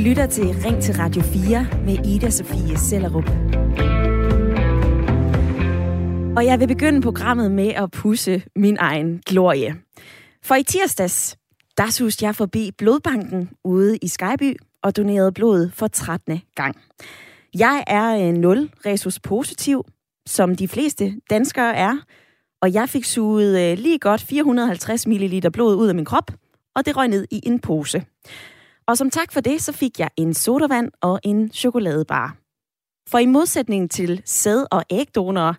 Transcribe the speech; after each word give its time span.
lytter 0.00 0.26
til 0.26 0.44
Ring 0.44 0.82
til 0.82 0.94
Radio 0.94 1.22
4 1.22 1.66
med 1.84 2.06
Ida 2.06 2.30
Sofie 2.30 2.78
Sellerup. 2.78 3.30
Og 6.36 6.46
jeg 6.46 6.60
vil 6.60 6.68
begynde 6.68 7.02
programmet 7.02 7.50
med 7.50 7.68
at 7.68 7.90
pusse 7.90 8.42
min 8.56 8.76
egen 8.80 9.22
glorie. 9.26 9.76
For 10.42 10.54
i 10.54 10.62
tirsdags, 10.62 11.36
der 11.76 11.90
suste 11.90 12.24
jeg 12.24 12.34
forbi 12.34 12.70
blodbanken 12.78 13.50
ude 13.64 13.96
i 14.02 14.08
Skyby 14.08 14.56
og 14.82 14.96
donerede 14.96 15.32
blod 15.32 15.70
for 15.74 15.86
13. 15.86 16.42
gang. 16.54 16.76
Jeg 17.54 17.84
er 17.86 18.28
øh, 18.28 18.34
0 18.34 18.70
resus 18.86 19.20
positiv, 19.20 19.84
som 20.26 20.56
de 20.56 20.68
fleste 20.68 21.14
danskere 21.30 21.76
er, 21.76 21.96
og 22.62 22.74
jeg 22.74 22.88
fik 22.88 23.04
suget 23.04 23.72
øh, 23.72 23.78
lige 23.78 23.98
godt 23.98 24.20
450 24.20 25.06
ml 25.06 25.50
blod 25.52 25.76
ud 25.76 25.88
af 25.88 25.94
min 25.94 26.04
krop, 26.04 26.30
og 26.76 26.86
det 26.86 26.96
røg 26.96 27.08
ned 27.08 27.26
i 27.30 27.40
en 27.42 27.58
pose. 27.58 28.04
Og 28.86 28.98
som 28.98 29.10
tak 29.10 29.32
for 29.32 29.40
det, 29.40 29.62
så 29.62 29.72
fik 29.72 29.98
jeg 29.98 30.10
en 30.16 30.34
sodavand 30.34 30.90
og 31.00 31.20
en 31.24 31.52
chokoladebar. 31.52 32.36
For 33.08 33.18
i 33.18 33.26
modsætning 33.26 33.90
til 33.90 34.22
sæd- 34.24 34.66
og 34.70 34.84
ægdonorer, 34.90 35.54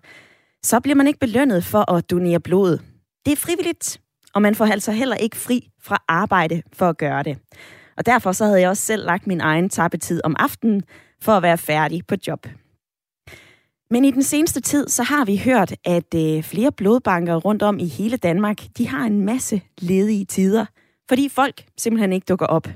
så 0.62 0.80
bliver 0.80 0.96
man 0.96 1.06
ikke 1.06 1.20
belønnet 1.20 1.64
for 1.64 1.90
at 1.90 2.10
donere 2.10 2.40
blod. 2.40 2.78
Det 3.26 3.32
er 3.32 3.36
frivilligt, 3.36 4.00
og 4.34 4.42
man 4.42 4.54
får 4.54 4.64
altså 4.64 4.92
heller 4.92 5.16
ikke 5.16 5.36
fri 5.36 5.68
fra 5.82 6.04
arbejde 6.08 6.62
for 6.72 6.88
at 6.88 6.98
gøre 6.98 7.22
det. 7.22 7.38
Og 7.96 8.06
derfor 8.06 8.32
så 8.32 8.44
havde 8.44 8.60
jeg 8.60 8.70
også 8.70 8.82
selv 8.82 9.04
lagt 9.04 9.26
min 9.26 9.40
egen 9.40 9.68
tappetid 9.68 10.20
om 10.24 10.36
aftenen 10.38 10.82
for 11.22 11.32
at 11.32 11.42
være 11.42 11.58
færdig 11.58 12.06
på 12.06 12.14
job. 12.26 12.46
Men 13.90 14.04
i 14.04 14.10
den 14.10 14.22
seneste 14.22 14.60
tid, 14.60 14.88
så 14.88 15.02
har 15.02 15.24
vi 15.24 15.36
hørt, 15.44 15.74
at 15.84 16.14
øh, 16.14 16.42
flere 16.42 16.72
blodbanker 16.72 17.36
rundt 17.36 17.62
om 17.62 17.78
i 17.78 17.86
hele 17.86 18.16
Danmark, 18.16 18.62
de 18.78 18.88
har 18.88 19.06
en 19.06 19.20
masse 19.20 19.62
ledige 19.78 20.24
tider, 20.24 20.66
fordi 21.08 21.28
folk 21.28 21.64
simpelthen 21.78 22.12
ikke 22.12 22.24
dukker 22.24 22.46
op. 22.46 22.68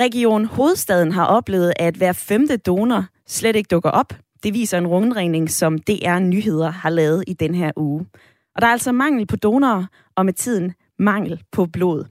Region 0.00 0.44
Hovedstaden 0.44 1.12
har 1.12 1.24
oplevet, 1.24 1.72
at 1.76 1.94
hver 1.94 2.12
femte 2.12 2.56
donor 2.56 3.04
slet 3.26 3.56
ikke 3.56 3.68
dukker 3.68 3.90
op. 3.90 4.12
Det 4.42 4.54
viser 4.54 4.78
en 4.78 4.86
rundringning, 4.86 5.50
som 5.50 5.78
DR 5.78 6.18
Nyheder 6.18 6.70
har 6.70 6.90
lavet 6.90 7.24
i 7.26 7.32
den 7.32 7.54
her 7.54 7.72
uge. 7.76 8.06
Og 8.54 8.62
der 8.62 8.66
er 8.66 8.72
altså 8.72 8.92
mangel 8.92 9.26
på 9.26 9.36
donorer, 9.36 9.86
og 10.16 10.24
med 10.24 10.32
tiden 10.32 10.74
mangel 10.98 11.42
på 11.52 11.66
blod. 11.66 12.04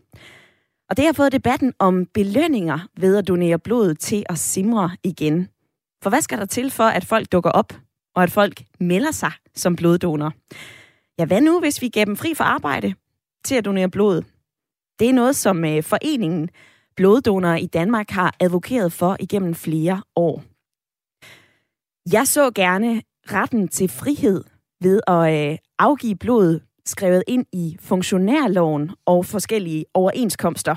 Og 0.89 0.97
det 0.97 1.05
har 1.05 1.13
fået 1.13 1.31
debatten 1.31 1.73
om 1.79 2.05
belønninger 2.05 2.79
ved 2.97 3.17
at 3.17 3.27
donere 3.27 3.59
blod 3.59 3.95
til 3.95 4.23
at 4.29 4.37
simre 4.37 4.91
igen. 5.03 5.47
For 6.03 6.09
hvad 6.09 6.21
skal 6.21 6.37
der 6.37 6.45
til 6.45 6.71
for, 6.71 6.83
at 6.83 7.05
folk 7.05 7.31
dukker 7.31 7.51
op, 7.51 7.73
og 8.15 8.23
at 8.23 8.31
folk 8.31 8.63
melder 8.79 9.11
sig 9.11 9.31
som 9.55 9.75
bloddonor? 9.75 10.33
Ja, 11.19 11.25
hvad 11.25 11.41
nu, 11.41 11.59
hvis 11.59 11.81
vi 11.81 11.89
gav 11.89 12.05
dem 12.05 12.15
fri 12.15 12.33
for 12.33 12.43
arbejde 12.43 12.93
til 13.45 13.55
at 13.55 13.65
donere 13.65 13.89
blod? 13.89 14.21
Det 14.99 15.09
er 15.09 15.13
noget, 15.13 15.35
som 15.35 15.65
øh, 15.65 15.83
foreningen 15.83 16.49
Bloddonorer 16.99 17.55
i 17.55 17.65
Danmark 17.65 18.09
har 18.09 18.35
advokeret 18.39 18.91
for 18.93 19.17
igennem 19.19 19.55
flere 19.55 20.01
år. 20.15 20.43
Jeg 22.13 22.27
så 22.27 22.51
gerne 22.51 23.01
retten 23.31 23.67
til 23.67 23.89
frihed 23.89 24.43
ved 24.81 25.01
at 25.07 25.51
øh, 25.51 25.57
afgive 25.79 26.15
blod 26.15 26.59
skrevet 26.85 27.23
ind 27.27 27.45
i 27.53 27.77
funktionærloven 27.81 28.91
og 29.05 29.25
forskellige 29.25 29.85
overenskomster. 29.93 30.75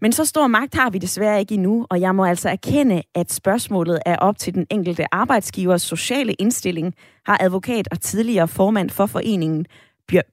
Men 0.00 0.12
så 0.12 0.24
stor 0.24 0.46
magt 0.46 0.74
har 0.74 0.90
vi 0.90 0.98
desværre 0.98 1.40
ikke 1.40 1.54
endnu, 1.54 1.86
og 1.90 2.00
jeg 2.00 2.14
må 2.14 2.24
altså 2.24 2.48
erkende, 2.48 3.02
at 3.14 3.32
spørgsmålet 3.32 3.98
er 4.06 4.16
op 4.16 4.38
til 4.38 4.54
den 4.54 4.66
enkelte 4.70 5.14
arbejdsgivers 5.14 5.82
sociale 5.82 6.32
indstilling, 6.32 6.94
har 7.26 7.38
advokat 7.40 7.88
og 7.90 8.00
tidligere 8.00 8.48
formand 8.48 8.90
for 8.90 9.06
foreningen 9.06 9.66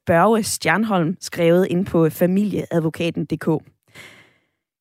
Børge 0.05 0.43
Stjernholm 0.43 1.17
skrevet 1.19 1.67
ind 1.69 1.85
på 1.85 2.09
familieadvokaten.dk. 2.09 3.63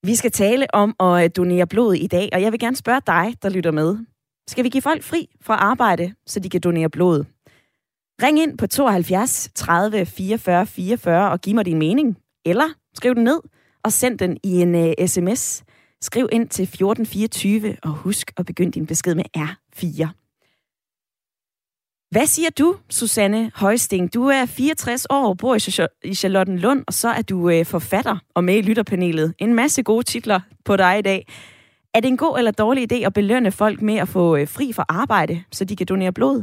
Vi 0.02 0.14
skal 0.14 0.30
tale 0.30 0.74
om 0.74 0.94
at 1.00 1.24
øh, 1.24 1.30
donere 1.36 1.66
blod 1.66 1.94
i 1.94 2.06
dag, 2.06 2.28
og 2.32 2.42
jeg 2.42 2.52
vil 2.52 2.60
gerne 2.60 2.76
spørge 2.76 3.00
dig, 3.06 3.34
der 3.42 3.48
lytter 3.48 3.70
med. 3.70 3.98
Skal 4.48 4.64
vi 4.64 4.68
give 4.68 4.82
folk 4.82 5.02
fri 5.02 5.28
fra 5.40 5.54
arbejde, 5.54 6.14
så 6.26 6.40
de 6.40 6.48
kan 6.48 6.60
donere 6.60 6.90
blod? 6.90 7.24
Ring 8.22 8.38
ind 8.38 8.58
på 8.58 8.66
72 8.66 9.50
30 9.54 10.06
44 10.06 10.66
44 10.66 11.30
og 11.30 11.40
giv 11.40 11.54
mig 11.54 11.66
din 11.66 11.78
mening. 11.78 12.18
Eller 12.44 12.68
skriv 12.94 13.14
den 13.14 13.24
ned 13.24 13.40
og 13.84 13.92
send 13.92 14.18
den 14.18 14.38
i 14.44 14.62
en 14.62 14.74
øh, 14.74 14.94
uh, 15.00 15.06
sms. 15.06 15.64
Skriv 16.00 16.28
ind 16.32 16.48
til 16.48 16.62
1424 16.62 17.76
og 17.82 17.90
husk 17.90 18.32
at 18.36 18.46
begynde 18.46 18.72
din 18.72 18.86
besked 18.86 19.14
med 19.14 19.24
R4. 19.38 20.08
Hvad 22.16 22.26
siger 22.26 22.50
du, 22.58 22.74
Susanne 22.88 23.50
Højsting? 23.54 24.14
Du 24.14 24.22
er 24.26 24.46
64 24.46 25.06
år, 25.10 25.28
og 25.28 25.38
bor 25.38 25.54
i 26.04 26.14
Charlottenlund, 26.14 26.84
og 26.86 26.92
så 26.92 27.08
er 27.08 27.22
du 27.22 27.50
øh, 27.50 27.64
forfatter 27.66 28.16
og 28.34 28.44
med 28.44 28.54
i 28.54 28.62
lytterpanelet. 28.62 29.34
En 29.38 29.54
masse 29.54 29.82
gode 29.82 30.02
titler 30.02 30.40
på 30.64 30.76
dig 30.76 30.98
i 30.98 31.02
dag. 31.02 31.20
Er 31.94 32.00
det 32.00 32.08
en 32.08 32.16
god 32.16 32.38
eller 32.38 32.50
dårlig 32.50 32.92
idé 32.92 33.06
at 33.06 33.14
belønne 33.14 33.52
folk 33.52 33.82
med 33.82 33.96
at 33.96 34.08
få 34.08 34.36
øh, 34.36 34.48
fri 34.56 34.72
fra 34.76 34.84
arbejde, 34.88 35.44
så 35.52 35.64
de 35.64 35.76
kan 35.76 35.86
donere 35.86 36.12
blod? 36.12 36.42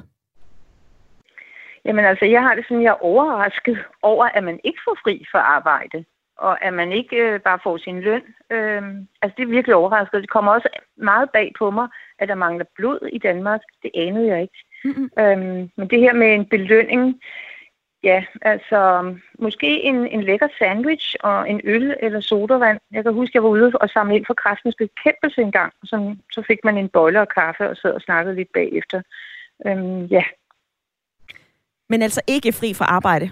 Jamen 1.86 2.06
altså, 2.06 2.26
jeg 2.26 2.42
har 2.42 2.56
det 2.56 2.66
sådan, 2.68 2.84
jeg 2.84 2.90
er 2.90 3.04
overrasket 3.04 3.78
over, 4.02 4.26
at 4.26 4.44
man 4.44 4.60
ikke 4.64 4.80
får 4.86 4.98
fri 5.04 5.26
fra 5.32 5.40
arbejde, 5.40 6.06
og 6.38 6.66
at 6.66 6.74
man 6.74 6.92
ikke 6.92 7.16
øh, 7.16 7.40
bare 7.42 7.60
får 7.64 7.78
sin 7.78 8.00
løn. 8.02 8.24
Øh, 8.52 8.84
altså, 9.22 9.34
det 9.38 9.44
er 9.44 9.56
virkelig 9.58 9.76
overrasket. 9.76 10.22
Det 10.22 10.30
kommer 10.30 10.52
også 10.52 10.70
meget 10.98 11.30
bag 11.30 11.52
på 11.60 11.72
mig, 11.72 11.88
at 12.20 12.28
der 12.28 12.36
mangler 12.36 12.66
blod 12.76 13.10
i 13.14 13.18
Danmark. 13.18 13.62
Det 13.84 13.92
anede 13.96 14.28
jeg 14.28 14.42
ikke. 14.42 14.60
Mm-hmm. 14.84 15.10
Øhm, 15.20 15.70
men 15.76 15.88
det 15.90 16.00
her 16.00 16.14
med 16.14 16.34
en 16.34 16.46
belønning, 16.46 17.22
ja, 18.04 18.24
altså 18.42 19.14
måske 19.40 19.84
en, 19.84 20.08
en 20.08 20.24
lækker 20.24 20.48
sandwich 20.60 21.16
og 21.20 21.50
en 21.50 21.62
øl 21.64 21.96
eller 22.00 22.20
sodavand. 22.20 22.80
Jeg 22.92 23.04
kan 23.04 23.14
huske, 23.14 23.32
jeg 23.36 23.44
var 23.44 23.50
ude 23.50 23.72
og 23.74 23.90
samle 23.90 24.16
ind 24.16 24.26
for 24.26 24.34
kræftens 24.34 24.76
bekæmpelse 24.76 25.42
en 25.42 25.52
gang, 25.52 25.74
og 25.82 25.88
så, 25.88 26.16
så 26.32 26.44
fik 26.48 26.60
man 26.64 26.78
en 26.78 26.90
bolle 26.90 27.22
og 27.22 27.28
kaffe 27.28 27.70
og 27.70 27.78
sad 27.78 27.94
og 27.94 28.02
snakkede 28.02 28.36
lidt 28.36 28.54
bagefter. 28.54 29.02
Øhm, 29.66 30.06
ja. 30.06 30.24
Men 31.90 32.02
altså 32.02 32.22
ikke 32.28 32.54
fri 32.54 32.74
fra 32.74 32.86
arbejde? 32.86 33.30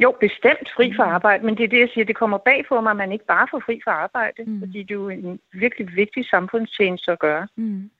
Jo, 0.00 0.16
bestemt 0.20 0.68
fri 0.76 0.92
fra 0.96 1.04
arbejde, 1.04 1.46
men 1.46 1.56
det 1.56 1.64
er 1.64 1.68
det, 1.68 1.80
jeg 1.80 1.88
siger, 1.94 2.04
det 2.04 2.16
kommer 2.16 2.38
bag 2.38 2.64
for 2.68 2.80
mig, 2.80 2.90
at 2.90 2.96
man 2.96 3.12
ikke 3.12 3.24
bare 3.26 3.46
får 3.50 3.62
fri 3.66 3.80
fra 3.84 3.90
arbejde, 3.90 4.44
mm. 4.46 4.60
fordi 4.60 4.82
det 4.82 4.90
er 4.90 4.94
jo 4.94 5.08
en 5.08 5.40
virkelig 5.52 5.96
vigtig 5.96 6.26
samfundstjeneste 6.26 7.12
at 7.12 7.18
gøre. 7.18 7.48
Mm. 7.56 7.90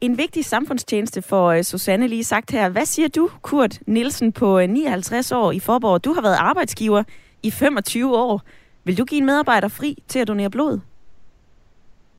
En 0.00 0.18
vigtig 0.18 0.44
samfundstjeneste 0.44 1.22
for 1.22 1.46
øh, 1.46 1.62
Susanne 1.62 2.06
lige 2.08 2.24
sagt 2.24 2.50
her. 2.50 2.68
Hvad 2.68 2.84
siger 2.84 3.08
du, 3.08 3.30
Kurt 3.42 3.78
Nielsen 3.86 4.32
på 4.32 4.58
øh, 4.58 4.68
59 4.68 5.32
år 5.32 5.52
i 5.52 5.60
Forborg? 5.60 6.04
Du 6.04 6.12
har 6.12 6.22
været 6.22 6.36
arbejdsgiver 6.38 7.02
i 7.42 7.50
25 7.50 8.16
år. 8.16 8.42
Vil 8.84 8.98
du 8.98 9.04
give 9.04 9.18
en 9.18 9.26
medarbejder 9.26 9.68
fri 9.68 9.96
til 10.08 10.18
at 10.18 10.28
donere 10.28 10.50
blod? 10.50 10.80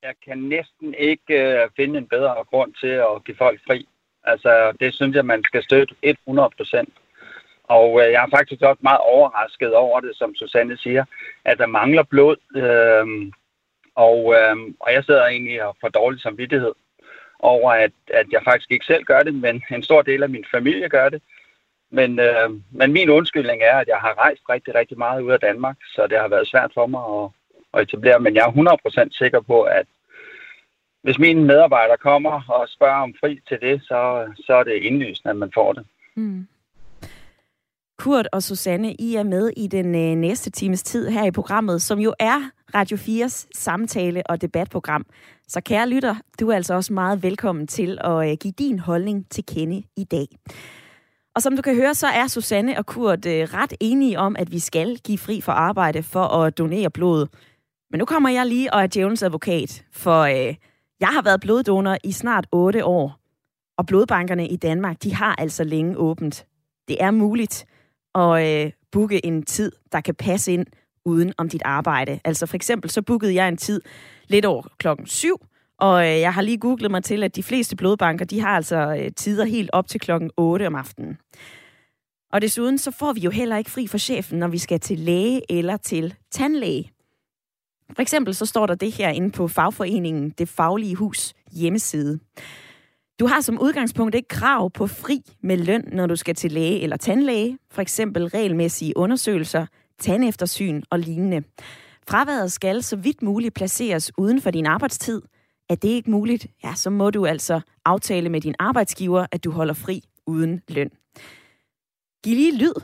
Jeg 0.04 0.14
kan 0.28 0.38
næsten 0.38 0.94
ikke 1.00 1.34
øh, 1.34 1.70
finde 1.76 1.98
en 1.98 2.08
bedre 2.08 2.36
grund 2.50 2.74
til 2.74 2.88
at 2.88 3.24
give 3.26 3.38
folk 3.38 3.60
fri. 3.68 3.88
Altså, 4.24 4.72
det 4.80 4.94
synes 4.94 5.16
jeg, 5.16 5.26
man 5.26 5.44
skal 5.44 5.64
støtte 5.64 5.96
100 6.02 6.50
procent. 6.58 6.94
Og 7.64 8.00
jeg 8.00 8.24
er 8.26 8.38
faktisk 8.38 8.62
også 8.62 8.80
meget 8.82 9.00
overrasket 9.00 9.74
over 9.74 10.00
det, 10.00 10.12
som 10.16 10.36
Susanne 10.36 10.78
siger, 10.78 11.06
at 11.46 11.58
der 11.58 11.66
mangler 11.66 12.04
blod. 12.04 12.38
Øh, 12.56 13.32
og, 13.96 14.34
øh, 14.38 14.56
og 14.80 14.94
jeg 14.94 15.04
sidder 15.04 15.26
egentlig 15.26 15.64
og 15.64 15.78
får 15.82 15.90
dårlig 15.90 16.22
samvittighed 16.22 16.74
over, 17.40 17.72
at, 17.72 17.92
at 18.08 18.26
jeg 18.32 18.42
faktisk 18.44 18.72
ikke 18.72 18.86
selv 18.86 19.04
gør 19.04 19.20
det, 19.20 19.36
men 19.36 19.64
en 19.72 19.84
stor 19.84 20.02
del 20.02 20.24
af 20.24 20.30
min 20.30 20.46
familie 20.52 20.90
gør 20.90 21.10
det. 21.10 21.22
Men, 21.92 22.20
øh, 22.20 22.50
men 22.72 22.94
min 22.94 23.10
undskyldning 23.10 23.62
er, 23.62 23.78
at 23.78 23.88
jeg 23.88 23.98
har 23.98 24.18
rejst 24.18 24.42
rigtig, 24.50 24.76
rigtig 24.76 24.98
meget 24.98 25.22
ud 25.22 25.32
af 25.32 25.40
Danmark, 25.40 25.78
så 25.96 26.08
det 26.08 26.18
har 26.18 26.28
været 26.28 26.48
svært 26.48 26.72
for 26.74 26.88
mig 26.88 27.04
at, 27.18 27.30
at 27.74 27.88
etablere. 27.88 28.20
Men 28.20 28.36
jeg 28.36 28.44
er 28.48 29.08
100% 29.08 29.18
sikker 29.18 29.42
på, 29.42 29.62
at 29.62 29.86
hvis 31.02 31.20
mine 31.20 31.44
medarbejdere 31.44 31.98
kommer 31.98 32.42
og 32.50 32.70
spørger 32.70 33.02
om 33.02 33.16
fri 33.20 33.40
til 33.48 33.58
det, 33.62 33.82
så, 33.84 34.28
så 34.46 34.54
er 34.54 34.64
det 34.64 34.74
indlysende, 34.74 35.30
at 35.30 35.38
man 35.38 35.52
får 35.54 35.74
det. 35.74 35.86
Mm. 36.16 36.48
Kurt 37.98 38.28
og 38.32 38.44
Susanne, 38.44 38.94
I 38.94 39.16
er 39.16 39.24
med 39.24 39.52
i 39.58 39.68
den 39.68 39.96
øh, 39.96 40.16
næste 40.16 40.50
times 40.50 40.84
tid 40.84 41.10
her 41.10 41.26
i 41.26 41.32
programmet, 41.32 41.82
som 41.82 42.00
jo 42.00 42.14
er 42.20 42.50
Radio 42.76 42.98
4's 42.98 43.48
samtale- 43.56 44.30
og 44.30 44.42
debatprogram. 44.42 45.06
Så 45.48 45.62
kære 45.62 45.90
lytter, 45.90 46.16
du 46.40 46.50
er 46.50 46.56
altså 46.56 46.74
også 46.74 46.94
meget 46.94 47.24
velkommen 47.24 47.68
til 47.68 47.98
at 48.02 48.32
øh, 48.32 48.38
give 48.38 48.52
din 48.52 48.80
holdning 48.80 49.26
til 49.30 49.46
kende 49.46 49.84
i 49.96 50.04
dag. 50.04 50.28
Og 51.36 51.42
som 51.42 51.56
du 51.56 51.62
kan 51.62 51.76
høre, 51.76 51.96
så 51.96 52.08
er 52.08 52.28
Susanne 52.28 52.78
og 52.78 52.86
Kurt 52.86 53.26
øh, 53.26 53.42
ret 53.54 53.74
enige 53.80 54.20
om, 54.20 54.36
at 54.40 54.52
vi 54.52 54.60
skal 54.60 54.98
give 54.98 55.18
fri 55.18 55.42
for 55.42 55.52
arbejde 55.52 56.04
for 56.04 56.24
at 56.24 56.58
donere 56.58 56.90
blod. 56.90 57.28
Men 57.92 58.00
nu 58.00 58.06
kommer 58.06 58.30
jeg 58.30 58.46
lige 58.46 58.74
og 58.74 58.84
er 58.84 58.88
djævelens 58.88 59.24
advokat, 59.24 59.84
for 59.92 60.22
øh, 60.22 60.56
jeg 61.00 61.08
har 61.08 61.22
været 61.22 61.42
bloddonor 61.42 61.98
i 62.04 62.12
snart 62.12 62.48
8 62.52 62.86
år. 62.86 63.20
Og 63.78 63.86
blodbankerne 63.86 64.48
i 64.48 64.56
Danmark, 64.56 65.04
de 65.04 65.16
har 65.16 65.36
altså 65.36 65.64
længe 65.64 65.98
åbent. 65.98 66.46
Det 66.88 66.98
er 67.00 67.12
muligt 67.12 67.66
at 68.18 68.66
øh, 68.66 68.72
booke 68.92 69.26
en 69.26 69.44
tid, 69.44 69.72
der 69.92 70.02
kan 70.02 70.16
passe 70.16 70.52
ind 70.52 70.66
uden 71.06 71.34
om 71.38 71.50
dit 71.50 71.62
arbejde. 71.66 72.20
Altså 72.26 72.46
for 72.46 72.56
eksempel, 72.56 72.90
så 72.90 73.02
bookede 73.02 73.34
jeg 73.34 73.48
en 73.48 73.58
tid 73.58 73.82
lidt 74.28 74.46
over 74.46 74.64
klokken 74.78 75.08
7, 75.08 75.38
og 75.80 76.08
øh, 76.08 76.20
jeg 76.20 76.34
har 76.34 76.42
lige 76.42 76.58
googlet 76.58 76.92
mig 76.92 77.04
til, 77.04 77.24
at 77.24 77.36
de 77.36 77.44
fleste 77.44 77.76
blodbanker, 77.76 78.26
de 78.26 78.40
har 78.40 78.56
altså 78.56 78.96
øh, 79.00 79.12
tider 79.16 79.46
helt 79.46 79.70
op 79.74 79.88
til 79.88 80.00
klokken 80.00 80.32
8 80.38 80.68
om 80.68 80.76
aftenen. 80.76 81.18
Og 82.34 82.42
desuden 82.42 82.78
så 82.78 82.92
får 82.92 83.14
vi 83.14 83.20
jo 83.20 83.30
heller 83.30 83.58
ikke 83.58 83.72
fri 83.72 83.88
for 83.88 83.98
chefen, 83.98 84.40
når 84.40 84.48
vi 84.48 84.58
skal 84.58 84.80
til 84.80 85.00
læge 85.00 85.42
eller 85.52 85.78
til 85.78 86.16
tandlæge. 86.32 86.92
For 87.96 88.02
eksempel 88.02 88.36
så 88.36 88.46
står 88.46 88.66
der 88.66 88.76
det 88.76 88.92
her 88.92 89.10
inde 89.10 89.32
på 89.32 89.48
fagforeningen 89.48 90.30
Det 90.30 90.50
Faglige 90.50 90.96
Hus 90.96 91.34
hjemmeside. 91.52 92.20
Du 93.20 93.26
har 93.26 93.42
som 93.42 93.62
udgangspunkt 93.62 94.16
ikke 94.16 94.28
krav 94.28 94.72
på 94.72 94.88
fri 94.88 95.22
med 95.44 95.58
løn, 95.58 95.84
når 95.92 96.08
du 96.08 96.16
skal 96.16 96.36
til 96.36 96.52
læge 96.52 96.82
eller 96.82 96.98
tandlæge, 96.98 97.58
for 97.72 97.82
eksempel 97.82 98.28
regelmæssige 98.28 98.98
undersøgelser, 98.98 99.66
tandeftersyn 100.00 100.82
og 100.90 101.00
lignende. 101.00 101.44
Fraværet 102.10 102.52
skal 102.52 102.84
så 102.84 102.96
vidt 102.96 103.22
muligt 103.22 103.54
placeres 103.54 104.12
uden 104.18 104.42
for 104.42 104.52
din 104.52 104.66
arbejdstid. 104.66 105.22
Er 105.70 105.76
det 105.76 105.88
ikke 105.88 106.12
muligt, 106.12 106.48
ja, 106.64 106.76
så 106.76 106.90
må 106.90 107.10
du 107.10 107.26
altså 107.26 107.62
aftale 107.86 108.30
med 108.30 108.42
din 108.42 108.56
arbejdsgiver, 108.60 109.26
at 109.32 109.44
du 109.44 109.52
holder 109.52 109.74
fri 109.74 110.02
uden 110.28 110.62
løn. 110.68 110.90
Giv 112.24 112.36
lige 112.36 112.58
lyd 112.58 112.82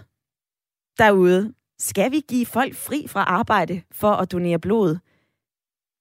derude. 0.98 1.54
Skal 1.80 2.12
vi 2.12 2.22
give 2.30 2.46
folk 2.46 2.76
fri 2.76 3.08
fra 3.08 3.24
arbejde 3.24 3.82
for 3.92 4.12
at 4.12 4.32
donere 4.32 4.60
blod? 4.60 4.98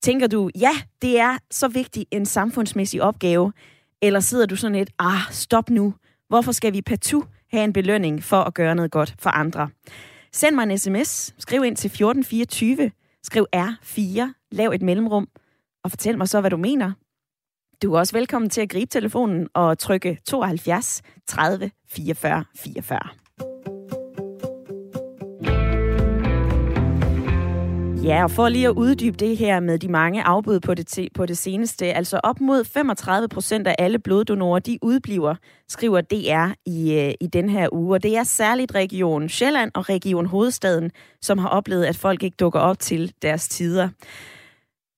Tænker 0.03 0.27
du, 0.27 0.51
ja, 0.59 0.73
det 1.03 1.19
er 1.19 1.39
så 1.51 1.69
vigtig 1.69 2.07
en 2.11 2.27
samfundsmæssig 2.27 3.03
opgave, 3.03 3.53
eller 4.03 4.21
sidder 4.21 4.47
du 4.47 4.57
sådan 4.57 4.75
et, 4.75 4.91
ah, 4.99 5.21
stop 5.31 5.71
nu. 5.71 5.95
Hvorfor 6.29 6.53
skal 6.53 6.73
vi 6.73 6.83
partout 6.83 7.25
have 7.51 7.65
en 7.65 7.73
belønning 7.73 8.23
for 8.23 8.37
at 8.37 8.55
gøre 8.55 8.75
noget 8.75 8.91
godt 8.91 9.15
for 9.19 9.31
andre? 9.31 9.69
Send 10.33 10.55
mig 10.55 10.63
en 10.63 10.79
sms. 10.79 11.35
Skriv 11.39 11.65
ind 11.65 11.77
til 11.77 11.89
1424. 11.89 12.91
Skriv 13.23 13.47
R4. 13.57 14.49
Lav 14.53 14.71
et 14.71 14.83
mellemrum. 14.83 15.29
Og 15.85 15.91
fortæl 15.91 16.19
mig 16.19 16.29
så, 16.29 16.41
hvad 16.41 16.51
du 16.51 16.57
mener. 16.57 16.93
Du 17.83 17.95
er 17.95 17.99
også 17.99 18.13
velkommen 18.13 18.51
til 18.51 18.61
at 18.61 18.69
gribe 18.69 18.91
telefonen 18.91 19.49
og 19.55 19.79
trykke 19.79 20.19
72 20.27 21.03
30 21.27 21.71
44 21.91 22.45
44. 22.57 23.22
Ja, 28.05 28.25
og 28.25 28.31
for 28.31 28.49
lige 28.49 28.69
at 28.69 28.75
uddybe 28.75 29.17
det 29.17 29.37
her 29.37 29.61
med 29.61 29.79
de 29.79 29.89
mange 29.89 30.23
afbud 30.23 30.61
på 30.61 30.75
det, 30.75 31.09
på 31.15 31.27
det 31.27 31.39
seneste, 31.39 31.87
altså 31.87 32.21
op 32.25 32.41
mod 32.41 32.65
35 32.65 33.29
procent 33.29 33.67
af 33.67 33.75
alle 33.79 33.99
bloddonorer, 33.99 34.59
de 34.59 34.79
udbliver, 34.83 35.35
skriver 35.69 36.01
DR 36.01 36.53
i, 36.67 36.95
øh, 36.95 37.15
i 37.21 37.27
den 37.27 37.49
her 37.49 37.69
uge. 37.73 37.95
Og 37.95 38.03
det 38.03 38.17
er 38.17 38.23
særligt 38.23 38.75
Region 38.75 39.29
Sjælland 39.29 39.71
og 39.75 39.89
Region 39.89 40.27
Hovedstaden, 40.27 40.91
som 41.21 41.39
har 41.39 41.49
oplevet, 41.49 41.85
at 41.85 41.97
folk 41.97 42.23
ikke 42.23 42.37
dukker 42.41 42.61
op 42.61 42.79
til 42.79 43.13
deres 43.23 43.49
tider. 43.49 43.89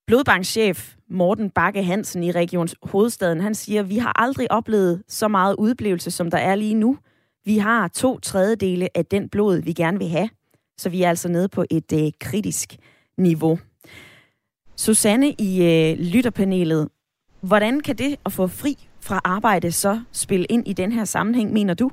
Blodbankchef 0.06 0.94
Morten 1.10 1.50
Bakke 1.50 1.82
Hansen 1.82 2.22
i 2.22 2.30
Region 2.30 2.68
Hovedstaden, 2.82 3.40
han 3.40 3.54
siger, 3.54 3.82
vi 3.82 3.98
har 3.98 4.22
aldrig 4.22 4.52
oplevet 4.52 5.02
så 5.08 5.28
meget 5.28 5.56
udblivelse, 5.58 6.10
som 6.10 6.30
der 6.30 6.38
er 6.38 6.54
lige 6.54 6.74
nu. 6.74 6.98
Vi 7.44 7.58
har 7.58 7.88
to 7.88 8.18
tredjedele 8.20 8.88
af 8.94 9.06
den 9.06 9.28
blod, 9.28 9.62
vi 9.62 9.72
gerne 9.72 9.98
vil 9.98 10.08
have. 10.08 10.28
Så 10.78 10.88
vi 10.88 11.02
er 11.02 11.08
altså 11.08 11.28
nede 11.28 11.48
på 11.48 11.64
et 11.70 11.92
øh, 11.92 12.12
kritisk 12.20 12.76
niveau. 13.16 13.58
Susanne 14.76 15.31
i 15.38 15.50
øh, 15.62 15.99
lytterpanelet, 16.14 16.88
hvordan 17.40 17.81
kan 17.81 17.96
det 17.96 18.16
at 18.26 18.32
få 18.32 18.46
fri 18.46 18.75
fra 19.00 19.20
arbejde 19.25 19.72
så 19.72 20.00
spille 20.12 20.46
ind 20.50 20.69
i 20.69 20.72
den 20.72 20.93
her 20.93 21.05
sammenhæng, 21.05 21.52
mener 21.52 21.75
du? 21.75 21.90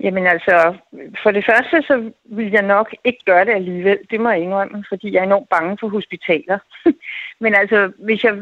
Jamen 0.00 0.26
altså, 0.26 0.74
for 1.22 1.30
det 1.30 1.44
første, 1.46 1.82
så 1.82 2.10
vil 2.24 2.50
jeg 2.50 2.62
nok 2.62 2.94
ikke 3.04 3.24
gøre 3.26 3.44
det 3.44 3.52
alligevel. 3.52 3.98
Det 4.10 4.20
må 4.20 4.30
jeg 4.30 4.40
indrømme, 4.40 4.84
fordi 4.88 5.12
jeg 5.12 5.20
er 5.20 5.24
enormt 5.24 5.48
bange 5.48 5.76
for 5.80 5.88
hospitaler. 5.88 6.58
Men 7.42 7.54
altså, 7.54 7.92
hvis 7.98 8.24
jeg, 8.24 8.34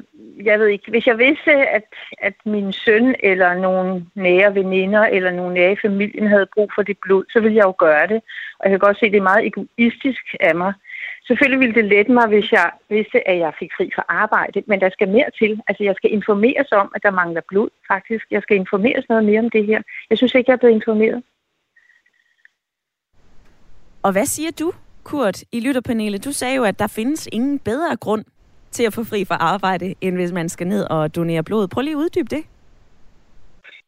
jeg 0.45 0.61
ved 0.61 0.67
ikke, 0.67 0.91
hvis 0.91 1.07
jeg 1.07 1.19
vidste, 1.19 1.53
at, 1.53 1.85
at 2.19 2.35
min 2.45 2.73
søn 2.73 3.15
eller 3.21 3.55
nogle 3.55 4.07
nære 4.15 4.55
veninder 4.55 5.05
eller 5.05 5.31
nogle 5.31 5.55
nære 5.55 5.73
i 5.73 5.83
familien 5.83 6.27
havde 6.27 6.47
brug 6.55 6.71
for 6.75 6.83
det 6.83 6.99
blod, 7.03 7.25
så 7.33 7.41
ville 7.41 7.57
jeg 7.57 7.65
jo 7.65 7.75
gøre 7.79 8.07
det. 8.07 8.23
Og 8.59 8.63
jeg 8.65 8.71
kan 8.71 8.87
godt 8.87 8.99
se, 8.99 9.07
at 9.07 9.13
det 9.13 9.19
er 9.19 9.31
meget 9.33 9.47
egoistisk 9.47 10.25
af 10.41 10.55
mig. 10.55 10.73
Selvfølgelig 11.27 11.61
ville 11.61 11.75
det 11.75 11.85
lette 11.85 12.13
mig, 12.13 12.27
hvis 12.29 12.53
jeg 12.53 12.71
vidste, 12.89 13.29
at 13.29 13.39
jeg 13.39 13.53
fik 13.59 13.71
fri 13.77 13.91
fra 13.95 14.05
arbejde, 14.09 14.63
men 14.67 14.81
der 14.81 14.91
skal 14.91 15.09
mere 15.09 15.31
til. 15.39 15.61
Altså, 15.69 15.83
jeg 15.85 15.95
skal 15.97 16.13
informeres 16.13 16.73
om, 16.73 16.93
at 16.95 17.03
der 17.03 17.11
mangler 17.11 17.41
blod, 17.49 17.69
faktisk. 17.93 18.25
Jeg 18.31 18.43
skal 18.43 18.57
informeres 18.57 19.05
noget 19.09 19.25
mere 19.25 19.41
om 19.41 19.51
det 19.51 19.67
her. 19.67 19.81
Jeg 20.11 20.19
synes 20.19 20.35
ikke, 20.35 20.51
jeg 20.51 20.55
er 20.55 20.63
blevet 20.63 20.75
informeret. 20.75 21.23
Og 24.03 24.13
hvad 24.13 24.27
siger 24.27 24.51
du, 24.61 24.73
Kurt, 25.05 25.43
i 25.53 25.61
lytterpanelet? 25.61 26.25
Du 26.25 26.33
sagde 26.33 26.57
jo, 26.57 26.65
at 26.65 26.79
der 26.79 26.87
findes 26.87 27.29
ingen 27.33 27.59
bedre 27.59 27.97
grund 27.97 28.25
til 28.71 28.85
at 28.87 28.93
få 28.95 29.05
fri 29.05 29.25
fra 29.25 29.35
arbejde, 29.35 29.95
end 30.01 30.17
hvis 30.17 30.33
man 30.33 30.49
skal 30.49 30.67
ned 30.67 30.87
og 30.91 31.17
donere 31.17 31.43
blod. 31.43 31.69
Prøv 31.69 31.83
lige 31.83 31.95
at 31.95 31.97
uddybe 31.97 32.37
det. 32.37 32.45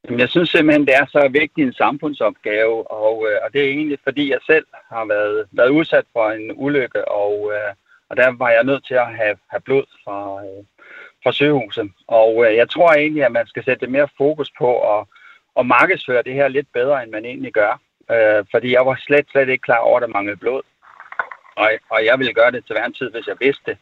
Jeg 0.05 0.29
synes 0.29 0.51
simpelthen, 0.51 0.87
det 0.87 0.95
er 0.95 1.07
så 1.07 1.29
vigtig 1.29 1.63
en 1.65 1.73
samfundsopgave, 1.73 2.91
og, 2.91 3.27
øh, 3.31 3.39
og 3.45 3.53
det 3.53 3.61
er 3.65 3.69
egentlig, 3.69 3.99
fordi 4.05 4.31
jeg 4.31 4.39
selv 4.47 4.67
har 4.93 5.05
været, 5.05 5.49
været 5.53 5.69
udsat 5.69 6.05
for 6.13 6.31
en 6.31 6.53
ulykke, 6.55 7.09
og, 7.09 7.53
øh, 7.55 7.75
og 8.09 8.17
der 8.17 8.29
var 8.39 8.51
jeg 8.51 8.65
nødt 8.65 8.87
til 8.87 8.95
at 8.95 9.15
have, 9.17 9.37
have 9.49 9.61
blod 9.61 9.85
fra, 10.05 10.45
øh, 10.45 10.65
fra 11.23 11.33
sygehuset. 11.33 11.91
Og 12.07 12.47
øh, 12.47 12.57
jeg 12.57 12.71
tror 12.71 12.93
egentlig, 12.93 13.25
at 13.25 13.33
man 13.33 13.47
skal 13.47 13.65
sætte 13.65 13.87
mere 13.87 14.09
fokus 14.17 14.51
på 14.59 14.99
at, 14.99 15.07
at 15.59 15.67
markedsføre 15.67 16.23
det 16.23 16.35
her 16.35 16.49
lidt 16.49 16.69
bedre, 16.73 17.03
end 17.03 17.11
man 17.11 17.25
egentlig 17.25 17.53
gør. 17.53 17.81
Øh, 18.11 18.45
fordi 18.51 18.73
jeg 18.73 18.87
var 18.87 18.97
slet, 19.07 19.27
slet 19.31 19.49
ikke 19.49 19.63
klar 19.63 19.79
over, 19.79 19.97
at 19.97 20.03
der 20.03 20.09
manglede 20.09 20.37
blod. 20.37 20.63
Og, 21.57 21.71
og 21.91 22.05
jeg 22.05 22.19
ville 22.19 22.35
gøre 22.35 22.51
det 22.51 22.65
til 22.67 22.75
hver 22.75 22.87
en 22.87 22.95
tid, 22.95 23.11
hvis 23.11 23.27
jeg 23.27 23.37
vidste 23.41 23.63
det. 23.67 23.79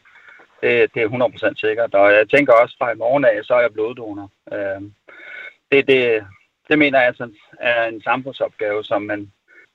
Det, 0.61 0.93
det 0.93 1.01
er 1.03 1.49
100% 1.53 1.53
sikkert. 1.55 1.95
Og 1.95 2.13
jeg 2.13 2.29
tænker 2.29 2.53
også 2.53 2.75
fra 2.79 2.91
i 2.91 2.95
morgen 2.95 3.25
af, 3.25 3.39
så 3.43 3.53
er 3.53 3.61
jeg 3.61 3.73
bloddonor. 3.73 4.31
Øh, 4.53 4.81
det, 5.71 5.87
det, 5.87 6.25
det 6.69 6.79
mener 6.79 6.99
jeg 6.99 7.07
altså 7.07 7.29
er 7.59 7.87
en 7.87 8.01
samfundsopgave, 8.01 8.83
som 8.83 9.01
man 9.01 9.31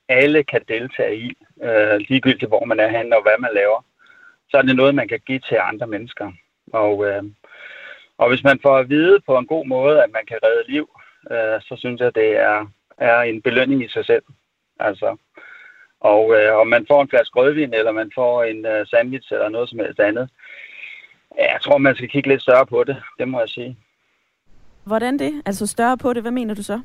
alle 0.08 0.44
kan 0.44 0.60
deltage 0.68 1.16
i, 1.16 1.32
øh, 1.62 1.96
ligegyldigt 2.08 2.48
hvor 2.48 2.64
man 2.64 2.80
er 2.80 2.88
henne 2.88 3.16
og 3.16 3.22
hvad 3.22 3.38
man 3.38 3.50
laver. 3.54 3.84
Så 4.50 4.56
er 4.56 4.62
det 4.62 4.76
noget, 4.76 4.94
man 4.94 5.08
kan 5.08 5.20
give 5.26 5.38
til 5.38 5.58
andre 5.62 5.86
mennesker. 5.86 6.32
Og, 6.72 7.06
øh, 7.06 7.22
og 8.18 8.28
hvis 8.28 8.44
man 8.44 8.58
får 8.62 8.76
at 8.76 8.88
vide 8.88 9.20
på 9.26 9.38
en 9.38 9.46
god 9.46 9.66
måde, 9.66 10.02
at 10.02 10.10
man 10.12 10.26
kan 10.26 10.38
redde 10.42 10.72
liv, 10.72 10.90
øh, 11.30 11.60
så 11.60 11.76
synes 11.78 12.00
jeg, 12.00 12.14
det 12.14 12.36
er, 12.36 12.66
er 12.98 13.20
en 13.20 13.42
belønning 13.42 13.84
i 13.84 13.88
sig 13.88 14.04
selv. 14.06 14.22
Altså, 14.80 15.16
og 16.00 16.34
øh, 16.36 16.56
om 16.56 16.66
man 16.66 16.86
får 16.86 17.02
en 17.02 17.08
flaske 17.08 17.40
rødvin, 17.40 17.74
eller 17.74 17.92
man 17.92 18.10
får 18.14 18.44
en 18.44 18.66
øh, 18.66 18.86
sandwich, 18.86 19.32
eller 19.32 19.48
noget 19.48 19.68
som 19.68 19.78
helst 19.78 20.00
andet, 20.00 20.28
jeg 21.38 21.58
tror, 21.62 21.78
man 21.78 21.94
skal 21.94 22.08
kigge 22.08 22.28
lidt 22.28 22.42
større 22.42 22.66
på 22.66 22.84
det, 22.84 23.02
det 23.18 23.28
må 23.28 23.40
jeg 23.40 23.48
sige. 23.48 23.76
Hvordan 24.84 25.18
det? 25.18 25.42
Altså 25.46 25.66
større 25.66 25.98
på 25.98 26.12
det, 26.12 26.22
hvad 26.22 26.32
mener 26.32 26.54
du 26.54 26.62
så? 26.62 26.80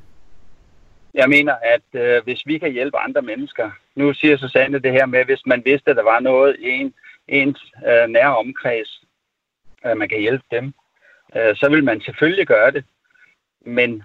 Jeg 1.13 1.29
mener, 1.29 1.53
at 1.53 2.01
øh, 2.01 2.23
hvis 2.23 2.41
vi 2.45 2.57
kan 2.57 2.71
hjælpe 2.71 2.97
andre 2.97 3.21
mennesker, 3.21 3.71
nu 3.95 4.13
siger 4.13 4.37
Susanne 4.37 4.79
det 4.79 4.91
her 4.91 5.05
med, 5.05 5.25
hvis 5.25 5.45
man 5.45 5.61
vidste, 5.65 5.89
at 5.91 5.97
der 5.97 6.03
var 6.03 6.19
noget 6.19 6.55
i 6.59 6.69
en, 6.69 6.93
ens 7.27 7.73
øh, 7.87 8.09
nære 8.09 8.37
omkreds, 8.37 9.03
øh, 9.85 9.97
man 9.97 10.09
kan 10.09 10.19
hjælpe 10.19 10.45
dem, 10.51 10.73
øh, 11.35 11.55
så 11.55 11.69
vil 11.69 11.83
man 11.83 12.01
selvfølgelig 12.01 12.47
gøre 12.47 12.71
det. 12.71 12.85
Men 13.61 14.03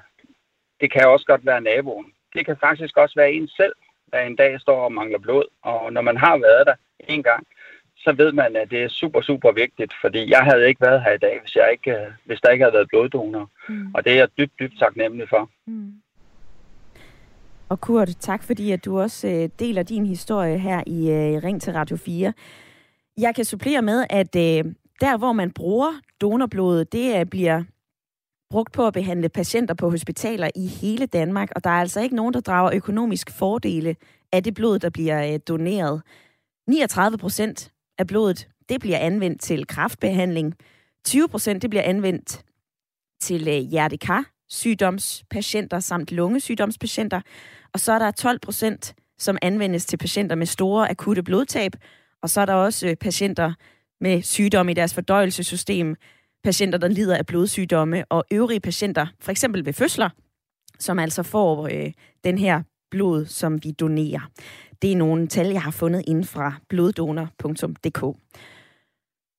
det 0.80 0.92
kan 0.92 1.08
også 1.08 1.26
godt 1.26 1.46
være 1.46 1.60
naboen. 1.60 2.12
Det 2.34 2.46
kan 2.46 2.56
faktisk 2.60 2.96
også 2.96 3.14
være 3.16 3.32
en 3.32 3.48
selv, 3.48 3.74
der 4.12 4.20
en 4.20 4.36
dag 4.36 4.60
står 4.60 4.84
og 4.84 4.92
mangler 4.92 5.18
blod. 5.18 5.44
Og 5.62 5.92
når 5.92 6.00
man 6.00 6.16
har 6.16 6.36
været 6.38 6.66
der 6.66 6.74
en 6.98 7.22
gang, 7.22 7.46
så 8.04 8.12
ved 8.12 8.32
man, 8.32 8.56
at 8.56 8.70
det 8.70 8.82
er 8.82 8.88
super, 8.88 9.20
super 9.20 9.52
vigtigt, 9.52 9.92
fordi 10.00 10.30
jeg 10.30 10.40
havde 10.44 10.68
ikke 10.68 10.80
været 10.80 11.02
her 11.02 11.12
i 11.12 11.18
dag, 11.18 11.40
hvis, 11.40 11.56
jeg 11.56 11.68
ikke, 11.72 11.90
øh, 11.90 12.06
hvis 12.24 12.40
der 12.40 12.50
ikke 12.50 12.64
havde 12.64 12.74
været 12.74 12.88
bloddonor. 12.88 13.50
Mm. 13.68 13.94
Og 13.94 14.04
det 14.04 14.12
er 14.12 14.16
jeg 14.16 14.28
dybt, 14.38 14.52
dybt 14.60 14.78
taknemmelig 14.78 15.28
for. 15.28 15.50
Mm. 15.66 15.92
Og 17.68 17.80
Kurt, 17.80 18.08
tak 18.08 18.42
fordi 18.42 18.72
at 18.72 18.84
du 18.84 19.00
også 19.00 19.28
øh, 19.28 19.48
deler 19.58 19.82
din 19.82 20.06
historie 20.06 20.58
her 20.58 20.82
i 20.86 21.10
øh, 21.10 21.44
Ring 21.44 21.62
til 21.62 21.72
Radio 21.72 21.96
4. 21.96 22.32
Jeg 23.18 23.34
kan 23.34 23.44
supplere 23.44 23.82
med, 23.82 24.06
at 24.10 24.36
øh, 24.36 24.64
der 25.00 25.18
hvor 25.18 25.32
man 25.32 25.50
bruger 25.50 25.92
donorblodet, 26.20 26.92
det 26.92 27.20
øh, 27.20 27.26
bliver 27.26 27.62
brugt 28.50 28.72
på 28.72 28.86
at 28.86 28.92
behandle 28.92 29.28
patienter 29.28 29.74
på 29.74 29.90
hospitaler 29.90 30.50
i 30.56 30.66
hele 30.66 31.06
Danmark, 31.06 31.50
og 31.56 31.64
der 31.64 31.70
er 31.70 31.80
altså 31.80 32.00
ikke 32.00 32.16
nogen, 32.16 32.34
der 32.34 32.40
drager 32.40 32.70
økonomisk 32.74 33.30
fordele 33.38 33.96
af 34.32 34.42
det 34.42 34.54
blod, 34.54 34.78
der 34.78 34.90
bliver 34.90 35.32
øh, 35.32 35.40
doneret. 35.48 36.02
39 36.68 37.18
procent 37.18 37.71
af 37.98 38.06
blodet, 38.06 38.48
det 38.68 38.80
bliver 38.80 38.98
anvendt 38.98 39.40
til 39.40 39.66
kraftbehandling. 39.66 40.54
20 41.04 41.28
procent, 41.28 41.62
det 41.62 41.70
bliver 41.70 41.82
anvendt 41.82 42.44
til 43.20 43.48
øh, 43.48 43.54
hjertekar, 43.54 44.24
sygdomspatienter 44.48 45.80
samt 45.80 46.12
lungesygdomspatienter. 46.12 47.20
Og 47.72 47.80
så 47.80 47.92
er 47.92 47.98
der 47.98 48.10
12 48.10 48.38
procent, 48.38 48.94
som 49.18 49.38
anvendes 49.42 49.86
til 49.86 49.96
patienter 49.96 50.36
med 50.36 50.46
store 50.46 50.90
akutte 50.90 51.22
blodtab. 51.22 51.72
Og 52.22 52.30
så 52.30 52.40
er 52.40 52.46
der 52.46 52.54
også 52.54 52.88
øh, 52.88 52.96
patienter 52.96 53.52
med 54.00 54.22
sygdom 54.22 54.68
i 54.68 54.74
deres 54.74 54.94
fordøjelsessystem, 54.94 55.96
patienter, 56.44 56.78
der 56.78 56.88
lider 56.88 57.16
af 57.16 57.26
blodsygdomme, 57.26 58.04
og 58.08 58.24
øvrige 58.30 58.60
patienter, 58.60 59.06
for 59.20 59.30
eksempel 59.30 59.66
ved 59.66 59.72
fødsler, 59.72 60.10
som 60.78 60.98
altså 60.98 61.22
får 61.22 61.68
øh, 61.72 61.92
den 62.24 62.38
her 62.38 62.62
blod, 62.90 63.26
som 63.26 63.64
vi 63.64 63.70
donerer. 63.70 64.30
Det 64.82 64.92
er 64.92 64.96
nogle 64.96 65.26
tal, 65.26 65.46
jeg 65.46 65.62
har 65.62 65.70
fundet 65.70 66.02
inden 66.06 66.24
fra 66.24 66.54
bloddonor.dk. 66.68 68.02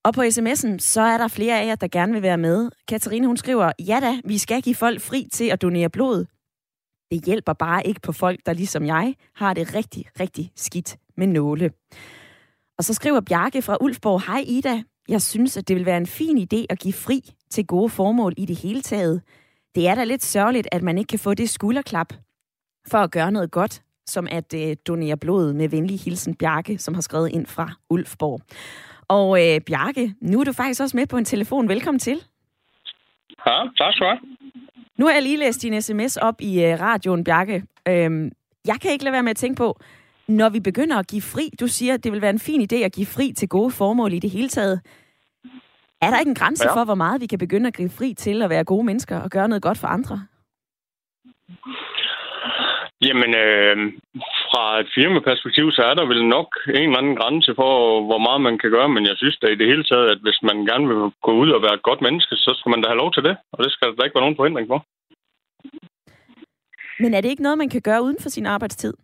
Og 0.04 0.14
på 0.14 0.20
sms'en, 0.20 0.78
så 0.78 1.00
er 1.00 1.18
der 1.18 1.28
flere 1.28 1.60
af 1.60 1.66
jer, 1.66 1.74
der 1.74 1.88
gerne 1.88 2.12
vil 2.12 2.22
være 2.22 2.38
med. 2.38 2.70
Katarina, 2.88 3.26
hun 3.26 3.36
skriver, 3.36 3.72
ja 3.78 4.00
da, 4.00 4.20
vi 4.24 4.38
skal 4.38 4.62
give 4.62 4.74
folk 4.74 5.00
fri 5.00 5.28
til 5.32 5.44
at 5.44 5.62
donere 5.62 5.90
blod. 5.90 6.24
Det 7.10 7.24
hjælper 7.24 7.52
bare 7.52 7.86
ikke 7.86 8.00
på 8.00 8.12
folk, 8.12 8.40
der 8.46 8.52
ligesom 8.52 8.86
jeg 8.86 9.14
har 9.34 9.54
det 9.54 9.74
rigtig, 9.74 10.04
rigtig 10.20 10.52
skidt 10.56 10.96
med 11.16 11.26
nåle. 11.26 11.70
Og 12.78 12.84
så 12.84 12.94
skriver 12.94 13.20
Bjarke 13.20 13.62
fra 13.62 13.76
Ulfborg, 13.80 14.22
hej 14.22 14.44
Ida, 14.46 14.82
jeg 15.08 15.22
synes, 15.22 15.56
at 15.56 15.68
det 15.68 15.76
vil 15.76 15.86
være 15.86 15.96
en 15.96 16.06
fin 16.06 16.38
idé 16.38 16.66
at 16.70 16.78
give 16.78 16.94
fri 16.94 17.20
til 17.50 17.66
gode 17.66 17.88
formål 17.88 18.34
i 18.36 18.46
det 18.46 18.56
hele 18.56 18.82
taget. 18.82 19.22
Det 19.74 19.88
er 19.88 19.94
da 19.94 20.04
lidt 20.04 20.24
sørgeligt, 20.24 20.68
at 20.72 20.82
man 20.82 20.98
ikke 20.98 21.08
kan 21.08 21.18
få 21.18 21.34
det 21.34 21.50
skulderklap 21.50 22.12
for 22.86 22.98
at 22.98 23.10
gøre 23.10 23.32
noget 23.32 23.50
godt, 23.50 23.82
som 24.06 24.26
at 24.30 24.54
øh, 24.54 24.76
donere 24.86 25.16
blod 25.16 25.52
med 25.52 25.68
venlig 25.68 26.00
hilsen 26.00 26.34
Bjarke, 26.34 26.78
som 26.78 26.94
har 26.94 27.00
skrevet 27.00 27.28
ind 27.28 27.46
fra 27.46 27.70
Ulfborg. 27.90 28.40
Og 29.08 29.28
øh, 29.46 29.60
Bjarke, 29.60 30.14
nu 30.20 30.40
er 30.40 30.44
du 30.44 30.52
faktisk 30.52 30.80
også 30.80 30.96
med 30.96 31.06
på 31.06 31.16
en 31.16 31.24
telefon. 31.24 31.68
Velkommen 31.68 31.98
til. 31.98 32.22
Ja, 33.46 33.62
tak 33.78 33.94
skal 33.94 34.06
du 34.06 34.16
Nu 34.96 35.06
har 35.06 35.12
jeg 35.12 35.22
lige 35.22 35.36
læst 35.36 35.62
din 35.62 35.82
sms 35.82 36.16
op 36.16 36.40
i 36.40 36.64
øh, 36.64 36.80
radioen, 36.80 37.24
Bjarke. 37.24 37.64
Øhm, 37.88 38.32
jeg 38.66 38.76
kan 38.82 38.90
ikke 38.90 39.04
lade 39.04 39.12
være 39.12 39.22
med 39.22 39.30
at 39.30 39.36
tænke 39.36 39.56
på, 39.56 39.80
når 40.28 40.48
vi 40.48 40.60
begynder 40.60 40.96
at 40.96 41.06
give 41.06 41.22
fri, 41.22 41.50
du 41.60 41.66
siger, 41.68 41.94
at 41.94 42.04
det 42.04 42.12
vil 42.12 42.22
være 42.22 42.30
en 42.30 42.38
fin 42.38 42.68
idé 42.72 42.76
at 42.76 42.92
give 42.92 43.06
fri 43.06 43.32
til 43.32 43.48
gode 43.48 43.70
formål 43.70 44.12
i 44.12 44.18
det 44.18 44.30
hele 44.30 44.48
taget. 44.48 44.80
Er 46.00 46.10
der 46.10 46.18
ikke 46.18 46.28
en 46.28 46.34
grænse 46.34 46.64
ja. 46.68 46.76
for, 46.76 46.84
hvor 46.84 46.94
meget 46.94 47.20
vi 47.20 47.26
kan 47.26 47.38
begynde 47.38 47.66
at 47.66 47.76
give 47.76 47.90
fri 47.90 48.14
til 48.14 48.42
at 48.42 48.50
være 48.50 48.64
gode 48.64 48.84
mennesker 48.84 49.20
og 49.20 49.30
gøre 49.30 49.48
noget 49.48 49.62
godt 49.62 49.78
for 49.78 49.88
andre? 49.88 50.26
Jamen, 53.06 53.30
øh, 53.44 53.76
fra 54.50 54.64
et 54.80 54.88
firmaperspektiv, 54.96 55.66
så 55.76 55.82
er 55.90 55.94
der 55.94 56.06
vel 56.12 56.22
nok 56.36 56.48
en 56.68 56.88
eller 56.88 57.00
anden 57.00 57.16
grænse 57.20 57.52
for, 57.60 57.72
hvor 58.08 58.20
meget 58.26 58.40
man 58.48 58.58
kan 58.58 58.70
gøre, 58.76 58.88
men 58.88 59.04
jeg 59.10 59.16
synes 59.16 59.36
da 59.38 59.46
i 59.46 59.58
det 59.60 59.66
hele 59.72 59.84
taget, 59.84 60.06
at 60.14 60.20
hvis 60.24 60.38
man 60.48 60.56
gerne 60.70 60.86
vil 60.90 61.02
gå 61.26 61.32
ud 61.42 61.50
og 61.56 61.62
være 61.62 61.74
et 61.74 61.86
godt 61.88 62.00
menneske, 62.06 62.34
så 62.36 62.50
skal 62.58 62.70
man 62.70 62.80
da 62.82 62.88
have 62.88 63.02
lov 63.02 63.12
til 63.12 63.22
det, 63.28 63.36
og 63.52 63.58
det 63.64 63.72
skal 63.72 63.88
der 63.96 64.04
ikke 64.04 64.16
være 64.16 64.26
nogen 64.26 64.40
forhindring 64.40 64.68
for. 64.72 64.80
Men 67.02 67.14
er 67.14 67.20
det 67.20 67.30
ikke 67.30 67.42
noget, 67.42 67.58
man 67.58 67.68
kan 67.68 67.82
gøre 67.88 68.02
uden 68.02 68.18
for 68.22 68.28
sin 68.28 68.46
arbejdstid? 68.46 68.94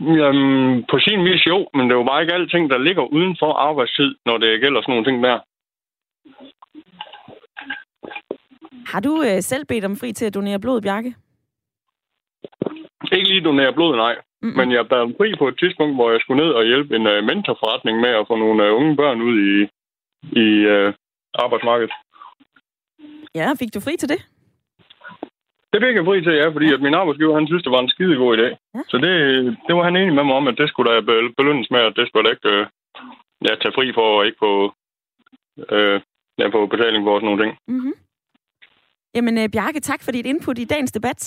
Jamen, 0.00 0.84
på 0.90 0.98
sin 0.98 1.24
vis 1.24 1.46
jo, 1.46 1.58
men 1.74 1.84
det 1.86 1.92
er 1.92 2.00
jo 2.02 2.10
bare 2.10 2.22
ikke 2.22 2.34
alting, 2.34 2.70
der 2.70 2.78
ligger 2.78 3.02
uden 3.16 3.36
for 3.40 3.52
arbejdstid, 3.52 4.14
når 4.26 4.36
det 4.38 4.60
gælder 4.60 4.80
sådan 4.80 4.92
nogle 4.92 5.06
ting 5.08 5.24
der. 5.24 5.38
Har 8.92 9.00
du 9.00 9.22
øh, 9.22 9.42
selv 9.42 9.64
bedt 9.64 9.84
om 9.84 9.96
fri 9.96 10.12
til 10.12 10.26
at 10.26 10.34
donere 10.34 10.60
blod, 10.60 10.80
Bjarke? 10.80 11.14
Ikke 13.12 13.28
lige 13.28 13.44
donere 13.44 13.72
blod, 13.72 13.96
nej. 13.96 14.14
Mm. 14.42 14.54
Men 14.58 14.72
jeg 14.72 14.88
bad 14.88 15.14
fri 15.18 15.28
på 15.38 15.48
et 15.48 15.58
tidspunkt, 15.58 15.94
hvor 15.96 16.10
jeg 16.10 16.20
skulle 16.20 16.42
ned 16.44 16.52
og 16.58 16.64
hjælpe 16.64 16.96
en 16.96 17.06
uh, 17.06 17.24
mentorforretning 17.28 18.00
med 18.00 18.12
at 18.20 18.26
få 18.28 18.34
nogle 18.36 18.72
uh, 18.72 18.78
unge 18.78 18.96
børn 18.96 19.22
ud 19.28 19.36
i, 19.50 19.54
i 20.44 20.48
uh, 20.74 20.94
arbejdsmarkedet. 21.44 21.92
Ja, 23.34 23.46
fik 23.60 23.74
du 23.74 23.80
fri 23.80 23.96
til 23.96 24.08
det? 24.08 24.20
Det 25.72 25.78
fik 25.82 25.96
jeg 25.96 26.04
fri 26.04 26.18
til, 26.22 26.34
ja, 26.40 26.48
fordi 26.48 26.66
ja. 26.66 26.74
at 26.74 26.82
min 26.86 26.98
arbejdsgiver, 27.00 27.34
han 27.38 27.46
synes, 27.46 27.62
det 27.62 27.72
var 27.72 27.80
en 27.82 27.94
skide 27.94 28.16
god 28.16 28.38
idé. 28.38 28.48
Ja. 28.76 28.82
Så 28.90 28.96
det, 29.04 29.14
det 29.66 29.72
var 29.76 29.84
han 29.84 29.96
enig 29.96 30.14
med 30.14 30.24
mig 30.24 30.34
om, 30.34 30.48
at 30.48 30.58
det 30.58 30.68
skulle 30.68 30.90
da 30.92 31.00
belønnes 31.38 31.70
med, 31.70 31.80
at 31.80 31.96
det 31.96 32.08
skulle 32.08 32.24
da 32.24 32.30
ikke 32.34 32.50
uh, 32.56 32.66
ja, 33.46 33.52
tage 33.54 33.74
fri 33.76 33.92
for 33.94 34.08
og 34.18 34.26
ikke 34.26 34.38
få, 34.38 34.52
uh, 35.76 35.96
ja, 36.40 36.46
få 36.56 36.66
betaling 36.66 37.04
for 37.04 37.16
sådan 37.16 37.26
nogle 37.28 37.42
ting. 37.42 37.52
Mm-hmm. 37.68 37.94
Jamen, 39.14 39.50
Bjarke, 39.50 39.80
tak 39.80 40.00
for 40.02 40.12
dit 40.12 40.26
input 40.26 40.58
i 40.58 40.64
dagens 40.64 40.92
debat. 40.92 41.20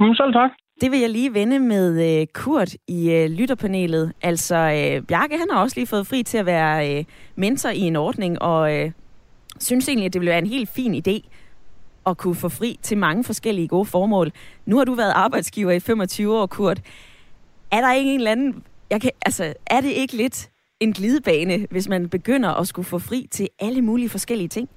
Mm, 0.00 0.14
selv 0.14 0.32
tak. 0.32 0.50
Det 0.80 0.90
vil 0.90 1.00
jeg 1.00 1.10
lige 1.10 1.34
vende 1.34 1.58
med 1.58 2.20
øh, 2.20 2.26
Kurt 2.34 2.74
i 2.88 3.10
øh, 3.10 3.30
lytterpanelet. 3.30 4.12
Altså, 4.22 4.56
øh, 4.56 5.06
Bjarke 5.06 5.38
han 5.38 5.46
har 5.52 5.60
også 5.60 5.76
lige 5.76 5.86
fået 5.86 6.06
fri 6.06 6.22
til 6.22 6.38
at 6.38 6.46
være 6.46 6.98
øh, 6.98 7.04
mentor 7.36 7.68
i 7.68 7.80
en 7.80 7.96
ordning, 7.96 8.42
og 8.42 8.76
øh, 8.76 8.90
synes 9.60 9.88
egentlig, 9.88 10.06
at 10.06 10.12
det 10.12 10.20
ville 10.20 10.30
være 10.30 10.38
en 10.38 10.46
helt 10.46 10.68
fin 10.68 10.94
idé 10.94 11.28
at 12.06 12.16
kunne 12.16 12.34
få 12.34 12.48
fri 12.48 12.78
til 12.82 12.98
mange 12.98 13.24
forskellige 13.24 13.68
gode 13.68 13.84
formål. 13.84 14.32
Nu 14.66 14.76
har 14.76 14.84
du 14.84 14.94
været 14.94 15.12
arbejdsgiver 15.14 15.72
i 15.72 15.80
25 15.80 16.36
år, 16.36 16.46
Kurt. 16.46 16.80
Er 17.72 17.80
der 17.80 17.92
ikke 17.92 18.10
en 18.14 18.20
eller 18.20 18.32
anden... 18.32 18.62
Jeg 18.90 19.00
kan, 19.00 19.10
altså, 19.22 19.54
er 19.66 19.80
det 19.80 19.90
ikke 19.90 20.16
lidt 20.16 20.50
en 20.80 20.92
glidebane, 20.92 21.66
hvis 21.70 21.88
man 21.88 22.08
begynder 22.08 22.48
at 22.48 22.68
skulle 22.68 22.86
få 22.86 22.98
fri 22.98 23.28
til 23.30 23.48
alle 23.58 23.82
mulige 23.82 24.08
forskellige 24.08 24.48
ting? 24.48 24.68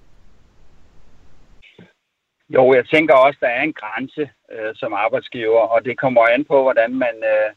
Jo, 2.55 2.73
jeg 2.73 2.85
tænker 2.93 3.15
også, 3.15 3.39
der 3.41 3.47
er 3.47 3.61
en 3.61 3.73
grænse 3.73 4.29
øh, 4.51 4.71
som 4.75 4.93
arbejdsgiver, 4.93 5.59
og 5.59 5.85
det 5.85 5.99
kommer 5.99 6.21
an 6.27 6.45
på, 6.45 6.61
hvordan 6.61 6.93
man... 6.95 7.15
Øh, 7.33 7.51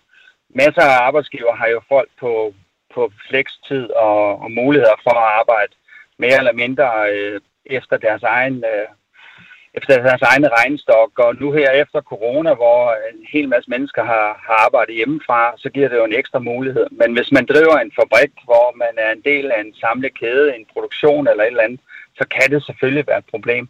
masser 0.55 0.83
af 0.83 1.07
arbejdsgiver 1.07 1.55
har 1.55 1.69
jo 1.69 1.81
folk 1.89 2.11
på, 2.21 2.55
på 2.95 3.13
flekstid 3.29 3.91
og, 3.91 4.43
og 4.43 4.51
muligheder 4.51 4.97
for 5.03 5.11
at 5.11 5.33
arbejde 5.41 5.73
mere 6.19 6.39
eller 6.39 6.53
mindre 6.53 6.89
øh, 7.13 7.41
efter 7.67 7.97
deres 7.97 8.23
egen... 8.23 8.65
Øh, 8.73 8.89
efter 9.79 10.03
deres 10.03 10.23
egne 10.23 10.49
regnstok, 10.49 11.19
og 11.19 11.35
nu 11.41 11.53
her 11.53 11.71
efter 11.71 12.01
corona, 12.01 12.55
hvor 12.55 12.81
en 13.11 13.27
hel 13.33 13.49
masse 13.49 13.71
mennesker 13.71 14.05
har, 14.05 14.29
har 14.47 14.57
arbejdet 14.67 14.95
hjemmefra, 14.95 15.55
så 15.57 15.71
giver 15.71 15.89
det 15.89 15.97
jo 15.97 16.05
en 16.05 16.19
ekstra 16.21 16.39
mulighed. 16.39 16.87
Men 16.91 17.13
hvis 17.13 17.33
man 17.33 17.47
driver 17.47 17.77
en 17.79 17.93
fabrik, 17.99 18.33
hvor 18.45 18.77
man 18.77 18.95
er 18.97 19.11
en 19.13 19.23
del 19.31 19.53
af 19.53 19.61
en 19.61 19.75
samlet 19.75 20.19
kæde, 20.19 20.57
en 20.57 20.67
produktion 20.73 21.29
eller 21.29 21.45
et 21.45 21.47
eller 21.47 21.63
andet, 21.63 21.81
så 22.19 22.25
kan 22.35 22.51
det 22.51 22.65
selvfølgelig 22.65 23.07
være 23.07 23.19
et 23.19 23.33
problem. 23.35 23.69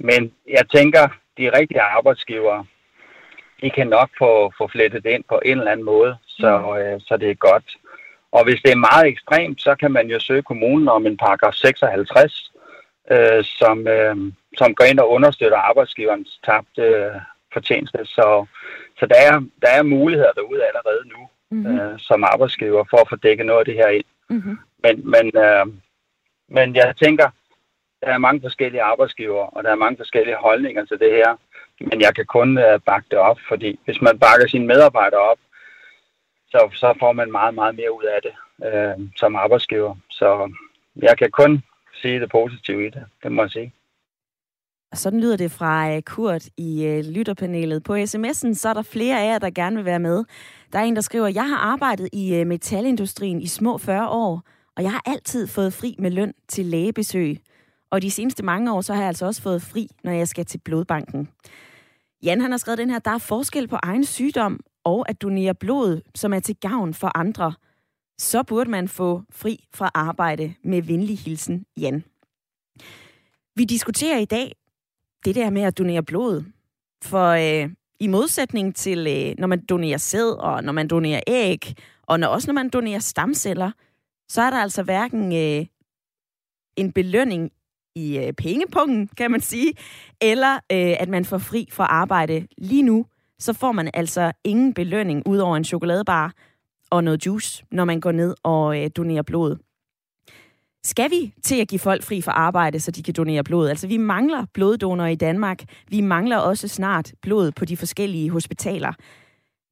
Men 0.00 0.32
jeg 0.48 0.68
tænker, 0.68 1.08
de 1.38 1.58
rigtige 1.58 1.80
arbejdsgivere, 1.80 2.66
de 3.62 3.70
kan 3.70 3.86
nok 3.86 4.10
få, 4.18 4.52
få 4.58 4.68
flettet 4.68 5.06
ind 5.06 5.24
på 5.28 5.40
en 5.44 5.58
eller 5.58 5.72
anden 5.72 5.86
måde, 5.86 6.16
så, 6.26 6.58
mm. 6.58 6.76
øh, 6.76 7.00
så 7.00 7.16
det 7.16 7.30
er 7.30 7.34
godt. 7.34 7.76
Og 8.32 8.44
hvis 8.44 8.62
det 8.64 8.72
er 8.72 8.86
meget 8.90 9.06
ekstremt, 9.06 9.62
så 9.62 9.74
kan 9.74 9.92
man 9.92 10.06
jo 10.10 10.18
søge 10.20 10.42
kommunen 10.42 10.88
om 10.88 11.06
en 11.06 11.16
paragraf 11.16 11.54
56, 11.54 12.52
øh, 13.10 13.44
som, 13.44 13.88
øh, 13.88 14.16
som 14.58 14.74
går 14.74 14.84
ind 14.84 15.00
og 15.00 15.10
understøtter 15.10 15.58
arbejdsgiverens 15.58 16.40
tabte 16.44 16.82
øh, 16.82 17.20
fortjeneste. 17.52 17.98
Så, 18.04 18.46
så 18.98 19.06
der, 19.06 19.20
er, 19.28 19.40
der 19.62 19.68
er 19.68 19.82
muligheder 19.82 20.32
derude 20.32 20.64
allerede 20.64 21.08
nu 21.08 21.28
mm-hmm. 21.50 21.78
øh, 21.78 21.98
som 21.98 22.24
arbejdsgiver 22.24 22.84
for 22.90 22.96
at 22.96 23.08
få 23.08 23.16
dækket 23.16 23.46
noget 23.46 23.58
af 23.58 23.64
det 23.64 23.74
her 23.74 23.88
ind. 23.88 24.04
Mm-hmm. 24.30 24.58
Men, 24.82 25.10
men, 25.10 25.26
øh, 25.36 25.66
men 26.48 26.76
jeg 26.76 26.94
tænker, 26.96 27.30
der 28.00 28.06
er 28.06 28.18
mange 28.18 28.40
forskellige 28.40 28.82
arbejdsgiver, 28.82 29.44
og 29.54 29.64
der 29.64 29.70
er 29.70 29.82
mange 29.84 29.96
forskellige 29.96 30.36
holdninger 30.36 30.84
til 30.84 30.98
det 30.98 31.10
her. 31.12 31.36
Men 31.80 32.00
jeg 32.00 32.14
kan 32.14 32.26
kun 32.26 32.58
uh, 32.58 32.80
bakke 32.86 33.06
det 33.10 33.18
op, 33.18 33.38
fordi 33.48 33.80
hvis 33.84 34.00
man 34.02 34.18
bakker 34.18 34.48
sine 34.48 34.66
medarbejdere 34.66 35.20
op, 35.20 35.38
så, 36.48 36.68
så 36.72 36.94
får 37.00 37.12
man 37.12 37.32
meget, 37.32 37.54
meget 37.54 37.74
mere 37.74 37.96
ud 37.98 38.04
af 38.04 38.20
det 38.26 38.34
uh, 38.66 39.04
som 39.16 39.36
arbejdsgiver. 39.36 39.96
Så 40.10 40.52
jeg 40.96 41.18
kan 41.18 41.30
kun 41.30 41.62
sige 42.02 42.20
det 42.20 42.30
positive 42.30 42.86
i 42.86 42.90
det, 42.90 43.04
det 43.22 43.32
må 43.32 43.42
jeg 43.42 43.50
sige. 43.50 43.72
Sådan 44.94 45.20
lyder 45.20 45.36
det 45.36 45.50
fra 45.50 45.94
øh, 45.94 46.02
Kurt 46.02 46.48
i 46.56 47.02
lytterpanelet. 47.14 47.82
På 47.82 47.94
sms'en 47.94 48.54
så 48.54 48.68
er 48.68 48.74
der 48.74 48.82
flere 48.82 49.20
af 49.20 49.26
jer, 49.26 49.38
der 49.38 49.50
gerne 49.50 49.76
vil 49.76 49.84
være 49.84 49.98
med. 49.98 50.24
Der 50.72 50.78
er 50.78 50.82
en, 50.82 50.96
der 50.96 51.02
skriver, 51.02 51.28
jeg 51.28 51.48
har 51.48 51.56
arbejdet 51.56 52.08
i 52.12 52.44
metalindustrien 52.44 53.42
i 53.42 53.46
små 53.46 53.78
40 53.78 54.08
år, 54.08 54.42
og 54.76 54.82
jeg 54.82 54.92
har 54.92 55.02
altid 55.06 55.46
fået 55.46 55.72
fri 55.72 55.96
med 55.98 56.10
løn 56.10 56.34
til 56.48 56.64
lægebesøg. 56.64 57.36
Og 57.90 58.02
de 58.02 58.10
seneste 58.10 58.42
mange 58.42 58.72
år, 58.72 58.80
så 58.80 58.94
har 58.94 59.00
jeg 59.00 59.08
altså 59.08 59.26
også 59.26 59.42
fået 59.42 59.62
fri, 59.62 59.88
når 60.04 60.12
jeg 60.12 60.28
skal 60.28 60.44
til 60.44 60.58
blodbanken. 60.58 61.28
Jan 62.22 62.40
han 62.40 62.50
har 62.50 62.58
skrevet 62.58 62.78
den 62.78 62.90
her, 62.90 62.98
der 62.98 63.10
er 63.10 63.18
forskel 63.18 63.68
på 63.68 63.76
egen 63.82 64.04
sygdom 64.04 64.60
og 64.84 65.08
at 65.08 65.22
donere 65.22 65.54
blod, 65.54 66.00
som 66.14 66.32
er 66.32 66.40
til 66.40 66.56
gavn 66.56 66.94
for 66.94 67.18
andre. 67.18 67.54
Så 68.18 68.42
burde 68.42 68.70
man 68.70 68.88
få 68.88 69.22
fri 69.30 69.64
fra 69.74 69.90
arbejde 69.94 70.54
med 70.64 70.82
venlig 70.82 71.18
hilsen, 71.18 71.66
Jan. 71.76 72.04
Vi 73.56 73.64
diskuterer 73.64 74.18
i 74.18 74.24
dag 74.24 74.56
det 75.24 75.34
der 75.34 75.50
med 75.50 75.62
at 75.62 75.78
donere 75.78 76.02
blod. 76.02 76.44
For 77.04 77.28
øh, 77.28 77.70
i 78.00 78.06
modsætning 78.06 78.74
til, 78.76 78.98
øh, 78.98 79.34
når 79.38 79.46
man 79.46 79.64
donerer 79.66 79.98
sæd, 79.98 80.30
og 80.30 80.64
når 80.64 80.72
man 80.72 80.88
donerer 80.88 81.20
æg, 81.26 81.74
og 82.02 82.20
når, 82.20 82.28
også 82.28 82.48
når 82.48 82.54
man 82.54 82.68
donerer 82.68 82.98
stamceller, 82.98 83.70
så 84.28 84.42
er 84.42 84.50
der 84.50 84.56
altså 84.56 84.82
hverken 84.82 85.36
øh, 85.36 85.66
en 86.76 86.92
belønning 86.92 87.52
i 87.96 88.18
øh, 88.18 88.32
pengepungen, 88.32 89.08
kan 89.16 89.30
man 89.30 89.40
sige, 89.40 89.72
eller 90.20 90.54
øh, 90.54 90.94
at 91.00 91.08
man 91.08 91.24
får 91.24 91.38
fri 91.38 91.68
fra 91.72 91.84
arbejde 91.84 92.46
lige 92.58 92.82
nu, 92.82 93.06
så 93.38 93.52
får 93.52 93.72
man 93.72 93.90
altså 93.94 94.32
ingen 94.44 94.74
belønning 94.74 95.22
ud 95.26 95.38
over 95.38 95.56
en 95.56 95.64
chokoladebar 95.64 96.32
og 96.90 97.04
noget 97.04 97.26
juice, 97.26 97.64
når 97.70 97.84
man 97.84 98.00
går 98.00 98.12
ned 98.12 98.34
og 98.42 98.82
øh, 98.82 98.90
donerer 98.96 99.22
blod. 99.22 99.56
Skal 100.84 101.10
vi 101.10 101.34
til 101.42 101.60
at 101.60 101.68
give 101.68 101.78
folk 101.78 102.02
fri 102.02 102.20
fra 102.20 102.32
arbejde, 102.32 102.80
så 102.80 102.90
de 102.90 103.02
kan 103.02 103.14
donere 103.14 103.44
blod? 103.44 103.68
Altså, 103.68 103.86
vi 103.86 103.96
mangler 103.96 104.46
bloddonorer 104.54 105.08
i 105.08 105.14
Danmark. 105.14 105.62
Vi 105.88 106.00
mangler 106.00 106.36
også 106.36 106.68
snart 106.68 107.12
blod 107.22 107.52
på 107.52 107.64
de 107.64 107.76
forskellige 107.76 108.30
hospitaler. 108.30 108.92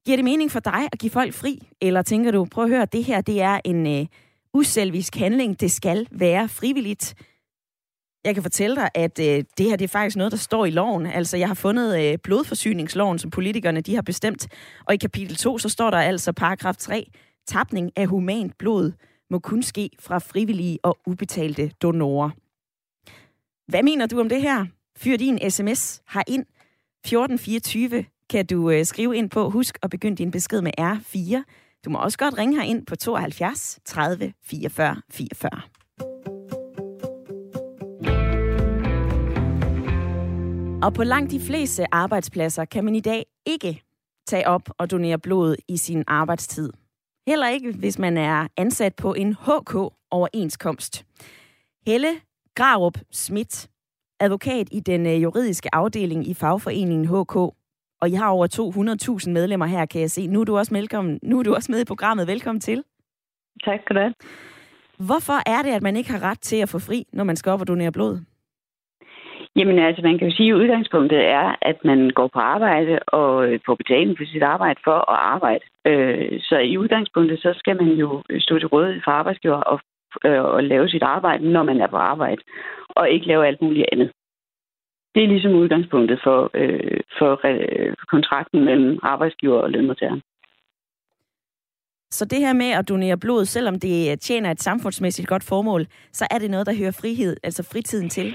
Giver 0.06 0.16
det 0.16 0.24
mening 0.24 0.50
for 0.50 0.60
dig 0.60 0.88
at 0.92 0.98
give 0.98 1.10
folk 1.10 1.34
fri? 1.34 1.68
Eller 1.80 2.02
tænker 2.02 2.30
du, 2.30 2.44
prøv 2.44 2.64
at 2.64 2.70
høre, 2.70 2.86
det 2.92 3.04
her 3.04 3.20
det 3.20 3.40
er 3.40 3.60
en 3.64 3.86
øh, 3.86 4.06
uselvisk 4.54 5.16
handling. 5.16 5.60
Det 5.60 5.72
skal 5.72 6.06
være 6.10 6.48
frivilligt. 6.48 7.14
Jeg 8.24 8.34
kan 8.34 8.42
fortælle 8.42 8.76
dig, 8.76 8.90
at 8.94 9.18
øh, 9.18 9.44
det 9.58 9.66
her 9.66 9.76
det 9.76 9.84
er 9.84 9.88
faktisk 9.88 10.16
noget, 10.16 10.32
der 10.32 10.38
står 10.38 10.66
i 10.66 10.70
loven. 10.70 11.06
Altså, 11.06 11.36
jeg 11.36 11.48
har 11.48 11.54
fundet 11.54 12.02
øh, 12.02 12.18
blodforsyningsloven, 12.18 13.18
som 13.18 13.30
politikerne 13.30 13.80
de 13.80 13.94
har 13.94 14.02
bestemt. 14.02 14.48
Og 14.84 14.94
i 14.94 14.96
kapitel 14.96 15.36
2, 15.36 15.58
så 15.58 15.68
står 15.68 15.90
der 15.90 15.98
altså 15.98 16.32
paragraf 16.32 16.76
3. 16.76 17.10
Tapning 17.46 17.90
af 17.96 18.06
humant 18.06 18.58
blod 18.58 18.92
må 19.30 19.38
kun 19.38 19.62
ske 19.62 19.90
fra 20.00 20.18
frivillige 20.18 20.78
og 20.82 20.98
ubetalte 21.06 21.70
donorer. 21.82 22.30
Hvad 23.70 23.82
mener 23.82 24.06
du 24.06 24.20
om 24.20 24.28
det 24.28 24.42
her? 24.42 24.66
Fyr 24.96 25.16
din 25.16 25.50
sms 25.50 26.02
har 26.06 26.24
ind. 26.26 26.46
1424 27.04 28.04
kan 28.30 28.46
du 28.46 28.70
øh, 28.70 28.84
skrive 28.84 29.16
ind 29.16 29.30
på. 29.30 29.50
Husk 29.50 29.78
at 29.82 29.90
begynde 29.90 30.16
din 30.16 30.30
besked 30.30 30.62
med 30.62 30.72
R4. 30.80 31.42
Du 31.84 31.90
må 31.90 31.98
også 31.98 32.18
godt 32.18 32.38
ringe 32.38 32.56
her 32.56 32.62
ind 32.62 32.86
på 32.86 32.96
72 32.96 33.78
30 33.84 34.32
44 34.44 35.02
44. 35.10 35.73
Og 40.84 40.94
på 40.94 41.04
langt 41.04 41.30
de 41.30 41.40
fleste 41.40 41.94
arbejdspladser 41.94 42.64
kan 42.64 42.84
man 42.84 42.94
i 42.94 43.00
dag 43.00 43.26
ikke 43.46 43.82
tage 44.26 44.48
op 44.48 44.70
og 44.78 44.90
donere 44.90 45.18
blod 45.18 45.56
i 45.68 45.76
sin 45.76 46.04
arbejdstid. 46.06 46.70
Heller 47.26 47.48
ikke, 47.48 47.72
hvis 47.72 47.98
man 47.98 48.16
er 48.16 48.46
ansat 48.56 48.94
på 48.94 49.14
en 49.14 49.34
HK-overenskomst. 49.34 51.06
Helle 51.86 52.08
Grarup 52.54 52.98
Schmidt, 53.12 53.68
advokat 54.20 54.68
i 54.72 54.80
den 54.80 55.06
øh, 55.06 55.22
juridiske 55.22 55.74
afdeling 55.74 56.28
i 56.28 56.34
fagforeningen 56.34 57.06
HK, 57.06 57.36
og 58.00 58.08
I 58.08 58.12
har 58.12 58.28
over 58.28 58.46
200.000 59.26 59.30
medlemmer 59.30 59.66
her, 59.66 59.86
kan 59.86 60.00
jeg 60.00 60.10
se. 60.10 60.26
Nu 60.26 60.40
er 60.40 60.44
du 60.44 60.58
også, 60.58 60.74
velkommen, 60.74 61.18
nu 61.22 61.38
er 61.38 61.42
du 61.42 61.54
også 61.54 61.72
med 61.72 61.80
i 61.80 61.84
programmet. 61.84 62.26
Velkommen 62.26 62.60
til. 62.60 62.84
Tak 63.64 63.80
skal 63.84 63.96
du 63.96 64.00
have. 64.00 64.14
Hvorfor 64.98 65.48
er 65.50 65.62
det, 65.62 65.70
at 65.70 65.82
man 65.82 65.96
ikke 65.96 66.10
har 66.10 66.22
ret 66.22 66.40
til 66.40 66.56
at 66.56 66.68
få 66.68 66.78
fri, 66.78 67.06
når 67.12 67.24
man 67.24 67.36
skal 67.36 67.52
op 67.52 67.60
og 67.60 67.68
donere 67.68 67.92
blod? 67.92 68.20
Jamen 69.56 69.78
altså, 69.78 70.02
man 70.02 70.18
kan 70.18 70.28
jo 70.28 70.36
sige, 70.36 70.50
at 70.50 70.56
udgangspunktet 70.56 71.20
er, 71.24 71.56
at 71.62 71.84
man 71.84 72.10
går 72.10 72.28
på 72.28 72.38
arbejde 72.38 72.98
og 72.98 73.46
øh, 73.46 73.60
får 73.66 73.74
betaling 73.74 74.18
for 74.18 74.24
sit 74.24 74.42
arbejde 74.42 74.80
for 74.84 74.98
at 75.12 75.18
arbejde. 75.34 75.64
Øh, 75.86 76.40
så 76.40 76.56
i 76.58 76.78
udgangspunktet, 76.78 77.38
så 77.38 77.54
skal 77.56 77.76
man 77.76 77.88
jo 77.88 78.22
stå 78.38 78.58
til 78.58 78.68
rådighed 78.68 79.02
for 79.04 79.10
arbejdsgiver 79.10 79.60
og, 79.72 79.80
øh, 80.24 80.44
og 80.44 80.64
lave 80.64 80.88
sit 80.88 81.02
arbejde, 81.02 81.52
når 81.52 81.62
man 81.62 81.80
er 81.80 81.86
på 81.86 81.96
arbejde, 81.96 82.42
og 82.88 83.10
ikke 83.10 83.26
lave 83.26 83.46
alt 83.46 83.62
muligt 83.62 83.86
andet. 83.92 84.12
Det 85.14 85.22
er 85.22 85.28
ligesom 85.28 85.52
udgangspunktet 85.52 86.20
for, 86.24 86.50
øh, 86.54 87.00
for 87.18 87.40
øh, 87.44 87.94
kontrakten 88.08 88.64
mellem 88.64 88.98
arbejdsgiver 89.02 89.58
og 89.58 89.70
lønmodtager. 89.70 90.20
Så 92.10 92.24
det 92.24 92.38
her 92.38 92.52
med 92.52 92.70
at 92.70 92.88
donere 92.88 93.18
blod, 93.18 93.44
selvom 93.44 93.80
det 93.80 94.20
tjener 94.20 94.50
et 94.50 94.60
samfundsmæssigt 94.60 95.28
godt 95.28 95.44
formål, 95.44 95.86
så 96.12 96.26
er 96.30 96.38
det 96.38 96.50
noget, 96.50 96.66
der 96.66 96.78
hører 96.78 96.98
frihed, 97.00 97.36
altså 97.42 97.62
fritiden 97.72 98.08
til? 98.08 98.34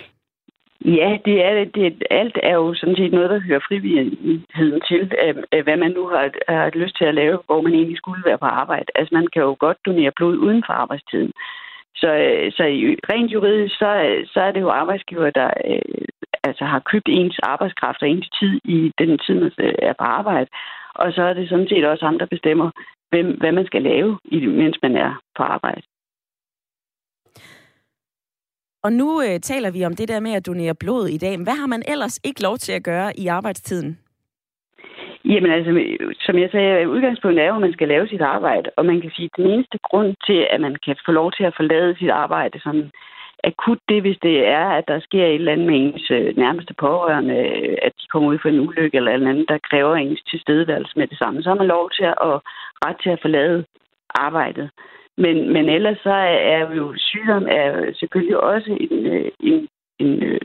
Ja, 0.86 1.18
det 1.26 1.46
er 1.46 1.64
det. 1.64 2.04
Alt 2.10 2.38
er 2.44 2.54
jo 2.54 2.74
sådan 2.74 2.96
set 2.96 3.12
noget, 3.12 3.30
der 3.30 3.40
hører 3.40 3.68
frivilligheden 3.68 4.82
til, 4.88 5.14
øh, 5.24 5.36
øh, 5.54 5.64
hvad 5.64 5.78
man 5.78 5.92
nu 5.92 6.08
har, 6.08 6.32
har 6.48 6.70
lyst 6.70 6.98
til 6.98 7.06
at 7.06 7.16
lave, 7.16 7.40
hvor 7.46 7.62
man 7.62 7.74
egentlig 7.74 7.98
skulle 7.98 8.24
være 8.26 8.38
på 8.38 8.46
arbejde. 8.46 8.86
Altså, 8.96 9.16
man 9.16 9.28
kan 9.34 9.42
jo 9.42 9.56
godt 9.60 9.78
donere 9.86 10.12
blod 10.16 10.38
uden 10.38 10.64
for 10.66 10.74
arbejdstiden. 10.74 11.32
Så, 11.96 12.08
øh, 12.08 12.52
så 12.52 12.64
rent 13.12 13.32
juridisk, 13.32 13.76
så, 13.76 13.90
så 14.34 14.40
er 14.42 14.52
det 14.52 14.62
jo 14.62 14.70
arbejdsgiver, 14.70 15.30
der 15.30 15.50
altså 16.44 16.66
har 16.66 16.80
købt 16.80 17.10
ens 17.10 17.40
arbejdskraft 17.44 18.02
og 18.02 18.10
ens 18.10 18.30
tid 18.40 18.60
i 18.64 18.92
den 18.98 19.18
tid, 19.18 19.36
man 19.40 19.52
er 19.60 19.94
på 20.00 20.04
arbejde. 20.04 20.50
Og 20.96 21.14
så 21.14 21.22
er 21.22 21.34
det 21.34 21.50
sådan 21.50 21.70
set 21.70 21.86
også 21.86 22.06
andre, 22.06 22.20
der 22.20 22.36
bestemmer, 22.36 22.72
hvem, 23.12 23.28
hvad 23.40 23.52
man 23.52 23.66
skal 23.66 23.82
lave, 23.82 24.20
mens 24.32 24.78
man 24.82 24.96
er 24.96 25.14
på 25.38 25.44
arbejde. 25.44 25.82
Og 28.84 28.94
nu 28.94 29.22
øh, 29.22 29.40
taler 29.40 29.72
vi 29.72 29.86
om 29.86 29.96
det 29.96 30.08
der 30.10 30.20
med 30.20 30.34
at 30.34 30.46
donere 30.46 30.76
blod 30.76 31.08
i 31.08 31.18
dag. 31.18 31.38
Hvad 31.38 31.58
har 31.62 31.68
man 31.68 31.84
ellers 31.88 32.20
ikke 32.24 32.44
lov 32.44 32.58
til 32.58 32.72
at 32.72 32.84
gøre 32.84 33.20
i 33.20 33.28
arbejdstiden? 33.28 34.00
Jamen 35.26 35.52
altså, 35.52 35.72
som 36.26 36.38
jeg 36.38 36.50
sagde, 36.52 36.90
udgangspunktet 36.90 37.44
er 37.44 37.48
jo, 37.48 37.56
at 37.56 37.62
man 37.62 37.74
skal 37.74 37.88
lave 37.88 38.08
sit 38.08 38.22
arbejde. 38.22 38.70
Og 38.78 38.86
man 38.86 39.02
kan 39.02 39.12
sige, 39.16 39.30
at 39.32 39.38
den 39.38 39.52
eneste 39.52 39.78
grund 39.84 40.16
til, 40.28 40.48
at 40.52 40.62
man 40.62 40.76
kan 40.86 40.96
få 41.06 41.12
lov 41.12 41.32
til 41.32 41.44
at 41.44 41.54
forlade 41.56 41.96
sit 42.00 42.10
arbejde 42.10 42.60
sådan 42.60 42.92
akut, 43.44 43.80
det 43.90 44.02
hvis 44.02 44.20
det 44.22 44.48
er, 44.48 44.66
at 44.78 44.88
der 44.88 45.00
sker 45.00 45.26
et 45.26 45.36
eller 45.36 45.52
andet 45.52 45.68
med 45.68 45.76
ens 45.76 46.12
øh, 46.12 46.38
nærmeste 46.38 46.74
pårørende, 46.74 47.38
at 47.88 47.94
de 48.02 48.08
kommer 48.12 48.30
ud 48.30 48.40
for 48.42 48.50
en 48.50 48.60
ulykke 48.60 48.98
eller 48.98 49.18
noget 49.18 49.34
andet, 49.34 49.50
der 49.50 49.68
kræver 49.70 49.96
ens 49.96 50.22
tilstedeværelse 50.32 50.94
med 50.96 51.08
det 51.08 51.18
samme. 51.18 51.44
Så 51.44 51.50
har 51.50 51.56
man 51.56 51.68
lov 51.68 51.90
til 51.92 52.04
at 52.04 52.36
ret 52.86 52.98
til 53.04 53.10
at 53.10 53.22
forlade 53.22 53.66
arbejdet. 54.10 54.70
Men, 55.24 55.54
men 55.54 55.70
ellers 55.70 55.98
så 56.04 56.16
er 56.56 56.76
jo 56.76 56.94
sygdom 56.98 57.46
er 57.50 57.94
selvfølgelig 58.00 58.38
også 58.38 58.78
en, 58.80 59.06
øh, 59.06 59.32
en, 59.40 59.68
en, 60.00 60.24
øh, 60.24 60.42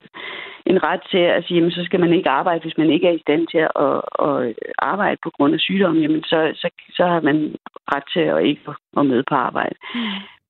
en 0.66 0.82
ret 0.82 1.02
til 1.10 1.24
at 1.36 1.44
sige, 1.44 1.56
jamen, 1.56 1.70
så 1.70 1.84
skal 1.84 2.00
man 2.00 2.12
ikke 2.12 2.30
arbejde, 2.30 2.62
hvis 2.62 2.78
man 2.78 2.90
ikke 2.90 3.08
er 3.08 3.12
i 3.12 3.24
stand 3.26 3.46
til 3.46 3.58
at, 3.58 3.96
at 4.28 4.54
arbejde 4.78 5.16
på 5.22 5.30
grund 5.30 5.54
af 5.54 5.60
sygdom, 5.60 5.96
jamen 5.96 6.22
så, 6.22 6.52
så, 6.54 6.68
så 6.96 7.06
har 7.06 7.20
man 7.20 7.54
ret 7.94 8.06
til 8.12 8.20
at 8.20 8.44
ikke 8.44 8.60
at 8.96 9.06
møde 9.06 9.24
på 9.28 9.34
arbejde. 9.34 9.76
Mm. 9.94 10.00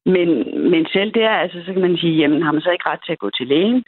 Men, 0.06 0.28
men 0.70 0.86
selv 0.92 1.10
der, 1.12 1.30
altså, 1.30 1.58
så 1.66 1.72
kan 1.72 1.82
man 1.82 1.96
sige, 1.96 2.16
jamen 2.16 2.42
har 2.42 2.52
man 2.52 2.62
så 2.62 2.70
ikke 2.70 2.88
ret 2.88 3.04
til 3.04 3.12
at 3.12 3.18
gå 3.18 3.30
til 3.30 3.46
lægen? 3.46 3.84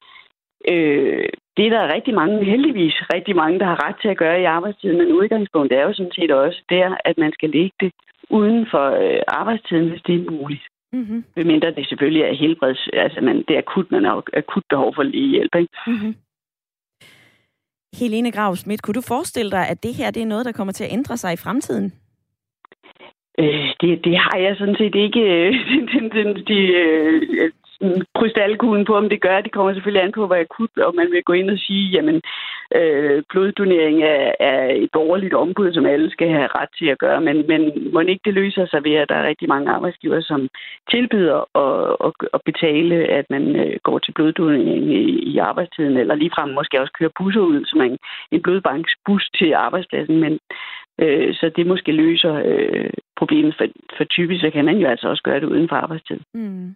Øh, 0.68 1.28
det 1.56 1.66
er 1.66 1.70
der 1.70 1.94
rigtig 1.94 2.14
mange, 2.14 2.44
heldigvis 2.44 2.94
rigtig 3.14 3.36
mange, 3.36 3.58
der 3.58 3.64
har 3.64 3.88
ret 3.88 3.96
til 4.02 4.08
at 4.08 4.16
gøre 4.16 4.40
i 4.40 4.44
arbejdstiden, 4.44 4.98
men 4.98 5.12
udgangspunktet 5.12 5.78
er 5.78 5.82
jo 5.82 5.92
sådan 5.92 6.12
set 6.12 6.30
også 6.30 6.62
der, 6.68 6.96
at 7.04 7.18
man 7.18 7.32
skal 7.32 7.50
lægge 7.50 7.76
det 7.80 7.92
uden 8.30 8.66
for 8.70 8.86
øh, 9.04 9.22
arbejdstiden, 9.28 9.88
hvis 9.90 10.02
det 10.02 10.14
er 10.14 10.30
muligt. 10.30 10.62
Mm-hmm. 10.92 11.24
Medmindre 11.36 11.70
det 11.70 11.88
selvfølgelig 11.88 12.22
er 12.22 12.34
helbreds... 12.34 12.88
Altså, 12.92 13.20
man, 13.20 13.36
det 13.36 13.54
er 13.54 13.58
akut, 13.58 13.90
man 13.90 14.04
har 14.04 14.22
akut 14.32 14.62
behov 14.70 14.94
for 14.94 15.02
hjælp, 15.02 15.54
ikke? 15.54 15.74
Mm-hmm. 15.86 16.14
Helene 17.98 18.32
Grav 18.32 18.56
Schmidt, 18.56 18.82
kunne 18.82 18.94
du 18.94 19.02
forestille 19.08 19.50
dig, 19.50 19.68
at 19.68 19.82
det 19.82 19.94
her 19.94 20.10
det 20.10 20.22
er 20.22 20.26
noget, 20.26 20.46
der 20.46 20.52
kommer 20.52 20.72
til 20.72 20.84
at 20.84 20.92
ændre 20.92 21.16
sig 21.16 21.32
i 21.32 21.42
fremtiden? 21.44 21.92
Øh, 23.38 23.68
det, 23.80 24.04
det 24.04 24.16
har 24.18 24.38
jeg 24.38 24.56
sådan 24.58 24.76
set 24.78 24.94
ikke 24.94 25.20
øh, 25.20 25.54
den, 25.92 26.10
den, 26.10 26.46
de, 26.46 26.58
øh, 26.58 27.52
krystalkuglen 28.18 28.84
på, 28.86 28.94
om 28.96 29.08
det 29.08 29.20
gør. 29.20 29.40
Det 29.40 29.52
kommer 29.52 29.72
selvfølgelig 29.72 30.02
an 30.04 30.12
på, 30.12 30.26
hvad 30.26 30.38
akut, 30.38 30.78
og 30.78 30.94
man 30.94 31.10
vil 31.10 31.22
gå 31.22 31.32
ind 31.32 31.50
og 31.50 31.58
sige, 31.58 31.90
jamen, 31.90 32.22
øh, 32.74 33.22
bloddonering 33.30 34.02
er, 34.02 34.32
er 34.40 34.74
et 34.74 34.88
borgerligt 34.92 35.34
ombud, 35.34 35.72
som 35.72 35.86
alle 35.86 36.10
skal 36.10 36.28
have 36.28 36.46
ret 36.46 36.68
til 36.78 36.86
at 36.86 36.98
gøre. 36.98 37.20
Men, 37.20 37.36
men 37.48 37.92
må 37.92 38.00
ikke 38.00 38.24
det 38.24 38.34
løser 38.34 38.66
sig 38.66 38.84
ved, 38.84 38.94
at 38.94 39.08
der 39.08 39.14
er 39.14 39.28
rigtig 39.28 39.48
mange 39.48 39.70
arbejdsgiver, 39.70 40.20
som 40.20 40.48
tilbyder 40.90 41.38
at, 41.64 41.96
at, 42.06 42.28
at 42.34 42.40
betale, 42.44 42.94
at 43.18 43.26
man 43.30 43.56
øh, 43.56 43.76
går 43.82 43.98
til 43.98 44.12
bloddonering 44.12 44.92
i, 44.92 45.02
i 45.32 45.38
arbejdstiden, 45.38 45.96
eller 45.96 46.14
ligefrem 46.14 46.48
måske 46.48 46.80
også 46.80 46.92
kører 46.98 47.16
busser 47.18 47.40
ud, 47.40 47.64
som 47.64 47.80
en, 47.80 47.98
en 48.32 48.42
blodbanksbus 48.42 49.30
til 49.38 49.52
arbejdspladsen. 49.52 50.20
Men, 50.20 50.38
øh, 51.02 51.34
så 51.34 51.50
det 51.56 51.66
måske 51.66 51.92
løser 51.92 52.34
øh, 52.44 52.90
problemet, 53.16 53.54
for, 53.58 53.66
for 53.96 54.04
typisk 54.04 54.40
så 54.40 54.50
kan 54.50 54.64
man 54.64 54.78
jo 54.78 54.88
altså 54.88 55.08
også 55.08 55.22
gøre 55.22 55.40
det 55.40 55.46
uden 55.46 55.68
for 55.68 55.76
arbejdstid. 55.76 56.20
Mm. 56.34 56.74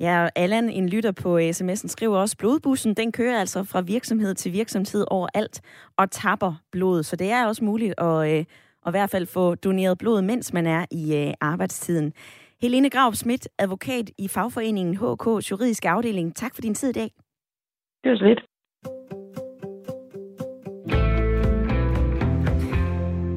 Ja, 0.00 0.28
Allan, 0.36 0.70
en 0.70 0.88
lytter 0.88 1.12
på 1.12 1.38
sms'en, 1.38 1.88
skriver 1.88 2.18
også, 2.18 2.36
blodbussen, 2.36 2.94
den 2.94 3.12
kører 3.12 3.40
altså 3.40 3.64
fra 3.64 3.80
virksomhed 3.80 4.34
til 4.34 4.52
virksomhed 4.52 5.04
overalt 5.10 5.60
og 5.96 6.10
tapper 6.10 6.54
blod. 6.72 7.02
Så 7.02 7.16
det 7.16 7.30
er 7.30 7.46
også 7.46 7.64
muligt 7.64 7.94
at, 7.98 8.32
øh, 8.32 8.44
at 8.86 8.88
i 8.88 8.90
hvert 8.90 9.10
fald 9.10 9.26
få 9.26 9.54
doneret 9.54 9.98
blod, 9.98 10.22
mens 10.22 10.52
man 10.52 10.66
er 10.66 10.86
i 10.90 11.16
øh, 11.16 11.34
arbejdstiden. 11.40 12.12
Helene 12.62 12.90
Grav 12.90 13.14
Schmidt, 13.14 13.48
advokat 13.58 14.10
i 14.18 14.28
fagforeningen 14.28 14.94
HK 14.96 15.50
Juridiske 15.50 15.88
Afdeling. 15.88 16.36
Tak 16.36 16.54
for 16.54 16.62
din 16.62 16.74
tid 16.74 16.88
i 16.88 16.92
dag. 16.92 17.10
Det 18.04 18.10
var 18.10 18.16
så 18.16 18.24
lidt. 18.24 18.42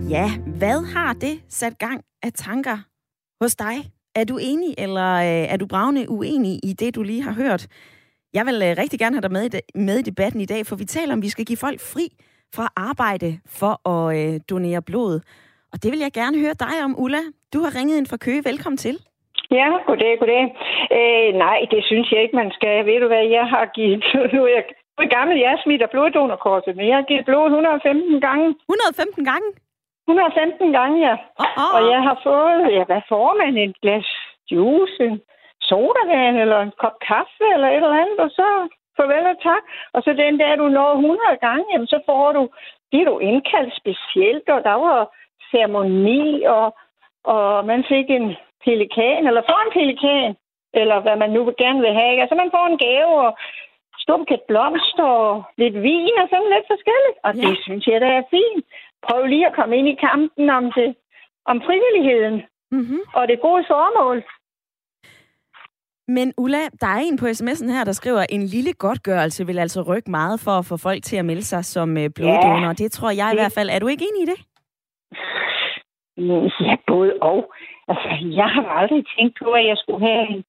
Ja, 0.10 0.30
hvad 0.58 0.94
har 0.94 1.14
det 1.14 1.44
sat 1.48 1.78
gang 1.78 2.04
af 2.24 2.34
tanker 2.34 2.78
hos 3.44 3.56
dig? 3.56 3.99
Er 4.16 4.24
du 4.24 4.38
enig, 4.42 4.72
eller 4.78 5.12
øh, 5.16 5.54
er 5.54 5.58
du 5.58 5.66
bravende 5.68 6.10
uenig 6.10 6.54
i 6.64 6.74
det, 6.74 6.96
du 6.96 7.04
lige 7.04 7.24
har 7.24 7.34
hørt? 7.44 7.68
Jeg 8.34 8.46
vil 8.46 8.56
øh, 8.68 8.72
rigtig 8.82 9.00
gerne 9.00 9.16
have 9.16 9.26
dig 9.28 9.32
med 9.32 9.44
i, 9.48 9.50
med 9.88 9.98
i 10.00 10.02
debatten 10.02 10.42
i 10.42 10.46
dag, 10.46 10.66
for 10.66 10.76
vi 10.76 10.86
taler 10.86 11.14
om, 11.14 11.20
at 11.20 11.24
vi 11.24 11.30
skal 11.36 11.46
give 11.46 11.58
folk 11.68 11.80
fri 11.94 12.06
fra 12.56 12.66
arbejde 12.76 13.30
for 13.60 13.74
at 13.94 14.06
øh, 14.18 14.40
donere 14.50 14.82
blod. 14.82 15.14
Og 15.72 15.84
det 15.84 15.90
vil 15.92 16.00
jeg 16.00 16.12
gerne 16.22 16.38
høre 16.44 16.62
dig 16.66 16.76
om, 16.84 16.96
Ulla. 17.04 17.24
Du 17.54 17.60
har 17.64 17.72
ringet 17.78 17.98
ind 17.98 18.08
fra 18.12 18.18
Køge. 18.26 18.42
Velkommen 18.50 18.78
til. 18.78 18.96
Ja, 19.52 19.68
goddag, 19.88 20.14
goddag. 20.20 20.44
Øh, 20.98 21.30
nej, 21.46 21.60
det 21.72 21.82
synes 21.90 22.08
jeg 22.12 22.20
ikke, 22.22 22.36
man 22.42 22.52
skal. 22.58 22.86
Ved 22.86 23.00
du 23.04 23.08
hvad, 23.08 23.26
jeg 23.38 23.46
har 23.54 23.66
givet... 23.78 24.04
Nu 24.34 24.40
er 24.48 24.54
jeg 24.58 24.64
gammel, 25.18 25.36
jeg 25.48 25.56
smitter 25.64 25.88
bloddonorkortet, 25.94 26.76
men 26.78 26.86
jeg 26.90 26.96
har 26.96 27.06
givet 27.10 27.26
blod 27.26 27.46
115 27.46 28.22
gange. 28.28 28.48
115 28.70 29.26
gange? 29.32 29.48
115 30.10 30.74
gange, 30.78 30.98
ja. 31.08 31.16
Oh, 31.62 31.76
Og 31.76 31.82
jeg 31.94 32.02
har 32.08 32.18
fået, 32.28 32.60
ja, 32.76 32.84
hvad 32.90 33.02
får 33.12 33.30
man? 33.40 33.58
Et 33.58 33.76
glas 33.82 34.10
juice, 34.52 35.04
en 35.10 35.22
sodavand 35.70 36.36
eller 36.44 36.60
en 36.62 36.74
kop 36.82 36.98
kaffe 37.10 37.46
eller 37.54 37.68
et 37.70 37.76
eller 37.76 38.02
andet, 38.04 38.20
og 38.26 38.30
så 38.40 38.48
farvel 38.98 39.26
og 39.34 39.38
tak. 39.50 39.64
Og 39.94 40.00
så 40.04 40.10
den 40.24 40.40
der, 40.40 40.56
du 40.56 40.68
når 40.78 40.92
100 40.94 41.20
gange, 41.48 41.66
jamen, 41.72 41.88
så 41.94 42.00
får 42.10 42.32
du, 42.38 42.44
det 42.92 43.02
er 43.02 43.06
du 43.06 43.18
indkaldt 43.20 43.74
specielt, 43.82 44.50
og 44.56 44.60
der 44.70 44.78
var 44.86 45.00
ceremoni, 45.52 46.44
og, 46.44 46.68
og 47.24 47.66
man 47.72 47.82
fik 47.92 48.08
en 48.10 48.28
pelikan, 48.66 49.28
eller 49.28 49.42
får 49.50 49.60
en 49.66 49.76
pelikan, 49.78 50.36
eller 50.74 50.98
hvad 51.00 51.16
man 51.24 51.32
nu 51.36 51.42
gerne 51.64 51.82
vil 51.86 51.94
have. 52.02 52.22
Altså, 52.22 52.36
man 52.36 52.52
får 52.56 52.66
en 52.68 52.78
gave, 52.86 53.14
og 53.28 53.32
stumket 54.04 54.42
blomster 54.50 55.10
og 55.28 55.44
lidt 55.62 55.78
vin 55.86 56.16
og 56.22 56.28
sådan 56.32 56.54
lidt 56.56 56.68
forskelligt. 56.74 57.18
Og 57.26 57.32
ja. 57.36 57.42
det 57.42 57.56
synes 57.66 57.84
jeg, 57.88 58.02
der 58.02 58.12
er 58.20 58.30
fint 58.36 58.66
prøv 59.08 59.26
lige 59.26 59.48
at 59.48 59.56
komme 59.56 59.78
ind 59.78 59.88
i 59.88 60.02
kampen 60.08 60.50
om 60.50 60.64
det, 60.78 60.96
om 61.46 61.62
frivilligheden 61.68 62.36
mm-hmm. 62.72 63.02
og 63.14 63.28
det 63.28 63.42
gode 63.42 63.64
formål. 63.68 64.24
Men 66.08 66.34
Ulla, 66.38 66.64
der 66.82 66.88
er 66.88 67.02
en 67.08 67.18
på 67.18 67.26
sms'en 67.26 67.72
her, 67.72 67.84
der 67.84 67.92
skriver, 67.92 68.26
en 68.30 68.46
lille 68.46 68.74
godtgørelse 68.74 69.46
vil 69.46 69.60
altså 69.60 69.82
rykke 69.82 70.12
meget 70.12 70.40
for 70.40 70.52
at 70.52 70.66
få 70.66 70.78
folk 70.78 71.04
til 71.04 71.18
at 71.18 71.26
melde 71.26 71.44
sig 71.44 71.66
som 71.66 71.98
øh, 71.98 72.10
bloddonor. 72.16 72.68
Ja, 72.68 72.74
det 72.74 72.92
tror 72.92 73.12
jeg 73.12 73.30
i 73.34 73.36
hvert 73.40 73.56
fald. 73.58 73.70
Er 73.70 73.80
du 73.80 73.88
ikke 73.88 74.06
enig 74.10 74.22
i 74.24 74.32
det? 74.32 74.40
Ja, 76.68 76.76
både 76.88 77.14
og. 77.22 77.54
Altså, 77.88 78.10
jeg 78.42 78.50
har 78.56 78.64
aldrig 78.80 79.06
tænkt 79.18 79.40
på, 79.44 79.52
at 79.52 79.66
jeg 79.68 79.78
skulle 79.78 80.08
have 80.08 80.22
en 80.30 80.44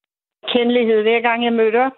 kendelighed 0.53 1.03
hver 1.03 1.21
gang 1.21 1.45
jeg 1.45 1.53
mødte 1.53 1.77
op. 1.87 1.97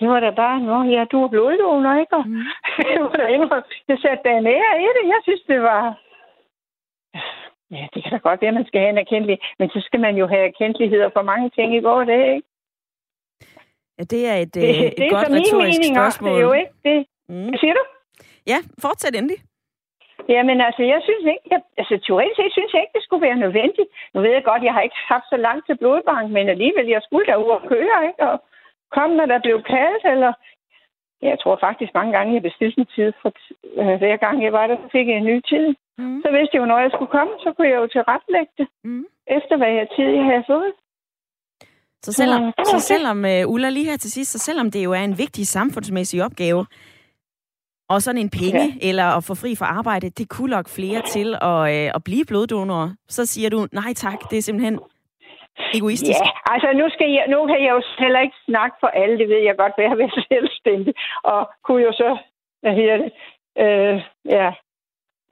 Det 0.00 0.08
var 0.08 0.20
da 0.20 0.30
bare, 0.30 0.60
nå 0.60 0.76
ja, 0.82 1.04
du 1.12 1.16
er 1.24 1.28
bloddonor, 1.28 1.94
ikke? 2.02 2.16
Og 2.16 2.28
mm. 2.28 2.44
det 2.86 3.00
var 3.02 3.16
da 3.16 3.62
Jeg 3.88 3.98
satte 4.02 4.22
da 4.24 4.30
en 4.38 4.46
ære 4.46 4.72
i 4.84 4.88
det. 4.96 5.04
Jeg 5.14 5.20
synes, 5.26 5.42
det 5.52 5.62
var... 5.62 5.82
Ja, 7.70 7.86
det 7.94 8.02
kan 8.02 8.12
da 8.12 8.18
godt 8.18 8.40
være, 8.40 8.48
at 8.48 8.54
man 8.60 8.66
skal 8.66 8.80
have 8.80 8.90
en 8.90 9.04
erkendelighed. 9.04 9.42
Men 9.58 9.68
så 9.70 9.80
skal 9.86 10.00
man 10.00 10.16
jo 10.16 10.26
have 10.26 10.44
erkendeligheder 10.52 11.08
for 11.12 11.22
mange 11.22 11.50
ting 11.50 11.76
i 11.76 11.80
går 11.80 12.04
dag, 12.04 12.34
ikke? 12.34 12.48
Ja, 13.98 14.04
det 14.04 14.22
er 14.30 14.36
et, 14.44 14.54
det, 14.54 14.86
et 14.86 14.94
det 14.98 15.10
godt 15.10 15.30
retorisk 15.36 15.80
spørgsmål. 15.94 16.30
Det 16.30 16.40
er 16.40 16.46
jo 16.50 16.52
ikke 16.52 16.76
det. 16.84 17.06
Mm. 17.28 17.48
Hvad 17.48 17.58
siger 17.58 17.74
du? 17.74 17.84
Ja, 18.52 18.58
fortsæt 18.84 19.14
endelig. 19.14 19.40
Jamen 20.34 20.58
altså, 20.66 20.82
jeg 20.92 21.00
synes 21.08 21.24
ikke, 21.32 21.46
jeg, 21.52 21.60
altså 21.80 21.94
teoretisk 22.06 22.36
set 22.38 22.52
synes 22.56 22.72
jeg 22.72 22.82
ikke, 22.82 22.96
det 22.98 23.04
skulle 23.04 23.26
være 23.28 23.42
nødvendigt. 23.44 23.88
Nu 24.14 24.18
ved 24.24 24.32
jeg 24.36 24.44
godt, 24.50 24.62
jeg 24.68 24.74
har 24.76 24.82
ikke 24.86 25.00
haft 25.12 25.26
så 25.32 25.36
langt 25.46 25.66
til 25.66 25.76
blodbank, 25.80 26.26
men 26.36 26.48
alligevel, 26.54 26.86
jeg 26.96 27.02
skulle 27.06 27.26
derud 27.30 27.50
og 27.58 27.62
køre, 27.72 27.98
ikke? 28.08 28.22
Og 28.30 28.36
kom, 28.96 29.10
når 29.10 29.26
der 29.32 29.38
blev 29.46 29.62
kaldt, 29.62 30.04
eller 30.14 30.32
jeg 31.22 31.36
tror 31.42 31.56
faktisk 31.66 31.92
mange 31.94 32.12
gange, 32.16 32.34
jeg 32.34 32.42
bestilte 32.42 32.80
en 32.80 32.86
tid, 32.96 33.12
for 33.22 33.30
øh, 33.80 33.96
hver 34.02 34.16
gang 34.24 34.36
jeg 34.44 34.52
var 34.52 34.66
der, 34.66 34.76
fik 34.92 35.06
jeg 35.08 35.16
en 35.16 35.30
ny 35.32 35.40
tid. 35.52 35.66
Mm. 35.98 36.20
Så 36.24 36.28
vidste 36.36 36.52
jeg 36.54 36.60
jo, 36.62 36.66
når 36.72 36.78
jeg 36.78 36.90
skulle 36.94 37.14
komme, 37.16 37.32
så 37.44 37.48
kunne 37.52 37.68
jeg 37.68 37.78
jo 37.82 37.86
tilrettelægge 37.86 38.52
det, 38.58 38.68
mm. 38.84 39.04
efter 39.26 39.56
hvad 39.56 39.72
jeg 39.78 39.86
tid 39.96 40.08
jeg 40.18 40.24
havde 40.24 40.44
fået. 40.46 40.72
Så 42.02 42.12
selvom, 42.12 42.52
så 42.64 42.78
selvom 42.78 43.18
uh, 43.24 43.52
Ulla 43.52 43.68
lige 43.70 43.90
her 43.90 43.96
til 43.96 44.12
sidst, 44.12 44.32
så 44.32 44.38
selvom 44.38 44.70
det 44.70 44.84
jo 44.84 44.92
er 44.92 45.04
en 45.04 45.18
vigtig 45.18 45.46
samfundsmæssig 45.46 46.24
opgave, 46.24 46.66
og 47.88 48.02
sådan 48.02 48.20
en 48.20 48.30
penge, 48.30 48.64
ja. 48.82 48.88
eller 48.88 49.04
at 49.04 49.24
få 49.24 49.34
fri 49.34 49.54
fra 49.56 49.66
arbejde, 49.66 50.10
det 50.10 50.28
kunne 50.28 50.50
lokke 50.50 50.70
flere 50.70 51.02
til 51.02 51.28
at, 51.42 51.60
øh, 51.74 51.90
at 51.94 52.04
blive 52.04 52.24
bloddonorer. 52.24 52.90
Så 53.08 53.26
siger 53.26 53.50
du, 53.50 53.66
nej 53.72 53.92
tak, 53.94 54.30
det 54.30 54.38
er 54.38 54.42
simpelthen 54.42 54.78
egoistisk. 55.74 56.20
Ja, 56.20 56.30
altså 56.52 56.68
nu, 56.80 56.86
skal 56.94 57.10
jeg, 57.10 57.24
nu 57.28 57.46
kan 57.46 57.64
jeg 57.64 57.72
jo 57.76 57.82
heller 57.98 58.20
ikke 58.20 58.36
snakke 58.48 58.76
for 58.80 58.86
alle, 58.86 59.18
det 59.18 59.28
ved 59.28 59.42
jeg 59.48 59.56
godt, 59.56 59.72
hvad 59.76 59.84
jeg 59.84 59.98
vil 59.98 60.10
selvstændig. 60.32 60.94
Og 61.22 61.50
kunne 61.64 61.82
jo 61.82 61.92
så, 61.92 62.18
hvad 62.62 62.74
hedder 62.74 62.96
det, 62.96 63.10
øh, 63.64 63.96
ja, 64.24 64.48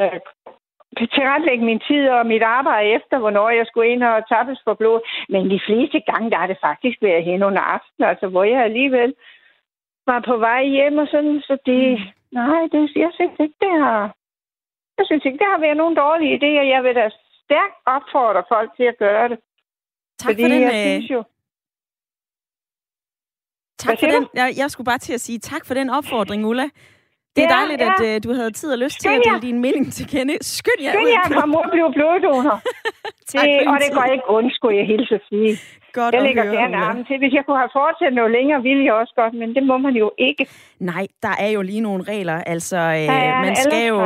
øh, 0.01 0.21
tilrettelægge 1.15 1.65
min 1.65 1.81
tid 1.89 2.09
og 2.09 2.27
mit 2.27 2.43
arbejde 2.43 2.89
efter, 2.89 3.19
hvornår 3.19 3.51
jeg 3.51 3.67
skulle 3.67 3.89
ind 3.89 4.03
og 4.03 4.29
tappes 4.29 4.61
for 4.65 4.75
blod. 4.75 5.01
Men 5.29 5.51
de 5.51 5.61
fleste 5.67 6.01
gange, 6.01 6.31
der 6.31 6.39
er 6.39 6.47
det 6.47 6.59
faktisk 6.61 6.99
været 7.03 7.25
hen 7.25 7.43
under 7.43 7.61
aften, 7.61 8.05
altså 8.05 8.27
hvor 8.29 8.45
jeg 8.45 8.63
alligevel 8.63 9.15
var 10.07 10.21
på 10.21 10.37
vej 10.37 10.65
hjem 10.65 10.99
og 10.99 11.09
sådan, 11.11 11.41
så 11.41 11.59
det, 11.67 11.83
mm. 11.99 12.05
nej, 12.33 12.63
det, 12.73 12.81
jeg 12.97 13.11
synes 13.15 13.39
ikke, 13.41 13.55
det 13.61 13.75
har, 13.83 14.15
jeg 14.99 15.07
synes 15.07 15.25
ikke, 15.25 15.39
det 15.39 15.53
har 15.53 15.61
været 15.61 15.77
nogen 15.77 15.97
dårlige 15.97 16.37
idéer. 16.39 16.65
Jeg 16.75 16.83
vil 16.85 16.95
da 16.95 17.11
stærkt 17.45 17.79
opfordre 17.87 18.43
folk 18.49 18.71
til 18.77 18.87
at 18.93 18.99
gøre 18.99 19.29
det. 19.29 19.39
Tak 20.19 20.29
Fordi 20.31 20.43
for 20.43 20.49
den, 20.49 20.63
jeg 20.63 20.75
øh... 20.75 20.93
synes 20.93 21.11
jo, 21.11 21.25
Tak 23.79 23.99
for 24.01 24.07
den. 24.07 24.27
Jeg, 24.35 24.49
jeg 24.57 24.71
skulle 24.71 24.85
bare 24.85 24.99
til 24.99 25.13
at 25.13 25.21
sige 25.21 25.39
tak 25.39 25.67
for 25.67 25.75
den 25.75 25.91
opfordring, 25.91 26.47
Ulla. 26.47 26.67
Det 27.37 27.45
er 27.45 27.51
ja, 27.51 27.59
dejligt, 27.59 27.81
ja. 27.81 27.93
at 27.93 28.25
uh, 28.25 28.31
du 28.31 28.35
havde 28.39 28.51
tid 28.51 28.73
og 28.73 28.79
lyst 28.79 29.01
til 29.01 29.09
at 29.09 29.21
dele 29.25 29.41
din 29.49 29.59
mening 29.67 29.93
til 29.93 30.07
kende. 30.13 30.35
Skynd 30.41 30.81
jer 30.85 30.93
Skynd 30.93 31.09
jer, 31.09 31.59
og 31.59 31.71
blive 31.73 31.93
bloddonor. 31.97 32.59
det, 33.33 33.69
og 33.71 33.77
det 33.83 33.91
går 33.97 34.07
ikke 34.15 34.27
ondt, 34.37 34.55
skulle 34.55 34.77
jeg 34.81 34.87
hilse 34.87 35.15
at 35.15 35.21
sige. 35.29 35.53
Godt 35.93 36.15
jeg 36.15 36.23
lægger 36.23 36.45
gerne 36.45 36.77
armen 36.77 37.05
til. 37.05 37.19
Hvis 37.19 37.33
jeg 37.33 37.45
kunne 37.47 37.59
have 37.65 37.75
fortsat 37.81 38.13
noget 38.13 38.31
længere, 38.31 38.63
ville 38.63 38.85
jeg 38.85 38.95
også 38.95 39.15
godt, 39.17 39.35
men 39.35 39.55
det 39.55 39.63
må 39.63 39.79
man 39.79 39.95
jo 39.95 40.11
ikke. 40.19 40.47
Nej, 40.81 41.07
der 41.23 41.35
er 41.39 41.49
jo 41.57 41.63
lige 41.63 41.81
nogle 41.81 42.03
regler. 42.03 42.39
Altså, 42.55 42.77
øh, 42.77 43.07
man 43.47 43.57
skal 43.57 43.87
jo, 43.89 43.99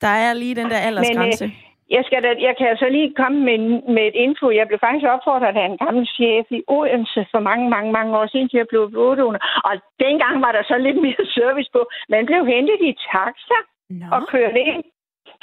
der 0.00 0.14
er 0.24 0.32
lige 0.32 0.54
den 0.54 0.70
der 0.70 0.78
aldersgrænse. 0.88 1.44
Men, 1.44 1.52
øh, 1.52 1.67
jeg, 1.96 2.02
skal 2.06 2.20
da, 2.24 2.30
jeg 2.48 2.54
kan 2.58 2.66
altså 2.72 2.88
lige 2.96 3.14
komme 3.20 3.38
med, 3.48 3.58
med 3.96 4.04
et 4.10 4.16
info. 4.26 4.46
Jeg 4.60 4.66
blev 4.68 4.78
faktisk 4.86 5.06
opfordret 5.14 5.56
af 5.62 5.66
en 5.66 5.78
gammel 5.84 6.04
chef 6.16 6.46
i 6.58 6.60
Odense 6.76 7.22
for 7.32 7.40
mange, 7.48 7.64
mange, 7.74 7.90
mange 7.98 8.12
år 8.18 8.26
siden, 8.32 8.48
til 8.48 8.60
at 8.64 8.70
blive 8.72 8.90
bloddonor. 8.94 9.40
Og 9.68 9.74
dengang 10.04 10.34
var 10.44 10.52
der 10.56 10.62
så 10.70 10.76
lidt 10.86 10.98
mere 11.06 11.24
service 11.38 11.70
på. 11.76 11.80
Man 12.14 12.26
blev 12.28 12.42
hentet 12.54 12.78
i 12.88 12.92
taxa 13.10 13.58
Nå. 14.00 14.06
og 14.14 14.20
kørt 14.32 14.56
ind 14.70 14.82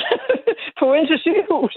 på 0.77 0.83
Odense 0.91 1.17
sygehus. 1.25 1.75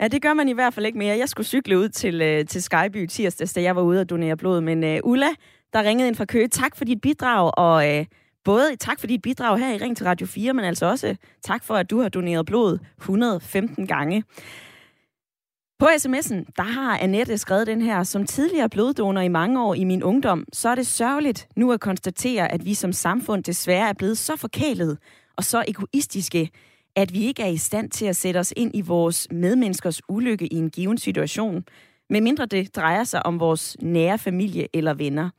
Ja, 0.00 0.08
det 0.08 0.22
gør 0.22 0.34
man 0.34 0.48
i 0.48 0.56
hvert 0.58 0.74
fald 0.74 0.86
ikke 0.86 0.98
mere. 0.98 1.16
Jeg 1.22 1.28
skulle 1.28 1.46
cykle 1.54 1.78
ud 1.78 1.88
til, 1.88 2.22
øh, 2.22 2.44
til 2.46 2.62
Skyby 2.62 3.06
tirsdag, 3.06 3.46
da 3.56 3.62
jeg 3.62 3.76
var 3.76 3.82
ude 3.82 4.00
og 4.00 4.10
donere 4.10 4.36
blod. 4.36 4.60
Men 4.60 4.78
uh, 4.84 5.10
Ulla, 5.10 5.30
der 5.72 5.82
ringede 5.88 6.08
ind 6.08 6.16
fra 6.16 6.24
Køge, 6.24 6.48
tak 6.48 6.76
for 6.76 6.84
dit 6.84 7.00
bidrag, 7.02 7.50
og 7.56 7.74
uh, 7.74 8.04
både 8.44 8.76
tak 8.76 9.00
for 9.00 9.06
dit 9.06 9.22
bidrag 9.22 9.58
her 9.58 9.74
i 9.74 9.78
Ring 9.78 9.96
til 9.96 10.06
Radio 10.06 10.26
4, 10.26 10.54
men 10.54 10.64
altså 10.64 10.86
også 10.86 11.16
tak 11.42 11.64
for, 11.64 11.74
at 11.74 11.90
du 11.90 12.00
har 12.00 12.08
doneret 12.08 12.46
blod 12.46 12.78
115 12.98 13.86
gange. 13.86 14.24
På 15.78 15.86
sms'en, 15.86 16.44
der 16.56 16.62
har 16.62 16.98
Annette 16.98 17.38
skrevet 17.38 17.66
den 17.66 17.82
her, 17.82 18.02
som 18.02 18.26
tidligere 18.26 18.68
bloddonor 18.68 19.20
i 19.20 19.28
mange 19.28 19.62
år 19.62 19.74
i 19.74 19.84
min 19.84 20.02
ungdom, 20.02 20.44
så 20.52 20.68
er 20.68 20.74
det 20.74 20.86
sørgeligt 20.86 21.48
nu 21.56 21.72
at 21.72 21.80
konstatere, 21.80 22.52
at 22.52 22.64
vi 22.64 22.74
som 22.74 22.92
samfund 22.92 23.44
desværre 23.44 23.88
er 23.88 23.92
blevet 23.92 24.18
så 24.18 24.36
forkælet 24.36 24.98
og 25.36 25.44
så 25.44 25.64
egoistiske, 25.68 26.50
at 26.96 27.12
vi 27.12 27.24
ikke 27.24 27.42
er 27.42 27.48
i 27.48 27.56
stand 27.56 27.90
til 27.90 28.06
at 28.06 28.16
sætte 28.16 28.38
os 28.38 28.52
ind 28.56 28.70
i 28.74 28.80
vores 28.80 29.28
medmenneskers 29.30 30.02
ulykke 30.08 30.46
i 30.52 30.56
en 30.56 30.70
given 30.70 30.98
situation, 30.98 31.64
medmindre 32.10 32.46
det 32.46 32.76
drejer 32.76 33.04
sig 33.04 33.26
om 33.26 33.40
vores 33.40 33.76
nære 33.80 34.18
familie 34.18 34.68
eller 34.72 34.94
venner. 34.94 35.30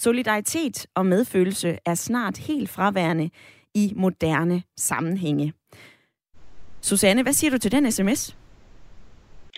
Solidaritet 0.00 0.86
og 0.94 1.06
medfølelse 1.06 1.78
er 1.86 1.94
snart 1.94 2.38
helt 2.38 2.70
fraværende 2.70 3.30
i 3.74 3.92
moderne 3.96 4.62
sammenhænge. 4.76 5.52
Susanne, 6.80 7.22
hvad 7.22 7.32
siger 7.32 7.50
du 7.50 7.58
til 7.58 7.72
den 7.72 7.92
sms? 7.92 8.36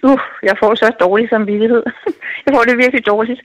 Uh, 0.09 0.21
jeg 0.49 0.57
får 0.63 0.75
så 0.75 0.87
dårlig 1.05 1.27
samvittighed. 1.29 1.83
jeg 2.45 2.53
får 2.55 2.65
det 2.69 2.83
virkelig 2.83 3.07
dårligt. 3.07 3.41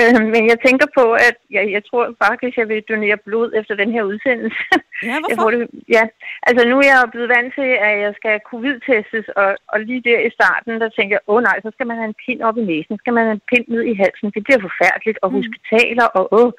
Øh, 0.00 0.22
men 0.34 0.42
jeg 0.52 0.58
tænker 0.66 0.86
på, 0.98 1.04
at 1.28 1.36
jeg, 1.56 1.64
jeg 1.76 1.82
tror 1.88 2.04
faktisk, 2.24 2.54
jeg 2.58 2.68
vil 2.68 2.88
donere 2.90 3.18
blod 3.26 3.48
efter 3.58 3.74
den 3.82 3.90
her 3.96 4.02
udsendelse. 4.10 4.62
Ja, 5.08 5.16
hvorfor? 5.20 5.30
Jeg 5.30 5.38
får 5.42 5.50
det, 5.50 5.60
ja, 5.96 6.04
altså 6.48 6.62
nu 6.70 6.76
er 6.78 6.88
jeg 6.92 7.12
blevet 7.12 7.32
vant 7.36 7.52
til, 7.58 7.70
at 7.88 7.94
jeg 8.04 8.12
skal 8.18 8.46
covid-testes, 8.50 9.26
og, 9.42 9.50
og 9.72 9.78
lige 9.80 10.02
der 10.08 10.20
i 10.28 10.30
starten, 10.38 10.80
der 10.82 10.88
tænker 10.88 11.14
jeg, 11.16 11.24
åh 11.28 11.36
oh, 11.36 11.42
nej, 11.48 11.56
så 11.64 11.70
skal 11.74 11.86
man 11.86 11.96
have 12.00 12.10
en 12.12 12.20
pind 12.24 12.40
op 12.48 12.56
i 12.58 12.64
næsen, 12.70 12.96
så 12.96 13.00
skal 13.02 13.14
man 13.16 13.24
have 13.26 13.38
en 13.38 13.48
pind 13.50 13.66
ned 13.74 13.82
i 13.92 13.94
halsen. 14.02 14.34
Det 14.36 14.42
bliver 14.44 14.60
forfærdeligt, 14.66 15.18
og 15.22 15.28
mm. 15.30 15.36
hospitaler, 15.38 16.06
og 16.18 16.24
åh. 16.38 16.46
Oh. 16.46 16.52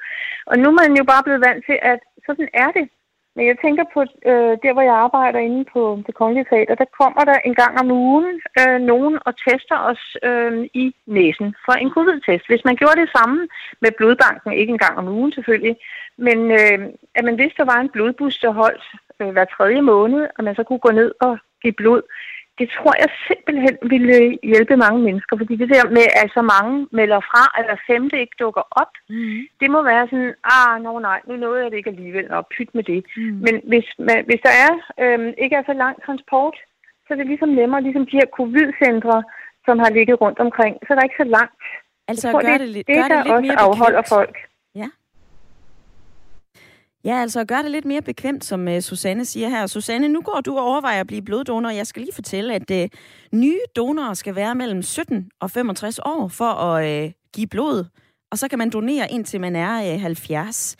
Og 0.50 0.54
nu 0.58 0.66
er 0.70 0.76
man 0.80 0.96
jo 1.00 1.04
bare 1.12 1.22
blevet 1.26 1.44
vant 1.48 1.62
til, 1.68 1.78
at 1.92 2.00
sådan 2.26 2.48
er 2.64 2.70
det. 2.78 2.86
Men 3.36 3.46
jeg 3.46 3.56
tænker 3.64 3.84
på, 3.94 4.00
øh, 4.30 4.54
der 4.62 4.72
hvor 4.72 4.82
jeg 4.82 4.94
arbejder 4.94 5.38
inde 5.38 5.64
på 5.72 6.02
det 6.06 6.14
kongelige 6.14 6.48
teater, 6.50 6.74
der 6.74 6.94
kommer 7.00 7.24
der 7.24 7.38
en 7.38 7.54
gang 7.54 7.80
om 7.80 7.90
ugen 7.90 8.40
øh, 8.60 8.80
nogen 8.80 9.18
og 9.26 9.32
tester 9.44 9.78
os 9.90 10.16
øh, 10.22 10.68
i 10.74 10.94
næsen 11.06 11.54
for 11.64 11.72
en 11.72 11.90
covid-test. 11.90 12.46
Hvis 12.48 12.64
man 12.64 12.76
gjorde 12.76 13.00
det 13.00 13.10
samme 13.16 13.48
med 13.80 13.90
blodbanken, 13.98 14.52
ikke 14.52 14.72
en 14.72 14.84
gang 14.84 14.98
om 14.98 15.08
ugen 15.08 15.32
selvfølgelig, 15.32 15.76
men 16.16 16.38
øh, 16.50 16.78
at 17.14 17.24
man 17.24 17.38
vidste, 17.38 17.56
der 17.62 17.72
var 17.72 17.80
en 17.80 17.92
blodbus, 17.94 18.38
der 18.38 18.50
holdt 18.50 18.84
øh, 19.20 19.28
hver 19.28 19.44
tredje 19.44 19.80
måned, 19.80 20.28
og 20.38 20.44
man 20.44 20.54
så 20.54 20.62
kunne 20.62 20.84
gå 20.86 20.90
ned 20.90 21.12
og 21.20 21.38
give 21.62 21.72
blod, 21.72 22.02
det 22.58 22.68
tror 22.76 22.94
jeg 23.02 23.10
simpelthen 23.28 23.74
ville 23.92 24.38
hjælpe 24.50 24.76
mange 24.84 25.00
mennesker, 25.06 25.34
fordi 25.40 25.54
det 25.62 25.68
der 25.74 25.84
med, 25.98 26.06
at 26.22 26.28
så 26.36 26.42
mange 26.54 26.74
melder 26.98 27.20
fra, 27.30 27.44
eller 27.58 27.76
femte 27.88 28.16
ikke 28.20 28.36
dukker 28.44 28.64
op, 28.82 28.92
mm. 29.08 29.40
det 29.60 29.68
må 29.74 29.80
være 29.82 30.04
sådan, 30.10 30.34
ah, 30.56 30.82
no, 30.84 30.92
nej, 30.98 31.20
nu 31.28 31.34
nåede 31.36 31.62
jeg 31.62 31.70
det 31.70 31.76
ikke 31.76 31.94
alligevel, 31.94 32.26
og 32.36 32.46
pyt 32.54 32.70
med 32.74 32.84
det. 32.92 33.00
Mm. 33.16 33.36
Men 33.44 33.54
hvis, 33.70 33.86
man, 34.08 34.18
hvis 34.28 34.42
der 34.46 34.54
er, 34.66 34.72
øhm, 35.02 35.30
ikke 35.42 35.56
er 35.56 35.64
så 35.66 35.74
lang 35.84 35.94
transport, 36.06 36.56
så 37.04 37.08
er 37.12 37.18
det 37.18 37.26
ligesom 37.26 37.48
nemmere, 37.48 37.82
ligesom 37.82 38.06
de 38.06 38.18
her 38.20 38.28
covid-centre, 38.38 39.18
som 39.66 39.76
har 39.78 39.90
ligget 39.96 40.20
rundt 40.20 40.38
omkring, 40.46 40.74
så 40.82 40.88
er 40.90 40.96
der 40.96 41.08
ikke 41.08 41.22
så 41.24 41.28
langt. 41.38 41.64
Altså 42.08 42.30
tror, 42.30 42.42
gør 42.46 42.58
det, 42.58 42.68
det, 42.74 42.86
det, 42.86 42.94
gør 42.96 43.08
det 43.08 43.18
lidt 43.24 43.34
også 43.34 43.46
mere 43.46 43.60
afholder 43.66 44.02
folk. 44.16 44.36
Ja. 47.04 47.10
Ja, 47.10 47.20
altså 47.20 47.44
gør 47.44 47.62
det 47.62 47.70
lidt 47.70 47.84
mere 47.84 48.02
bekvemt, 48.02 48.44
som 48.44 48.68
uh, 48.68 48.80
Susanne 48.80 49.24
siger 49.24 49.48
her. 49.48 49.66
Susanne, 49.66 50.08
nu 50.08 50.20
går 50.20 50.40
du 50.40 50.58
og 50.58 50.64
overvejer 50.64 51.00
at 51.00 51.06
blive 51.06 51.22
bloddonor. 51.22 51.70
Jeg 51.70 51.86
skal 51.86 52.02
lige 52.02 52.14
fortælle, 52.14 52.54
at 52.54 52.70
uh, 52.70 53.38
nye 53.38 53.60
donorer 53.76 54.14
skal 54.14 54.34
være 54.34 54.54
mellem 54.54 54.82
17 54.82 55.30
og 55.40 55.50
65 55.50 55.98
år 55.98 56.28
for 56.28 56.44
at 56.44 57.04
uh, 57.04 57.12
give 57.34 57.46
blod. 57.46 57.84
Og 58.30 58.38
så 58.38 58.48
kan 58.48 58.58
man 58.58 58.70
donere 58.70 59.10
indtil 59.10 59.40
man 59.40 59.56
er 59.56 59.94
uh, 59.94 60.00
70. 60.00 60.76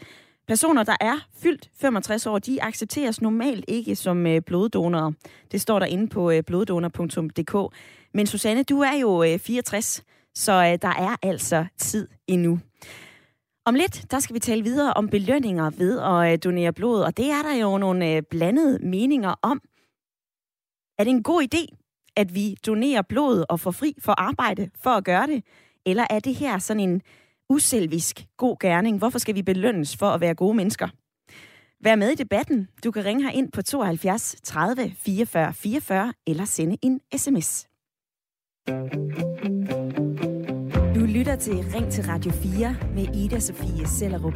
Personer, 0.48 0.82
der 0.82 0.96
er 1.00 1.26
fyldt 1.42 1.70
65 1.80 2.26
år, 2.26 2.38
de 2.38 2.62
accepteres 2.62 3.20
normalt 3.20 3.64
ikke 3.68 3.96
som 3.96 4.26
uh, 4.26 4.38
bloddonorer. 4.46 5.12
Det 5.52 5.60
står 5.60 5.78
der 5.78 5.86
inde 5.86 6.08
på 6.08 6.30
uh, 6.30 6.40
bloddonor.dk. 6.46 7.76
Men 8.14 8.26
Susanne, 8.26 8.62
du 8.62 8.80
er 8.80 8.98
jo 9.00 9.32
uh, 9.34 9.40
64, 9.40 10.02
så 10.34 10.52
uh, 10.52 10.58
der 10.82 10.94
er 10.98 11.16
altså 11.22 11.66
tid 11.78 12.08
endnu. 12.26 12.60
Om 13.64 13.74
lidt, 13.74 14.10
der 14.10 14.18
skal 14.18 14.34
vi 14.34 14.40
tale 14.40 14.62
videre 14.62 14.92
om 14.92 15.08
belønninger 15.08 15.70
ved 15.70 16.00
at 16.00 16.32
øh, 16.32 16.38
donere 16.44 16.72
blod, 16.72 17.02
og 17.02 17.16
det 17.16 17.30
er 17.30 17.42
der 17.42 17.54
jo 17.54 17.78
nogle 17.78 18.16
øh, 18.16 18.22
blandede 18.30 18.78
meninger 18.86 19.34
om. 19.42 19.60
Er 20.98 21.04
det 21.04 21.10
en 21.10 21.22
god 21.22 21.42
idé, 21.42 21.66
at 22.16 22.34
vi 22.34 22.56
donerer 22.66 23.02
blod 23.02 23.44
og 23.48 23.60
får 23.60 23.70
fri 23.70 23.94
for 23.98 24.12
arbejde 24.12 24.70
for 24.82 24.90
at 24.90 25.04
gøre 25.04 25.26
det? 25.26 25.44
Eller 25.86 26.06
er 26.10 26.18
det 26.18 26.34
her 26.34 26.58
sådan 26.58 26.80
en 26.80 27.02
uselvisk 27.48 28.26
god 28.36 28.56
gerning? 28.60 28.98
Hvorfor 28.98 29.18
skal 29.18 29.34
vi 29.34 29.42
belønnes 29.42 29.96
for 29.96 30.06
at 30.06 30.20
være 30.20 30.34
gode 30.34 30.54
mennesker? 30.54 30.88
Vær 31.80 31.94
med 31.94 32.10
i 32.10 32.14
debatten. 32.14 32.68
Du 32.84 32.90
kan 32.90 33.04
ringe 33.04 33.22
her 33.22 33.30
ind 33.30 33.52
på 33.52 33.62
72 33.62 34.36
30 34.42 34.94
44 34.96 35.54
44 35.54 36.12
eller 36.26 36.44
sende 36.44 36.76
en 36.82 37.00
sms. 37.16 37.68
Du 41.02 41.06
lytter 41.06 41.36
til 41.36 41.54
Ring 41.74 41.92
til 41.92 42.04
Radio 42.04 42.32
4 42.32 42.76
med 42.94 43.16
Ida 43.16 43.40
Sofie 43.40 43.86
Sellerup. 43.86 44.34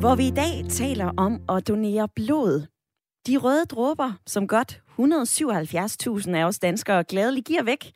Hvor 0.00 0.14
vi 0.14 0.26
i 0.26 0.30
dag 0.30 0.64
taler 0.70 1.12
om 1.16 1.40
at 1.56 1.68
donere 1.68 2.08
blod. 2.08 2.66
De 3.26 3.36
røde 3.36 3.64
dråber, 3.64 4.12
som 4.26 4.48
godt 4.48 4.82
177.000 6.28 6.36
af 6.36 6.44
os 6.44 6.58
danskere 6.58 7.04
gladeligt 7.04 7.46
giver 7.46 7.62
væk, 7.62 7.92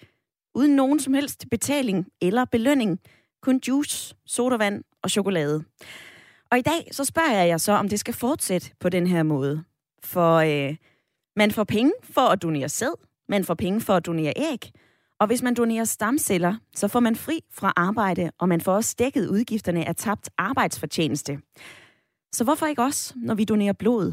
uden 0.55 0.77
nogen 0.77 1.01
som 1.01 1.15
helst 1.15 1.47
betaling 1.51 2.07
eller 2.23 2.45
belønning. 2.45 3.01
Kun 3.43 3.61
juice, 3.69 4.17
sodavand 4.27 4.85
og 5.03 5.11
chokolade. 5.11 5.65
Og 6.51 6.59
i 6.59 6.63
dag 6.63 6.89
så 6.93 7.05
spørger 7.05 7.33
jeg 7.33 7.49
jer 7.49 7.59
så, 7.59 7.73
om 7.73 7.89
det 7.89 8.01
skal 8.01 8.15
fortsætte 8.15 8.71
på 8.81 8.89
den 8.89 9.07
her 9.07 9.23
måde. 9.23 9.65
For 10.05 10.35
øh, 10.37 10.77
man 11.37 11.51
får 11.51 11.65
penge 11.65 11.93
for 12.03 12.29
at 12.29 12.43
donere 12.43 12.69
sæd, 12.69 12.95
man 13.29 13.45
får 13.45 13.55
penge 13.55 13.81
for 13.81 13.95
at 13.95 14.07
donere 14.07 14.33
æg, 14.37 14.73
og 15.21 15.27
hvis 15.27 15.43
man 15.43 15.55
donerer 15.55 15.85
stamceller, 15.85 16.55
så 16.75 16.89
får 16.89 17.01
man 17.01 17.17
fri 17.17 17.41
fra 17.51 17.73
arbejde, 17.77 18.31
og 18.39 18.49
man 18.49 18.61
får 18.61 18.75
også 18.75 18.95
dækket 18.99 19.29
udgifterne 19.29 19.89
af 19.89 19.97
tabt 19.97 20.31
arbejdsfortjeneste. 20.39 21.39
Så 22.33 22.45
hvorfor 22.45 22.67
ikke 22.67 22.83
også, 22.83 23.15
når 23.17 23.35
vi 23.35 23.45
donerer 23.45 23.73
blod? 23.73 24.13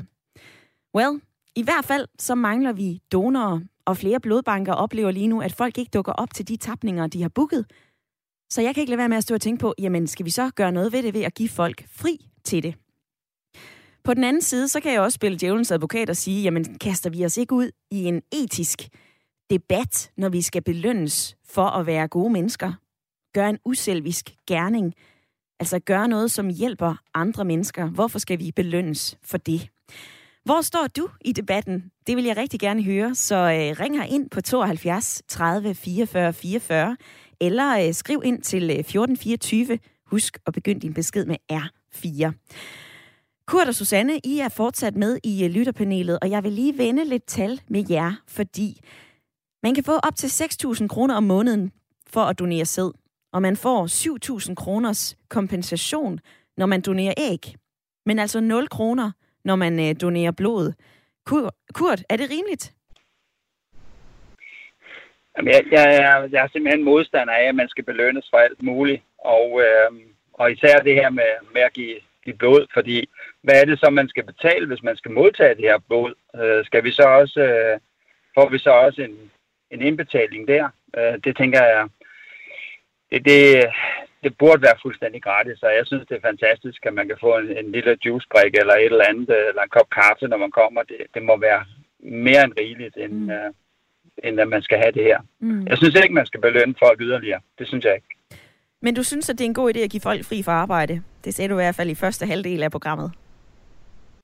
Well, 0.95 1.21
i 1.55 1.63
hvert 1.63 1.85
fald 1.85 2.07
så 2.19 2.35
mangler 2.35 2.71
vi 2.71 3.01
donorer, 3.11 3.59
og 3.85 3.97
flere 3.97 4.19
blodbanker 4.19 4.73
oplever 4.73 5.11
lige 5.11 5.27
nu, 5.27 5.41
at 5.41 5.53
folk 5.53 5.77
ikke 5.77 5.91
dukker 5.93 6.11
op 6.11 6.33
til 6.33 6.47
de 6.47 6.57
tapninger, 6.57 7.07
de 7.07 7.21
har 7.21 7.29
booket. 7.29 7.65
Så 8.49 8.61
jeg 8.61 8.73
kan 8.73 8.81
ikke 8.81 8.91
lade 8.91 8.97
være 8.99 9.09
med 9.09 9.17
at 9.17 9.23
stå 9.23 9.35
og 9.35 9.41
tænke 9.41 9.61
på, 9.61 9.73
jamen 9.79 10.07
skal 10.07 10.25
vi 10.25 10.29
så 10.29 10.49
gøre 10.55 10.71
noget 10.71 10.93
ved 10.93 11.03
det 11.03 11.13
ved 11.13 11.21
at 11.21 11.33
give 11.33 11.49
folk 11.49 11.87
fri 11.89 12.17
til 12.43 12.63
det? 12.63 12.75
På 14.03 14.13
den 14.13 14.23
anden 14.23 14.41
side, 14.41 14.67
så 14.67 14.79
kan 14.79 14.93
jeg 14.93 15.01
også 15.01 15.15
spille 15.15 15.37
djævelens 15.37 15.71
advokat 15.71 16.09
og 16.09 16.17
sige, 16.17 16.43
jamen 16.43 16.79
kaster 16.79 17.09
vi 17.09 17.25
os 17.25 17.37
ikke 17.37 17.55
ud 17.55 17.71
i 17.91 18.03
en 18.03 18.21
etisk 18.31 18.89
debat, 19.49 20.11
når 20.17 20.29
vi 20.29 20.41
skal 20.41 20.61
belønnes 20.61 21.37
for 21.45 21.65
at 21.65 21.85
være 21.85 22.07
gode 22.07 22.33
mennesker? 22.33 22.73
Gør 23.33 23.47
en 23.47 23.59
uselvisk 23.65 24.35
gerning. 24.47 24.93
Altså 25.59 25.79
gøre 25.79 26.07
noget, 26.07 26.31
som 26.31 26.49
hjælper 26.49 26.95
andre 27.13 27.45
mennesker. 27.45 27.85
Hvorfor 27.85 28.19
skal 28.19 28.39
vi 28.39 28.51
belønnes 28.51 29.17
for 29.23 29.37
det? 29.37 29.69
Hvor 30.47 30.61
står 30.61 30.87
du 30.97 31.09
i 31.21 31.31
debatten? 31.31 31.91
Det 32.07 32.15
vil 32.15 32.25
jeg 32.25 32.37
rigtig 32.37 32.59
gerne 32.59 32.83
høre, 32.83 33.15
så 33.15 33.35
øh, 33.35 33.79
ring 33.79 33.97
her 33.97 34.05
ind 34.05 34.29
på 34.29 34.41
72 34.41 35.21
30 35.27 35.75
44 35.75 36.33
44, 36.33 36.97
eller 37.41 37.87
øh, 37.87 37.93
skriv 37.93 38.21
ind 38.25 38.41
til 38.41 38.63
øh, 38.63 38.77
1424. 38.79 39.79
Husk 40.05 40.37
at 40.45 40.53
begynde 40.53 40.79
din 40.79 40.93
besked 40.93 41.25
med 41.25 41.35
R4. 41.51 42.31
Kurt 43.45 43.67
og 43.67 43.75
Susanne, 43.75 44.19
I 44.23 44.39
er 44.39 44.49
fortsat 44.49 44.95
med 44.95 45.19
i 45.23 45.45
øh, 45.45 45.51
lytterpanelet, 45.51 46.19
og 46.21 46.29
jeg 46.29 46.43
vil 46.43 46.51
lige 46.51 46.77
vende 46.77 47.05
lidt 47.05 47.25
tal 47.25 47.61
med 47.67 47.83
jer, 47.89 48.13
fordi 48.27 48.81
man 49.63 49.75
kan 49.75 49.83
få 49.83 49.95
op 50.07 50.15
til 50.15 50.27
6.000 50.27 50.87
kroner 50.87 51.15
om 51.15 51.23
måneden 51.23 51.71
for 52.09 52.21
at 52.21 52.39
donere 52.39 52.65
sæd, 52.65 52.91
og 53.33 53.41
man 53.41 53.57
får 53.57 53.85
7.000 54.47 54.55
kroners 54.55 55.17
kompensation, 55.29 56.19
når 56.57 56.65
man 56.65 56.81
donerer 56.81 57.13
æg. 57.17 57.55
Men 58.05 58.19
altså 58.19 58.39
0 58.39 58.69
kroner, 58.69 59.11
når 59.43 59.55
man 59.55 59.79
øh, 59.79 59.95
donerer 60.01 60.31
blod. 60.31 60.73
Kurt, 61.73 62.03
er 62.09 62.17
det 62.17 62.29
rimeligt? 62.29 62.73
Jamen, 65.37 65.53
jeg, 65.53 65.63
jeg, 65.71 65.95
er, 65.95 66.27
jeg 66.31 66.43
er 66.43 66.47
simpelthen 66.47 66.83
modstander 66.83 67.33
af, 67.33 67.43
at 67.43 67.55
man 67.55 67.69
skal 67.69 67.83
belønnes 67.83 68.27
for 68.29 68.37
alt 68.37 68.61
muligt. 68.63 69.01
Og, 69.17 69.61
øh, 69.65 69.91
og 70.33 70.51
især 70.51 70.79
det 70.79 70.93
her 70.93 71.09
med, 71.09 71.31
med 71.53 71.61
at 71.61 71.73
give, 71.73 71.95
give 72.25 72.35
blod, 72.35 72.67
fordi 72.73 73.09
hvad 73.41 73.61
er 73.61 73.65
det 73.65 73.79
så, 73.79 73.89
man 73.89 74.09
skal 74.09 74.23
betale, 74.23 74.67
hvis 74.67 74.83
man 74.83 74.97
skal 74.97 75.11
modtage 75.11 75.55
det 75.55 75.63
her 75.63 75.79
blod? 75.87 76.13
Øh, 76.35 76.65
skal 76.65 76.83
vi 76.83 76.91
så 76.91 77.03
også, 77.03 77.39
øh, 77.39 77.79
får 78.35 78.49
vi 78.49 78.57
så 78.57 78.69
også 78.69 79.01
en, 79.01 79.31
en 79.71 79.81
indbetaling 79.81 80.47
der? 80.47 80.69
Øh, 80.97 81.13
det 81.23 81.37
tænker 81.37 81.63
jeg, 81.63 81.87
det, 83.11 83.25
det, 83.25 83.65
det 84.23 84.37
burde 84.37 84.61
være 84.61 84.81
fuldstændig 84.81 85.23
gratis, 85.23 85.63
og 85.63 85.71
jeg 85.77 85.85
synes, 85.85 86.07
det 86.07 86.17
er 86.17 86.27
fantastisk, 86.29 86.85
at 86.85 86.93
man 86.93 87.07
kan 87.07 87.17
få 87.19 87.37
en, 87.37 87.57
en 87.57 87.71
lille 87.71 87.97
juicebrik 88.05 88.53
eller 88.55 88.73
et 88.73 88.85
eller 88.85 89.09
andet, 89.09 89.47
eller 89.47 89.61
en 89.61 89.69
kop 89.69 89.89
kaffe, 89.89 90.27
når 90.27 90.37
man 90.37 90.51
kommer. 90.51 90.83
Det, 90.83 90.97
det 91.13 91.23
må 91.23 91.37
være 91.37 91.65
mere 91.99 92.43
end 92.43 92.53
rigeligt, 92.59 92.97
end, 92.97 93.13
mm. 93.13 93.29
uh, 93.29 93.49
end 94.23 94.39
at 94.39 94.47
man 94.47 94.61
skal 94.61 94.77
have 94.77 94.91
det 94.91 95.03
her. 95.03 95.19
Mm. 95.39 95.65
Jeg 95.67 95.77
synes 95.77 95.95
ikke, 95.95 96.15
man 96.15 96.25
skal 96.25 96.41
belønne 96.41 96.75
folk 96.79 97.01
yderligere. 97.01 97.39
Det 97.59 97.67
synes 97.67 97.85
jeg 97.85 97.95
ikke. 97.95 98.07
Men 98.81 98.95
du 98.95 99.03
synes, 99.03 99.29
at 99.29 99.37
det 99.37 99.45
er 99.45 99.49
en 99.49 99.53
god 99.53 99.75
idé 99.75 99.79
at 99.79 99.91
give 99.91 100.01
folk 100.01 100.25
fri 100.25 100.43
fra 100.43 100.51
arbejde? 100.51 101.03
Det 101.23 101.33
sagde 101.33 101.49
du 101.49 101.53
i 101.53 101.63
hvert 101.63 101.75
fald 101.75 101.89
i 101.89 101.95
første 101.95 102.25
halvdel 102.25 102.63
af 102.63 102.71
programmet. 102.71 103.11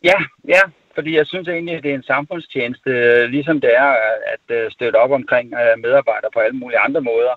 Ja, 0.03 0.13
ja, 0.47 0.61
fordi 0.95 1.15
jeg 1.17 1.27
synes 1.27 1.47
egentlig, 1.47 1.75
at 1.75 1.83
det 1.83 1.91
er 1.91 1.95
en 1.95 2.11
samfundstjeneste, 2.13 2.91
ligesom 3.27 3.61
det 3.61 3.75
er 3.75 3.91
at 4.33 4.45
øh, 4.57 4.71
støtte 4.71 4.97
op 4.97 5.11
omkring 5.11 5.53
øh, 5.53 5.79
medarbejdere 5.83 6.31
på 6.33 6.39
alle 6.39 6.57
mulige 6.57 6.79
andre 6.79 7.01
måder 7.01 7.35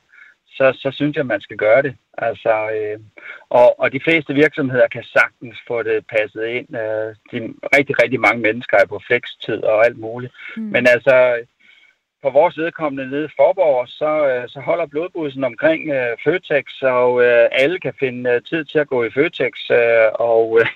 så, 0.56 0.66
så 0.82 0.90
synes 0.90 1.16
jeg, 1.16 1.20
at 1.20 1.26
man 1.26 1.40
skal 1.40 1.56
gøre 1.56 1.82
det. 1.82 1.94
Altså, 2.18 2.70
øh, 2.76 2.98
og, 3.48 3.80
og 3.80 3.92
de 3.92 4.00
fleste 4.04 4.34
virksomheder 4.34 4.88
kan 4.88 5.04
sagtens 5.04 5.58
få 5.68 5.82
det 5.82 6.06
passet 6.06 6.46
ind. 6.46 6.68
Øh, 6.82 7.08
de, 7.30 7.36
rigtig, 7.76 8.02
rigtig 8.02 8.20
mange 8.20 8.40
mennesker 8.42 8.76
er 8.76 8.86
på 8.86 9.00
flekstid 9.06 9.62
og 9.62 9.86
alt 9.86 9.98
muligt. 9.98 10.32
Mm. 10.56 10.62
Men 10.62 10.86
altså, 10.94 11.44
på 12.22 12.30
vores 12.30 12.58
vedkommende 12.58 13.10
nede 13.10 13.24
i 13.24 13.34
Forborg, 13.36 13.88
så, 13.88 14.12
øh, 14.28 14.48
så 14.48 14.60
holder 14.60 14.86
blodbussen 14.86 15.44
omkring 15.44 15.90
øh, 15.90 16.16
Føtex, 16.24 16.66
og 16.82 17.24
øh, 17.24 17.48
alle 17.52 17.80
kan 17.80 17.94
finde 18.00 18.30
øh, 18.30 18.42
tid 18.42 18.64
til 18.64 18.78
at 18.78 18.88
gå 18.88 19.04
i 19.04 19.10
Føtex. 19.10 19.70
Øh, 19.70 20.08
og, 20.14 20.58
øh, 20.60 20.66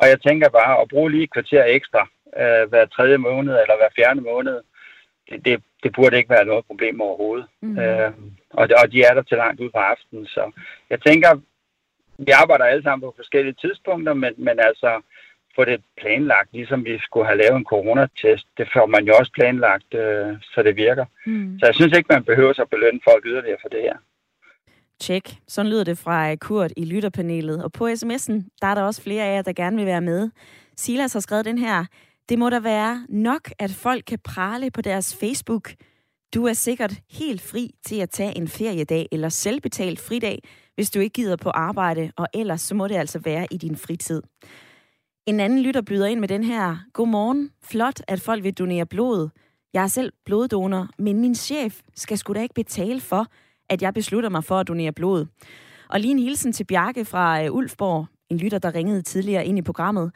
og 0.00 0.08
jeg 0.08 0.20
tænker 0.20 0.48
bare 0.48 0.80
at 0.80 0.88
bruge 0.88 1.10
lige 1.10 1.24
et 1.24 1.32
kvarter 1.32 1.64
ekstra 1.64 2.08
øh, 2.36 2.68
hver 2.68 2.86
tredje 2.86 3.18
måned 3.18 3.52
eller 3.52 3.76
hver 3.76 3.88
fjerde 3.96 4.20
måned. 4.20 4.60
Det, 5.30 5.44
det, 5.44 5.62
det 5.82 5.92
burde 5.92 6.16
ikke 6.16 6.30
være 6.30 6.44
noget 6.44 6.64
problem 6.66 7.00
overhovedet. 7.00 7.46
Mm. 7.60 7.78
Øh, 7.78 8.12
og, 8.50 8.68
og 8.82 8.92
de 8.92 9.02
er 9.02 9.14
der 9.14 9.22
til 9.22 9.36
langt 9.36 9.60
ud 9.60 9.70
på 9.70 9.78
aftenen. 9.78 10.26
Så 10.26 10.50
jeg 10.90 11.00
tænker, 11.02 11.40
vi 12.18 12.30
arbejder 12.30 12.64
alle 12.64 12.82
sammen 12.82 13.06
på 13.06 13.14
forskellige 13.16 13.56
tidspunkter, 13.60 14.14
men, 14.14 14.34
men 14.36 14.60
altså 14.60 15.00
få 15.54 15.64
det 15.64 15.80
planlagt, 16.00 16.52
ligesom 16.52 16.84
vi 16.84 16.98
skulle 16.98 17.26
have 17.26 17.38
lavet 17.38 17.56
en 17.56 17.64
coronatest. 17.64 18.46
Det 18.58 18.68
får 18.72 18.86
man 18.86 19.06
jo 19.06 19.12
også 19.18 19.32
planlagt, 19.32 19.94
øh, 19.94 20.36
så 20.42 20.62
det 20.62 20.76
virker. 20.76 21.04
Mm. 21.26 21.58
Så 21.58 21.66
jeg 21.66 21.74
synes 21.74 21.96
ikke, 21.96 22.12
man 22.12 22.24
behøver 22.24 22.60
at 22.60 22.70
belønne 22.70 23.00
folk 23.04 23.26
yderligere 23.26 23.58
for 23.62 23.68
det 23.68 23.82
her. 23.82 23.96
Tjek. 25.00 25.34
Sådan 25.48 25.70
lyder 25.70 25.84
det 25.84 25.98
fra 25.98 26.34
Kurt 26.34 26.72
i 26.76 26.84
lytterpanelet. 26.84 27.64
Og 27.64 27.72
på 27.72 27.86
sms'en, 27.88 28.36
der 28.60 28.66
er 28.66 28.74
der 28.74 28.82
også 28.82 29.02
flere 29.02 29.24
af 29.24 29.34
jer, 29.34 29.42
der 29.42 29.52
gerne 29.52 29.76
vil 29.76 29.86
være 29.86 30.00
med. 30.00 30.30
Silas 30.76 31.12
har 31.12 31.20
skrevet 31.20 31.44
den 31.44 31.58
her. 31.58 31.84
Det 32.28 32.38
må 32.38 32.50
da 32.50 32.58
være 32.58 33.06
nok, 33.08 33.50
at 33.58 33.70
folk 33.70 34.04
kan 34.06 34.18
prale 34.24 34.70
på 34.70 34.82
deres 34.82 35.16
Facebook. 35.16 35.74
Du 36.34 36.44
er 36.46 36.52
sikkert 36.52 36.94
helt 37.10 37.40
fri 37.40 37.74
til 37.84 38.00
at 38.00 38.10
tage 38.10 38.36
en 38.36 38.48
feriedag 38.48 39.08
eller 39.12 39.28
selvbetalt 39.28 40.00
fridag, 40.00 40.42
hvis 40.74 40.90
du 40.90 41.00
ikke 41.00 41.14
gider 41.14 41.36
på 41.36 41.50
arbejde, 41.50 42.12
og 42.16 42.26
ellers 42.34 42.60
så 42.60 42.74
må 42.74 42.88
det 42.88 42.94
altså 42.94 43.18
være 43.18 43.46
i 43.50 43.56
din 43.56 43.76
fritid. 43.76 44.22
En 45.26 45.40
anden 45.40 45.62
lytter 45.62 45.82
byder 45.82 46.06
ind 46.06 46.20
med 46.20 46.28
den 46.28 46.44
her. 46.44 46.76
Godmorgen. 46.92 47.50
Flot, 47.62 48.00
at 48.08 48.20
folk 48.20 48.44
vil 48.44 48.54
donere 48.54 48.86
blod. 48.86 49.28
Jeg 49.74 49.82
er 49.82 49.86
selv 49.86 50.12
bloddonor, 50.24 50.88
men 50.98 51.20
min 51.20 51.34
chef 51.34 51.80
skal 51.96 52.18
sgu 52.18 52.32
da 52.32 52.42
ikke 52.42 52.54
betale 52.54 53.00
for, 53.00 53.26
at 53.68 53.82
jeg 53.82 53.94
beslutter 53.94 54.28
mig 54.28 54.44
for 54.44 54.60
at 54.60 54.68
donere 54.68 54.92
blod. 54.92 55.26
Og 55.88 56.00
lige 56.00 56.10
en 56.10 56.18
hilsen 56.18 56.52
til 56.52 56.64
Bjarke 56.64 57.04
fra 57.04 57.44
øh, 57.44 57.54
Ulfborg, 57.54 58.06
en 58.30 58.38
lytter, 58.38 58.58
der 58.58 58.74
ringede 58.74 59.02
tidligere 59.02 59.46
ind 59.46 59.58
i 59.58 59.62
programmet. 59.62 60.12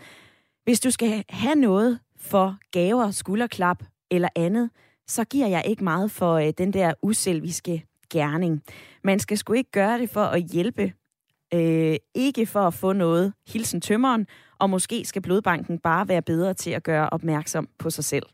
Hvis 0.65 0.81
du 0.81 0.91
skal 0.91 1.25
have 1.29 1.55
noget 1.55 2.01
for 2.17 2.57
gaver, 2.71 3.11
skulderklap 3.11 3.83
eller 4.11 4.29
andet, 4.37 4.71
så 5.07 5.25
giver 5.25 5.47
jeg 5.47 5.63
ikke 5.67 5.85
meget 5.85 6.11
for 6.11 6.35
øh, 6.35 6.53
den 6.59 6.73
der 6.73 6.95
uselviske 7.03 7.87
gerning. 8.13 8.63
Man 9.05 9.19
skal 9.19 9.39
sgu 9.39 9.53
ikke 9.53 9.71
gøre 9.71 9.99
det 9.99 10.11
for 10.11 10.25
at 10.25 10.43
hjælpe, 10.43 10.93
øh, 11.55 11.97
ikke 12.15 12.47
for 12.47 12.61
at 12.61 12.75
få 12.75 12.93
noget. 12.93 13.33
Hilsen 13.49 13.81
tømmeren, 13.81 14.27
og 14.59 14.71
måske 14.71 15.05
skal 15.05 15.23
blodbanken 15.23 15.79
bare 15.79 16.09
være 16.09 16.23
bedre 16.23 16.55
til 16.55 16.71
at 16.71 16.83
gøre 16.83 17.11
opmærksom 17.11 17.69
på 17.79 17.91
sig 17.91 18.05
selv. 18.05 18.27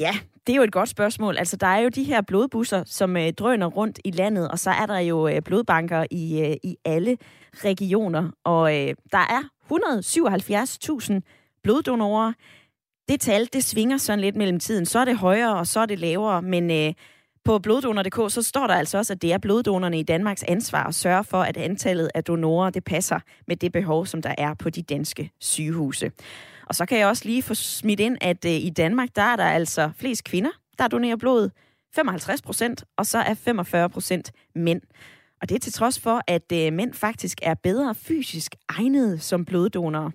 Ja, 0.00 0.12
det 0.46 0.52
er 0.52 0.56
jo 0.56 0.62
et 0.62 0.72
godt 0.72 0.88
spørgsmål. 0.88 1.36
Altså, 1.36 1.56
der 1.56 1.66
er 1.66 1.78
jo 1.78 1.88
de 1.88 2.04
her 2.04 2.20
blodbusser, 2.20 2.84
som 2.84 3.16
øh, 3.16 3.32
drøner 3.32 3.66
rundt 3.66 3.98
i 4.04 4.10
landet, 4.10 4.48
og 4.50 4.58
så 4.58 4.70
er 4.70 4.86
der 4.86 4.98
jo 4.98 5.28
øh, 5.28 5.42
blodbanker 5.42 6.06
i, 6.10 6.40
øh, 6.40 6.56
i 6.62 6.76
alle 6.84 7.16
regioner. 7.54 8.30
Og 8.44 8.80
øh, 8.80 8.94
der 9.12 9.18
er 9.18 9.48
177.000 9.72 11.20
bloddonorer. 11.62 12.32
Det 13.08 13.20
tal, 13.20 13.48
det 13.52 13.64
svinger 13.64 13.96
sådan 13.96 14.20
lidt 14.20 14.36
mellem 14.36 14.60
tiden. 14.60 14.86
Så 14.86 14.98
er 14.98 15.04
det 15.04 15.18
højere, 15.18 15.56
og 15.56 15.66
så 15.66 15.80
er 15.80 15.86
det 15.86 15.98
lavere, 15.98 16.42
men 16.42 16.70
øh, 16.70 16.94
på 17.44 17.58
bloddonor.dk, 17.58 18.32
så 18.32 18.42
står 18.42 18.66
der 18.66 18.74
altså 18.74 18.98
også, 18.98 19.12
at 19.12 19.22
det 19.22 19.32
er 19.32 19.38
bloddonorerne 19.38 19.98
i 19.98 20.02
Danmarks 20.02 20.42
ansvar 20.42 20.84
at 20.84 20.94
sørge 20.94 21.24
for, 21.24 21.42
at 21.42 21.56
antallet 21.56 22.10
af 22.14 22.24
donorer, 22.24 22.70
det 22.70 22.84
passer 22.84 23.20
med 23.46 23.56
det 23.56 23.72
behov, 23.72 24.06
som 24.06 24.22
der 24.22 24.34
er 24.38 24.54
på 24.54 24.70
de 24.70 24.82
danske 24.82 25.30
sygehuse. 25.40 26.12
Og 26.66 26.74
så 26.74 26.86
kan 26.86 26.98
jeg 26.98 27.06
også 27.06 27.24
lige 27.24 27.42
få 27.42 27.54
smidt 27.54 28.00
ind, 28.00 28.18
at 28.20 28.44
øh, 28.44 28.52
i 28.52 28.70
Danmark, 28.70 29.08
der 29.16 29.22
er 29.22 29.36
der 29.36 29.44
altså 29.44 29.90
flest 29.96 30.24
kvinder, 30.24 30.50
der 30.78 30.88
donerer 30.88 31.16
blod. 31.16 31.50
55 31.94 32.42
procent, 32.42 32.84
og 32.96 33.06
så 33.06 33.18
er 33.18 33.34
45 33.34 33.90
procent 33.90 34.32
mænd. 34.54 34.80
Og 35.42 35.48
det 35.48 35.54
er 35.54 35.58
til 35.58 35.72
trods 35.72 36.00
for, 36.00 36.20
at 36.26 36.52
øh, 36.52 36.72
mænd 36.72 36.94
faktisk 36.94 37.38
er 37.42 37.54
bedre 37.54 37.94
fysisk 37.94 38.54
egnede 38.68 39.18
som 39.18 39.44
bloddonorer. 39.44 40.10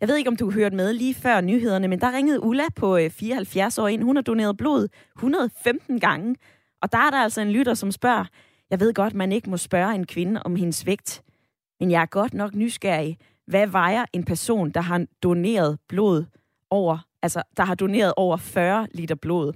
Jeg 0.00 0.08
ved 0.08 0.16
ikke, 0.16 0.28
om 0.28 0.36
du 0.36 0.50
hørte 0.50 0.76
med 0.76 0.92
lige 0.92 1.14
før 1.14 1.40
nyhederne, 1.40 1.88
men 1.88 2.00
der 2.00 2.12
ringede 2.12 2.42
Ulla 2.42 2.64
på 2.76 2.96
øh, 2.96 3.10
74 3.10 3.78
år 3.78 3.88
ind. 3.88 4.02
Hun 4.02 4.16
har 4.16 4.22
doneret 4.22 4.56
blod 4.56 4.88
115 5.16 6.00
gange. 6.00 6.36
Og 6.82 6.92
der 6.92 6.98
er 6.98 7.10
der 7.10 7.18
altså 7.18 7.40
en 7.40 7.50
lytter, 7.50 7.74
som 7.74 7.92
spørger, 7.92 8.24
jeg 8.70 8.80
ved 8.80 8.94
godt, 8.94 9.14
man 9.14 9.32
ikke 9.32 9.50
må 9.50 9.56
spørge 9.56 9.94
en 9.94 10.06
kvinde 10.06 10.42
om 10.42 10.56
hendes 10.56 10.86
vægt, 10.86 11.22
men 11.80 11.90
jeg 11.90 12.02
er 12.02 12.06
godt 12.06 12.34
nok 12.34 12.54
nysgerrig. 12.54 13.18
Hvad 13.46 13.66
vejer 13.66 14.04
en 14.12 14.24
person, 14.24 14.70
der 14.70 14.80
har 14.80 15.06
doneret 15.22 15.78
blod 15.88 16.24
over, 16.70 16.98
altså 17.22 17.42
der 17.56 17.64
har 17.64 17.74
doneret 17.74 18.12
over 18.16 18.36
40 18.36 18.86
liter 18.94 19.14
blod? 19.14 19.52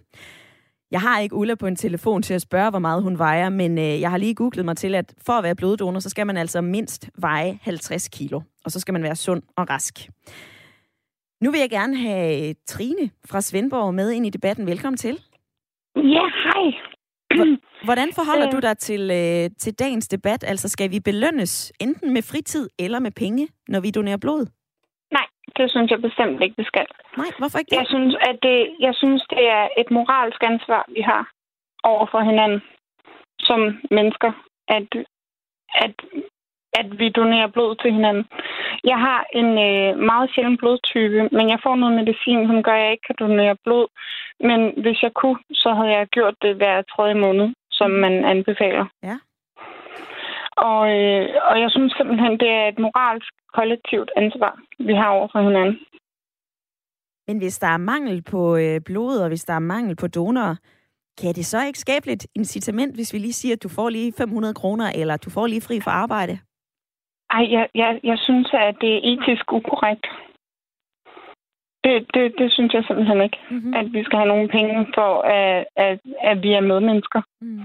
Jeg 0.91 1.01
har 1.01 1.21
ikke 1.21 1.35
Ulla 1.35 1.55
på 1.55 1.67
en 1.67 1.77
telefon 1.77 2.23
til 2.23 2.35
at 2.35 2.43
spørge, 2.43 2.71
hvor 2.71 2.79
meget 2.79 3.03
hun 3.03 3.19
vejer, 3.19 3.49
men 3.49 3.79
øh, 3.79 4.01
jeg 4.01 4.11
har 4.11 4.19
lige 4.19 4.35
googlet 4.35 4.65
mig 4.65 4.77
til, 4.77 4.95
at 4.95 5.15
for 5.27 5.33
at 5.33 5.45
være 5.45 5.55
bloddonor, 5.55 6.01
så 6.01 6.09
skal 6.09 6.27
man 6.27 6.37
altså 6.37 6.61
mindst 6.61 7.11
veje 7.19 7.59
50 7.63 8.09
kilo, 8.09 8.41
og 8.65 8.71
så 8.71 8.81
skal 8.81 8.93
man 8.93 9.03
være 9.03 9.17
sund 9.17 9.43
og 9.57 9.71
rask. 9.71 10.09
Nu 11.43 11.51
vil 11.51 11.61
jeg 11.61 11.71
gerne 11.71 11.97
have 11.97 12.55
Trine 12.67 13.11
fra 13.27 13.41
Svendborg 13.41 13.95
med 13.95 14.11
ind 14.11 14.27
i 14.27 14.31
debatten. 14.31 14.67
Velkommen 14.67 14.97
til. 14.97 15.19
Ja, 15.97 16.25
hej. 16.45 16.73
Hvordan 17.85 18.09
forholder 18.15 18.47
øh. 18.47 18.53
du 18.53 18.59
dig 18.59 18.79
til, 18.79 19.11
øh, 19.11 19.51
til 19.59 19.75
dagens 19.75 20.09
debat? 20.09 20.45
Altså, 20.47 20.69
skal 20.69 20.91
vi 20.91 21.01
belønnes 21.01 21.73
enten 21.81 22.13
med 22.13 22.23
fritid 22.23 22.69
eller 22.79 22.99
med 22.99 23.11
penge, 23.11 23.49
når 23.69 23.81
vi 23.81 23.91
donerer 23.91 24.17
blod? 24.17 24.47
Det 25.57 25.71
synes 25.71 25.91
jeg 25.91 26.01
bestemt 26.03 26.43
ikke, 26.43 26.57
det 26.59 26.67
skal. 26.67 26.87
Nej, 27.17 27.31
hvorfor 27.39 27.59
ikke 27.59 27.71
det? 27.71 27.79
Jeg 27.81 27.87
synes, 27.87 28.15
at 28.29 28.37
det, 28.43 28.59
jeg 28.81 28.95
synes, 28.95 29.23
det 29.31 29.45
er 29.59 29.69
et 29.79 29.91
moralsk 29.91 30.41
ansvar, 30.43 30.85
vi 30.89 31.01
har 31.01 31.23
over 31.85 32.07
for 32.13 32.21
hinanden 32.21 32.61
som 33.41 33.61
mennesker, 33.91 34.33
at, 34.69 34.89
at, 35.85 35.95
at 36.81 36.99
vi 36.99 37.09
donerer 37.09 37.47
blod 37.47 37.77
til 37.77 37.93
hinanden. 37.93 38.25
Jeg 38.85 38.99
har 38.99 39.21
en 39.41 39.51
øh, 39.69 39.99
meget 40.11 40.31
sjælden 40.35 40.57
blodtype, 40.57 41.29
men 41.37 41.49
jeg 41.49 41.61
får 41.63 41.77
noget 41.77 41.95
medicin, 42.01 42.47
som 42.47 42.63
gør, 42.63 42.73
at 42.73 42.83
jeg 42.85 42.93
ikke 42.93 43.07
kan 43.07 43.17
donere 43.19 43.57
blod. 43.65 43.87
Men 44.41 44.61
hvis 44.83 45.03
jeg 45.03 45.13
kunne, 45.15 45.39
så 45.53 45.75
havde 45.75 45.91
jeg 45.91 46.07
gjort 46.07 46.35
det 46.43 46.57
hver 46.57 46.83
tredje 46.83 47.15
måned, 47.15 47.49
som 47.71 47.91
man 47.91 48.25
anbefaler. 48.25 48.87
Ja. 49.03 49.17
Og, 50.59 50.81
øh, 50.97 51.25
og 51.51 51.61
jeg 51.63 51.71
synes 51.71 51.93
simpelthen, 51.97 52.33
det 52.43 52.51
er 52.51 52.67
et 52.69 52.79
moralsk 52.79 53.33
kollektivt 53.55 54.11
ansvar, 54.17 54.53
vi 54.79 54.95
har 54.95 55.09
over 55.09 55.29
for 55.33 55.41
hinanden. 55.49 55.79
Men 57.29 57.39
hvis 57.39 57.59
der 57.59 57.67
er 57.67 57.87
mangel 57.93 58.23
på 58.23 58.57
øh, 58.57 58.81
blod, 58.87 59.19
og 59.19 59.29
hvis 59.29 59.45
der 59.45 59.55
er 59.55 59.69
mangel 59.75 59.97
på 59.97 60.07
donorer, 60.07 60.57
kan 61.21 61.35
det 61.35 61.47
så 61.47 61.67
ikke 61.67 61.79
skabe 61.79 62.07
lidt 62.07 62.27
incitament, 62.35 62.95
hvis 62.95 63.13
vi 63.15 63.19
lige 63.19 63.33
siger, 63.33 63.55
at 63.57 63.63
du 63.63 63.69
får 63.69 63.89
lige 63.89 64.13
500 64.19 64.55
kroner, 64.55 64.93
eller 64.95 65.17
du 65.17 65.31
får 65.31 65.47
lige 65.47 65.67
fri 65.69 65.81
for 65.81 65.91
arbejde? 65.91 66.39
Ej, 67.31 67.45
jeg, 67.53 67.69
jeg, 67.75 68.01
jeg 68.03 68.19
synes, 68.19 68.49
at 68.53 68.77
det 68.81 68.93
er 68.95 69.01
etisk 69.03 69.53
ukorrekt. 69.53 70.07
Det, 71.85 72.07
det, 72.15 72.35
det 72.39 72.53
synes 72.53 72.75
jeg 72.75 72.85
simpelthen 72.85 73.21
ikke. 73.23 73.39
Mm-hmm. 73.51 73.75
At 73.75 73.93
vi 73.93 74.05
skal 74.05 74.19
have 74.19 74.29
nogle 74.29 74.49
penge 74.49 74.87
for, 74.95 75.23
at, 75.23 75.67
at, 75.77 76.01
at 76.23 76.43
vi 76.43 76.53
er 76.53 76.61
medmennesker. 76.61 77.23
Mm. 77.41 77.63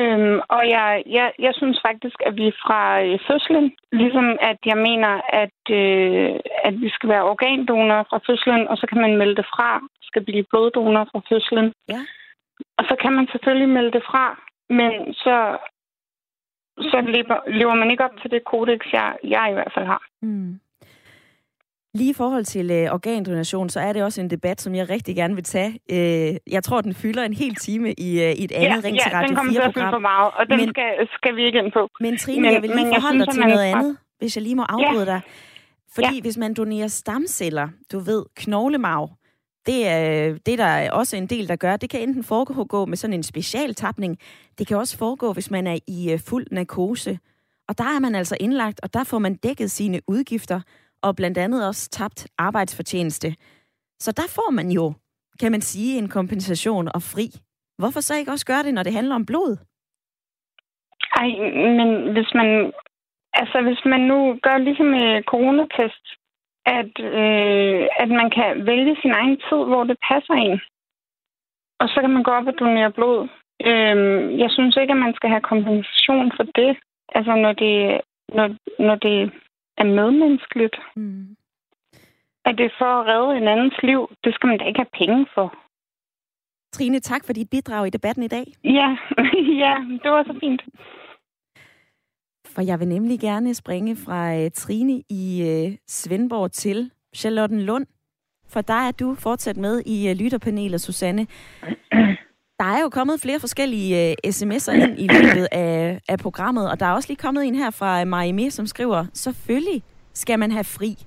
Øhm, 0.00 0.40
og 0.48 0.62
jeg, 0.68 1.02
jeg, 1.06 1.32
jeg 1.38 1.52
synes 1.54 1.78
faktisk, 1.86 2.18
at 2.28 2.36
vi 2.36 2.48
fra 2.64 3.02
øh, 3.04 3.18
fødslen, 3.28 3.66
ligesom 3.92 4.26
at 4.40 4.58
jeg 4.66 4.78
mener, 4.88 5.12
at, 5.42 5.60
øh, 5.80 6.40
at 6.64 6.74
vi 6.80 6.88
skal 6.88 7.08
være 7.08 7.28
organdonorer 7.32 8.04
fra 8.10 8.20
fødslen, 8.26 8.68
og 8.68 8.76
så 8.76 8.86
kan 8.86 9.00
man 9.00 9.16
melde 9.16 9.36
det 9.36 9.46
fra, 9.54 9.80
skal 10.02 10.24
blive 10.24 10.44
bloddonor 10.50 11.04
fra 11.12 11.20
fødslen. 11.28 11.72
Ja. 11.88 12.00
Og 12.78 12.84
så 12.88 12.94
kan 13.02 13.12
man 13.12 13.26
selvfølgelig 13.32 13.68
melde 13.68 13.92
det 13.92 14.02
fra, 14.10 14.24
men 14.78 15.14
så, 15.14 15.36
så 16.90 16.98
lever, 17.00 17.38
lever 17.58 17.74
man 17.74 17.90
ikke 17.90 18.04
op 18.04 18.16
til 18.20 18.30
det 18.30 18.44
kodex, 18.44 18.80
jeg, 18.92 19.16
jeg 19.24 19.46
i 19.50 19.52
hvert 19.52 19.72
fald 19.74 19.86
har. 19.86 20.02
Mm. 20.22 20.60
Lige 21.98 22.10
i 22.10 22.12
forhold 22.12 22.44
til 22.44 22.70
øh, 22.70 22.94
organdonation, 22.94 23.68
så 23.68 23.80
er 23.80 23.92
det 23.92 24.02
også 24.02 24.20
en 24.20 24.30
debat, 24.30 24.60
som 24.60 24.74
jeg 24.74 24.90
rigtig 24.90 25.16
gerne 25.16 25.34
vil 25.34 25.44
tage. 25.44 25.80
Øh, 25.90 26.36
jeg 26.50 26.64
tror, 26.64 26.80
den 26.80 26.94
fylder 26.94 27.22
en 27.24 27.32
hel 27.32 27.54
time 27.54 27.92
i, 27.92 28.22
øh, 28.22 28.32
i 28.32 28.44
et 28.44 28.52
andet 28.52 28.82
ja, 28.82 28.88
Ring 28.88 29.00
til 29.00 29.10
Radio 29.12 29.12
4-program. 29.12 29.22
Ja, 29.22 29.26
den 29.28 29.36
kommer 29.36 29.52
til 29.52 29.58
at 29.58 29.74
fylde 29.74 29.90
for 29.92 29.98
meget, 29.98 30.30
og 30.34 30.46
den 30.50 30.56
men, 30.56 30.68
skal, 30.68 31.08
skal 31.16 31.36
vi 31.36 31.42
ikke 31.46 31.58
ind 31.58 31.72
på. 31.72 31.90
Men 32.00 32.18
Trine, 32.18 32.42
men, 32.42 32.52
jeg 32.52 32.62
vil 32.62 32.70
lige 32.70 32.84
men 32.84 32.94
forholde 32.94 33.18
dig 33.18 33.28
til 33.34 33.42
noget 33.42 33.64
andet, 33.72 33.96
hvis 34.18 34.36
jeg 34.36 34.42
lige 34.42 34.54
må 34.54 34.62
afbryde 34.68 35.10
ja. 35.10 35.12
dig. 35.12 35.20
Fordi 35.94 36.14
ja. 36.14 36.20
hvis 36.20 36.36
man 36.36 36.54
donerer 36.54 36.88
stamceller, 36.88 37.68
du 37.92 37.98
ved, 37.98 38.24
knoglemarv, 38.36 39.10
det 39.66 39.88
er, 39.88 40.34
det 40.46 40.52
er 40.52 40.56
der 40.56 40.90
også 40.90 41.16
en 41.16 41.26
del, 41.26 41.48
der 41.48 41.56
gør. 41.56 41.76
Det 41.76 41.90
kan 41.90 42.00
enten 42.00 42.24
foregå 42.24 42.84
med 42.84 42.96
sådan 42.96 43.14
en 43.14 43.22
specialtapning. 43.22 44.18
Det 44.58 44.66
kan 44.66 44.76
også 44.76 44.98
foregå, 44.98 45.32
hvis 45.32 45.50
man 45.50 45.66
er 45.66 45.78
i 45.86 46.12
øh, 46.12 46.18
fuld 46.20 46.46
narkose. 46.50 47.18
Og 47.68 47.78
der 47.78 47.84
er 47.84 47.98
man 47.98 48.14
altså 48.14 48.36
indlagt, 48.40 48.80
og 48.82 48.94
der 48.94 49.04
får 49.04 49.18
man 49.18 49.34
dækket 49.34 49.70
sine 49.70 50.00
udgifter 50.06 50.60
og 51.02 51.16
blandt 51.16 51.38
andet 51.38 51.68
også 51.68 51.90
tabt 51.90 52.26
arbejdsfortjeneste. 52.38 53.28
Så 54.00 54.12
der 54.12 54.26
får 54.36 54.50
man 54.50 54.70
jo, 54.70 54.92
kan 55.40 55.52
man 55.52 55.60
sige, 55.60 55.98
en 55.98 56.08
kompensation 56.08 56.88
og 56.94 57.02
fri. 57.02 57.26
Hvorfor 57.78 58.00
så 58.00 58.14
ikke 58.16 58.30
også 58.30 58.46
gøre 58.46 58.62
det, 58.62 58.74
når 58.74 58.82
det 58.82 58.92
handler 58.92 59.14
om 59.14 59.26
blod? 59.26 59.56
Ej, 61.20 61.28
men 61.78 62.12
hvis 62.12 62.30
man, 62.34 62.72
altså 63.32 63.62
hvis 63.62 63.82
man 63.84 64.00
nu 64.00 64.38
gør 64.42 64.58
ligesom 64.58 64.86
med 64.86 65.22
coronatest, 65.22 66.04
at, 66.78 66.92
øh, 67.00 67.82
at 68.02 68.08
man 68.20 68.30
kan 68.36 68.66
vælge 68.66 68.96
sin 69.02 69.12
egen 69.20 69.36
tid, 69.46 69.60
hvor 69.70 69.84
det 69.84 69.98
passer 70.10 70.34
en. 70.34 70.60
Og 71.80 71.88
så 71.88 71.96
kan 72.00 72.10
man 72.10 72.22
gå 72.22 72.30
op 72.30 72.46
og 72.46 72.58
donere 72.58 72.92
blod. 72.92 73.28
Øh, 73.68 73.96
jeg 74.42 74.50
synes 74.50 74.76
ikke, 74.76 74.92
at 74.92 75.04
man 75.06 75.14
skal 75.14 75.30
have 75.30 75.50
kompensation 75.52 76.32
for 76.36 76.44
det. 76.58 76.76
Altså 77.16 77.34
når 77.44 77.52
det, 77.52 78.00
når, 78.36 78.46
når 78.86 78.94
det 78.94 79.32
er 79.80 79.84
medmenneskeligt. 79.84 80.76
Mm. 80.96 81.36
At 82.44 82.54
det 82.58 82.66
er 82.66 82.78
for 82.78 82.92
at 83.00 83.06
redde 83.10 83.36
en 83.36 83.48
andens 83.48 83.78
liv, 83.82 84.00
det 84.24 84.34
skal 84.34 84.46
man 84.48 84.58
da 84.58 84.64
ikke 84.64 84.84
have 84.84 84.98
penge 85.00 85.26
for. 85.34 85.48
Trine, 86.72 87.00
tak 87.00 87.24
for 87.24 87.32
dit 87.32 87.50
bidrag 87.50 87.86
i 87.86 87.90
debatten 87.90 88.22
i 88.22 88.28
dag. 88.28 88.46
Ja, 88.64 88.96
ja 89.64 89.74
det 90.02 90.10
var 90.10 90.22
så 90.22 90.36
fint. 90.40 90.62
For 92.46 92.62
jeg 92.62 92.80
vil 92.80 92.88
nemlig 92.88 93.20
gerne 93.20 93.54
springe 93.54 93.96
fra 93.96 94.44
uh, 94.44 94.50
Trine 94.54 95.02
i 95.10 95.24
uh, 95.42 95.76
Svendborg 95.86 96.52
til 96.52 96.90
Charlotten 97.16 97.60
Lund. 97.60 97.86
For 98.48 98.60
der 98.60 98.88
er 98.88 98.90
du 98.90 99.14
fortsat 99.14 99.56
med 99.56 99.82
i 99.86 100.10
uh, 100.10 100.16
lytterpanelet, 100.16 100.80
Susanne. 100.80 101.26
Der 102.58 102.64
er 102.64 102.82
jo 102.82 102.88
kommet 102.88 103.20
flere 103.20 103.40
forskellige 103.40 104.16
uh, 104.26 104.30
sms'er 104.30 104.72
ind 104.72 104.98
i 104.98 105.06
løbet 105.06 105.48
af, 105.52 106.00
af 106.08 106.18
programmet, 106.18 106.70
og 106.70 106.80
der 106.80 106.86
er 106.86 106.92
også 106.92 107.08
lige 107.08 107.16
kommet 107.16 107.44
en 107.44 107.54
her 107.54 107.70
fra 107.70 108.00
øh, 108.00 108.06
Marime, 108.06 108.50
som 108.50 108.66
skriver, 108.66 109.06
selvfølgelig 109.14 109.82
skal 110.12 110.38
man 110.38 110.52
have 110.52 110.64
fri. 110.64 111.04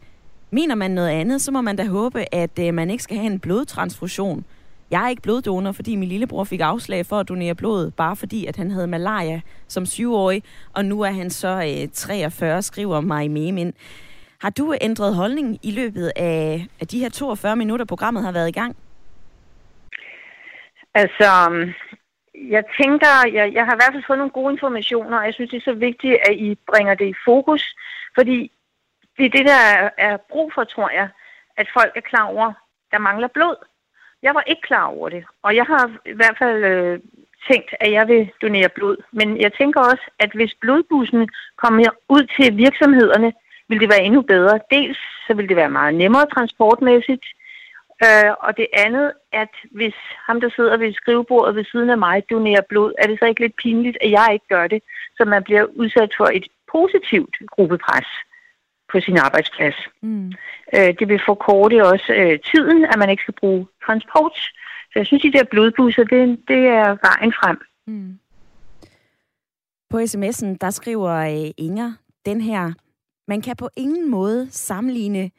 Mener 0.51 0.75
man 0.75 0.91
noget 0.91 1.09
andet, 1.09 1.41
så 1.41 1.51
må 1.51 1.61
man 1.61 1.75
da 1.75 1.85
håbe, 1.85 2.35
at 2.35 2.59
uh, 2.59 2.73
man 2.73 2.89
ikke 2.89 3.03
skal 3.03 3.17
have 3.17 3.31
en 3.31 3.39
blodtransfusion. 3.39 4.45
Jeg 4.91 5.03
er 5.05 5.09
ikke 5.09 5.21
bloddonor, 5.21 5.71
fordi 5.71 5.95
min 5.95 6.09
lillebror 6.09 6.43
fik 6.43 6.59
afslag 6.59 7.05
for 7.05 7.19
at 7.19 7.29
donere 7.29 7.55
blod, 7.55 7.91
bare 7.91 8.15
fordi 8.15 8.45
at 8.45 8.55
han 8.55 8.71
havde 8.71 8.87
malaria 8.87 9.41
som 9.67 9.85
syvårig, 9.85 10.43
og 10.73 10.85
nu 10.85 11.01
er 11.01 11.11
han 11.11 11.29
så 11.29 11.81
uh, 11.83 11.91
43, 11.93 12.61
skriver 12.61 13.01
Marime 13.01 13.61
ind. 13.61 13.73
Har 14.41 14.49
du 14.49 14.73
ændret 14.81 15.15
holdning 15.15 15.59
i 15.63 15.71
løbet 15.71 16.11
af, 16.15 16.67
af 16.79 16.87
de 16.87 16.99
her 16.99 17.09
42 17.09 17.55
minutter, 17.55 17.85
programmet 17.85 18.23
har 18.23 18.31
været 18.31 18.49
i 18.49 18.51
gang? 18.51 18.75
Altså, 20.93 21.27
um, 21.47 21.73
jeg 22.49 22.63
tænker, 22.81 23.11
jeg, 23.33 23.53
jeg 23.53 23.65
har 23.65 23.73
i 23.73 23.79
hvert 23.79 23.93
fald 23.93 24.03
fået 24.07 24.19
nogle 24.19 24.37
gode 24.39 24.53
informationer, 24.53 25.17
og 25.17 25.25
jeg 25.25 25.33
synes, 25.33 25.49
det 25.51 25.57
er 25.57 25.71
så 25.71 25.73
vigtigt, 25.73 26.17
at 26.29 26.35
I 26.35 26.57
bringer 26.67 26.95
det 26.95 27.07
i 27.07 27.21
fokus, 27.25 27.75
fordi 28.15 28.51
det 29.17 29.25
er 29.25 29.29
det, 29.29 29.45
der 29.45 29.89
er 29.97 30.17
brug 30.17 30.51
for, 30.53 30.63
tror 30.63 30.89
jeg, 30.89 31.09
at 31.57 31.67
folk 31.73 31.91
er 31.95 32.01
klar 32.01 32.25
over, 32.25 32.53
der 32.91 32.97
mangler 32.97 33.27
blod. 33.27 33.55
Jeg 34.21 34.35
var 34.35 34.43
ikke 34.47 34.61
klar 34.61 34.85
over 34.85 35.09
det, 35.09 35.23
og 35.43 35.55
jeg 35.55 35.65
har 35.65 35.91
i 36.05 36.13
hvert 36.13 36.37
fald 36.37 36.63
øh, 36.63 36.99
tænkt, 37.49 37.75
at 37.79 37.91
jeg 37.91 38.07
vil 38.07 38.31
donere 38.41 38.69
blod. 38.69 38.97
Men 39.11 39.41
jeg 39.41 39.53
tænker 39.53 39.81
også, 39.81 40.05
at 40.19 40.31
hvis 40.33 40.53
blodbussen 40.61 41.29
kommer 41.55 41.89
ud 42.09 42.23
til 42.35 42.57
virksomhederne, 42.57 43.33
vil 43.67 43.79
det 43.79 43.89
være 43.89 44.03
endnu 44.03 44.21
bedre. 44.21 44.59
Dels 44.71 44.99
så 45.27 45.33
vil 45.33 45.49
det 45.49 45.55
være 45.55 45.69
meget 45.69 45.93
nemmere 45.95 46.25
transportmæssigt, 46.25 47.25
Øh, 48.05 48.31
og 48.39 48.57
det 48.57 48.67
andet, 48.73 49.11
at 49.31 49.53
hvis 49.71 49.97
ham, 50.27 50.41
der 50.41 50.49
sidder 50.55 50.77
ved 50.77 50.93
skrivebordet 50.93 51.55
ved 51.55 51.65
siden 51.71 51.89
af 51.89 51.97
mig, 51.97 52.23
donerer 52.29 52.61
blod, 52.69 52.93
er 52.97 53.07
det 53.07 53.19
så 53.19 53.25
ikke 53.25 53.41
lidt 53.41 53.55
pinligt, 53.55 53.97
at 54.01 54.11
jeg 54.11 54.29
ikke 54.33 54.47
gør 54.49 54.67
det, 54.67 54.81
så 55.17 55.25
man 55.25 55.43
bliver 55.43 55.63
udsat 55.63 56.11
for 56.17 56.25
et 56.25 56.47
positivt 56.71 57.35
gruppepres 57.51 58.07
på 58.91 58.99
sin 58.99 59.17
arbejdsplads. 59.17 59.75
Mm. 60.01 60.31
Øh, 60.75 60.93
det 60.99 61.07
vil 61.07 61.21
forkorte 61.25 61.85
også 61.85 62.13
øh, 62.13 62.39
tiden, 62.51 62.85
at 62.85 62.99
man 62.99 63.09
ikke 63.09 63.23
skal 63.23 63.39
bruge 63.39 63.67
transport. 63.85 64.37
Så 64.91 64.93
jeg 64.95 65.05
synes, 65.05 65.25
at 65.25 65.33
de 65.33 65.37
der 65.37 65.43
blodbusser, 65.43 66.03
det, 66.03 66.39
det 66.47 66.67
er 66.67 66.87
vejen 67.07 67.33
frem. 67.39 67.57
Mm. 67.87 68.19
På 69.89 69.97
sms'en, 69.97 70.57
der 70.61 70.69
skriver 70.69 71.13
øh, 71.15 71.51
Inger 71.57 71.93
den 72.25 72.41
her, 72.41 72.73
man 73.27 73.41
kan 73.41 73.55
på 73.55 73.69
ingen 73.75 74.11
måde 74.11 74.47
sammenligne 74.51 75.31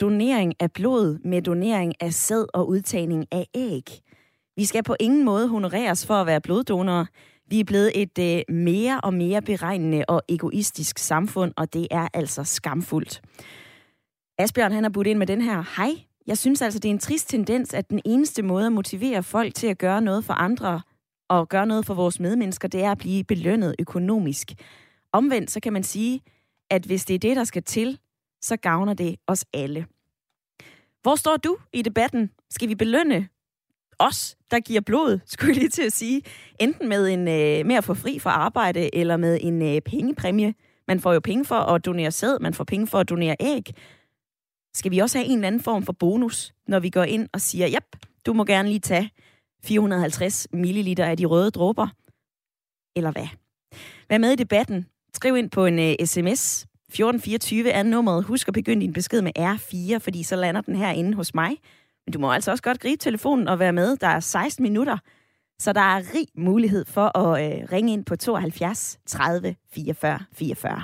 donering 0.00 0.54
af 0.60 0.72
blod 0.72 1.18
med 1.24 1.42
donering 1.42 1.94
af 2.00 2.12
sæd 2.12 2.46
og 2.54 2.68
udtagning 2.68 3.26
af 3.32 3.46
æg. 3.54 3.84
Vi 4.56 4.64
skal 4.64 4.82
på 4.82 4.96
ingen 5.00 5.24
måde 5.24 5.48
honoreres 5.48 6.06
for 6.06 6.14
at 6.14 6.26
være 6.26 6.40
bloddonorer. 6.40 7.04
Vi 7.50 7.60
er 7.60 7.64
blevet 7.64 8.02
et 8.02 8.18
øh, 8.18 8.54
mere 8.54 9.00
og 9.00 9.14
mere 9.14 9.42
beregnende 9.42 10.04
og 10.08 10.22
egoistisk 10.28 10.98
samfund, 10.98 11.52
og 11.56 11.72
det 11.72 11.88
er 11.90 12.08
altså 12.14 12.44
skamfuldt. 12.44 13.22
Asbjørn 14.38 14.72
han 14.72 14.82
har 14.84 14.90
budt 14.90 15.06
ind 15.06 15.18
med 15.18 15.26
den 15.26 15.40
her. 15.40 15.64
Hej, 15.76 15.90
jeg 16.26 16.38
synes 16.38 16.62
altså, 16.62 16.78
det 16.78 16.88
er 16.88 16.92
en 16.92 16.98
trist 16.98 17.28
tendens, 17.28 17.74
at 17.74 17.90
den 17.90 18.00
eneste 18.04 18.42
måde 18.42 18.66
at 18.66 18.72
motivere 18.72 19.22
folk 19.22 19.54
til 19.54 19.66
at 19.66 19.78
gøre 19.78 20.00
noget 20.00 20.24
for 20.24 20.34
andre 20.34 20.80
og 21.28 21.48
gøre 21.48 21.66
noget 21.66 21.86
for 21.86 21.94
vores 21.94 22.20
medmennesker, 22.20 22.68
det 22.68 22.82
er 22.82 22.90
at 22.90 22.98
blive 22.98 23.24
belønnet 23.24 23.74
økonomisk. 23.78 24.52
Omvendt 25.12 25.50
så 25.50 25.60
kan 25.60 25.72
man 25.72 25.82
sige, 25.82 26.20
at 26.70 26.82
hvis 26.84 27.04
det 27.04 27.14
er 27.14 27.18
det, 27.18 27.36
der 27.36 27.44
skal 27.44 27.62
til, 27.62 27.98
så 28.40 28.56
gavner 28.56 28.94
det 28.94 29.16
os 29.26 29.44
alle. 29.52 29.86
Hvor 31.02 31.16
står 31.16 31.36
du 31.36 31.56
i 31.72 31.82
debatten? 31.82 32.30
Skal 32.50 32.68
vi 32.68 32.74
belønne 32.74 33.28
os, 34.00 34.36
der 34.50 34.60
giver 34.60 34.80
blod, 34.80 35.18
skulle 35.26 35.48
jeg 35.48 35.56
lige 35.56 35.68
til 35.68 35.82
at 35.82 35.92
sige, 35.92 36.22
enten 36.60 36.88
med, 36.88 37.08
en, 37.08 37.20
øh, 37.20 37.66
med 37.66 37.74
at 37.76 37.84
få 37.84 37.94
fri 37.94 38.18
fra 38.18 38.30
arbejde, 38.30 38.94
eller 38.94 39.16
med 39.16 39.38
en 39.40 39.62
øh, 39.62 39.80
pengepræmie. 39.80 40.54
Man 40.88 41.00
får 41.00 41.12
jo 41.12 41.20
penge 41.20 41.44
for 41.44 41.54
at 41.54 41.84
donere 41.84 42.10
sæd, 42.10 42.38
man 42.40 42.54
får 42.54 42.64
penge 42.64 42.86
for 42.86 42.98
at 42.98 43.08
donere 43.08 43.36
æg. 43.40 43.62
Skal 44.74 44.90
vi 44.90 44.98
også 44.98 45.18
have 45.18 45.26
en 45.26 45.34
eller 45.34 45.46
anden 45.46 45.60
form 45.60 45.82
for 45.82 45.92
bonus, 45.92 46.54
når 46.68 46.80
vi 46.80 46.90
går 46.90 47.04
ind 47.04 47.28
og 47.32 47.40
siger, 47.40 47.66
jep, 47.66 47.96
du 48.26 48.32
må 48.32 48.44
gerne 48.44 48.68
lige 48.68 48.80
tage 48.80 49.10
450 49.64 50.46
ml 50.52 51.00
af 51.00 51.16
de 51.16 51.24
røde 51.24 51.50
dråber? 51.50 51.88
Eller 52.96 53.10
hvad? 53.10 53.28
Vær 54.08 54.18
med 54.18 54.32
i 54.32 54.36
debatten. 54.36 54.86
Skriv 55.14 55.36
ind 55.36 55.50
på 55.50 55.66
en 55.66 55.78
øh, 55.78 55.94
uh, 56.00 56.06
sms. 56.06 56.66
1424 56.90 57.70
er 57.70 57.82
nummeret. 57.82 58.24
Husk 58.24 58.48
at 58.48 58.54
begynde 58.54 58.82
din 58.82 58.92
besked 58.92 59.22
med 59.22 59.32
R4, 59.38 59.98
fordi 59.98 60.22
så 60.22 60.36
lander 60.36 60.60
den 60.60 60.76
her 60.76 60.90
inde 60.90 61.14
hos 61.14 61.34
mig. 61.34 61.56
Men 62.06 62.12
du 62.12 62.18
må 62.18 62.32
altså 62.32 62.50
også 62.50 62.62
godt 62.62 62.80
gribe 62.80 63.00
telefonen 63.00 63.48
og 63.48 63.58
være 63.58 63.72
med. 63.72 63.96
Der 63.96 64.06
er 64.06 64.20
16 64.20 64.62
minutter, 64.62 64.98
så 65.58 65.72
der 65.72 65.80
er 65.80 66.14
rig 66.14 66.26
mulighed 66.34 66.84
for 66.84 67.18
at 67.18 67.44
øh, 67.44 67.72
ringe 67.72 67.92
ind 67.92 68.04
på 68.04 68.16
72 68.16 68.98
30 69.06 69.56
44 69.72 70.18
44. 70.32 70.82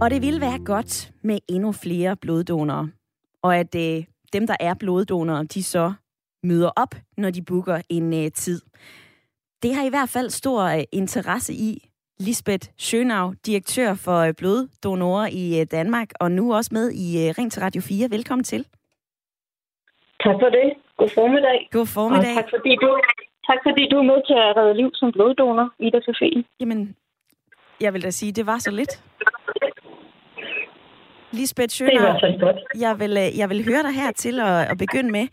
Og 0.00 0.10
det 0.10 0.22
ville 0.22 0.40
være 0.40 0.58
godt 0.64 1.12
med 1.22 1.38
endnu 1.48 1.72
flere 1.72 2.16
bloddonorer. 2.16 2.86
Og 3.42 3.56
at 3.56 3.74
øh, 3.74 4.04
dem, 4.32 4.46
der 4.46 4.56
er 4.60 4.74
bloddonorer, 4.74 5.42
de 5.42 5.62
så 5.62 5.92
møder 6.42 6.70
op, 6.76 6.94
når 7.16 7.30
de 7.30 7.42
booker 7.42 7.80
en 7.88 8.14
øh, 8.14 8.30
tid. 8.32 8.60
Det 9.62 9.74
har 9.74 9.84
i 9.86 9.88
hvert 9.88 10.08
fald 10.08 10.30
stor 10.30 10.62
øh, 10.62 10.84
interesse 10.92 11.52
i 11.52 11.88
Lisbeth 12.18 12.68
Schönau, 12.82 13.34
direktør 13.46 13.94
for 13.94 14.18
øh, 14.26 14.34
bloddonorer 14.38 15.28
i 15.42 15.60
øh, 15.60 15.66
Danmark, 15.70 16.08
og 16.20 16.30
nu 16.30 16.54
også 16.54 16.70
med 16.72 16.90
i 16.90 17.06
øh, 17.22 17.34
Ring 17.38 17.52
til 17.52 17.62
Radio 17.62 17.82
4. 17.82 18.10
Velkommen 18.10 18.44
til. 18.44 18.62
Tak 20.24 20.36
for 20.42 20.50
det. 20.58 20.68
God 20.96 21.08
formiddag. 21.14 21.68
God 21.72 21.86
formiddag. 21.86 22.30
Og 22.30 22.36
tak 22.36 22.50
fordi 22.54 22.72
du, 22.82 23.00
tak 23.48 23.58
fordi 23.66 23.88
du 23.90 23.96
er 23.98 24.06
med 24.12 24.20
til 24.28 24.36
at 24.44 24.56
redde 24.56 24.74
liv 24.76 24.90
som 24.94 25.12
bloddonor, 25.12 25.68
Ida 25.78 26.00
Sofie. 26.00 26.44
Jamen, 26.60 26.96
jeg 27.80 27.94
vil 27.94 28.02
da 28.02 28.10
sige, 28.10 28.32
det 28.32 28.46
var 28.46 28.58
så 28.58 28.70
lidt. 28.70 29.02
Lisbeth 31.30 31.68
Schøner, 31.68 32.14
jeg 32.80 32.98
vil, 33.00 33.12
jeg 33.38 33.50
vil 33.50 33.64
høre 33.64 33.82
dig 33.82 33.94
her 33.94 34.12
til 34.12 34.40
at, 34.40 34.70
at 34.70 34.78
begynde 34.78 35.10
med. 35.10 35.26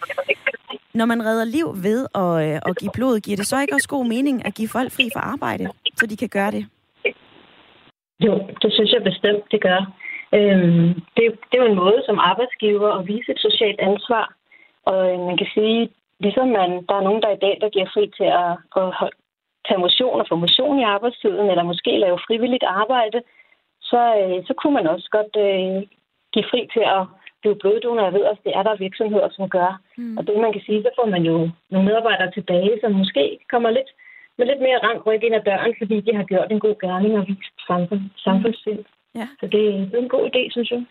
Når 0.93 1.05
man 1.05 1.25
redder 1.25 1.45
liv 1.45 1.67
ved 1.87 1.99
at, 2.23 2.33
øh, 2.45 2.69
at 2.69 2.77
give 2.77 2.91
blod, 2.97 3.19
giver 3.19 3.37
det 3.37 3.47
så 3.47 3.61
ikke 3.61 3.75
også 3.75 3.89
god 3.89 4.05
mening 4.05 4.45
at 4.47 4.53
give 4.57 4.69
folk 4.75 4.91
fri 4.91 5.05
fra 5.13 5.23
arbejde, 5.33 5.65
så 5.99 6.05
de 6.07 6.17
kan 6.17 6.29
gøre 6.29 6.51
det? 6.51 6.63
Jo, 8.19 8.33
det 8.61 8.73
synes 8.73 8.91
jeg 8.91 9.03
bestemt, 9.03 9.43
det 9.51 9.61
gør. 9.61 9.81
Øhm, 10.37 10.93
det, 11.15 11.23
det 11.49 11.55
er 11.55 11.63
jo 11.63 11.71
en 11.71 11.81
måde 11.83 11.99
som 12.05 12.19
arbejdsgiver 12.19 12.89
at 12.97 13.07
vise 13.07 13.31
et 13.31 13.39
socialt 13.39 13.79
ansvar. 13.79 14.25
Og 14.85 14.97
øh, 15.11 15.19
man 15.29 15.37
kan 15.37 15.47
sige, 15.53 15.89
ligesom 16.19 16.47
man, 16.47 16.69
der 16.89 16.95
er 16.97 17.07
nogen, 17.07 17.21
der 17.21 17.31
i 17.33 17.41
dag 17.45 17.57
der 17.61 17.69
giver 17.69 17.89
fri 17.93 18.03
til 18.17 18.29
at, 18.43 18.51
at 18.81 19.09
tage 19.67 19.83
motion 19.85 20.21
og 20.21 20.25
få 20.29 20.35
motion 20.35 20.79
i 20.79 20.89
arbejdstiden, 20.95 21.49
eller 21.49 21.63
måske 21.71 21.91
lave 21.97 22.23
frivilligt 22.27 22.63
arbejde, 22.63 23.19
så, 23.81 24.01
øh, 24.19 24.37
så 24.47 24.53
kunne 24.59 24.73
man 24.73 24.87
også 24.87 25.07
godt 25.17 25.33
øh, 25.45 25.87
give 26.33 26.45
fri 26.51 26.61
til 26.73 26.83
at 26.97 27.03
blive 27.43 27.59
bloddonor. 27.61 28.03
Jeg 28.07 28.15
ved 28.17 28.29
også, 28.31 28.43
det 28.47 28.53
er 28.59 28.63
der 28.63 28.83
virksomheder, 28.85 29.29
som 29.31 29.45
gør. 29.57 29.71
Mm. 29.97 30.17
Og 30.17 30.21
det 30.27 30.43
man 30.45 30.53
kan 30.55 30.63
sige, 30.67 30.83
så 30.85 30.91
får 30.99 31.07
man 31.15 31.23
jo 31.31 31.37
nogle 31.71 31.87
medarbejdere 31.89 32.31
tilbage, 32.37 32.73
som 32.81 32.91
måske 33.01 33.23
kommer 33.53 33.69
lidt 33.77 33.91
med 34.37 34.45
lidt 34.47 34.61
mere 34.67 34.83
rank 34.87 34.99
ryk 35.07 35.23
ind 35.23 35.35
ad 35.39 35.43
døren, 35.49 35.73
fordi 35.81 35.95
de 36.05 36.11
har 36.19 36.25
gjort 36.31 36.49
en 36.51 36.63
god 36.65 36.75
gerning 36.83 37.13
og 37.19 37.25
vist 37.27 37.57
samfund, 37.69 38.01
samfundssind. 38.27 38.79
Mm. 38.79 39.19
Ja. 39.19 39.27
Så 39.39 39.45
det, 39.53 39.61
det 39.89 39.95
er 39.97 40.03
en 40.07 40.15
god 40.15 40.25
idé, 40.31 40.41
synes 40.55 40.71
jeg. 40.71 40.81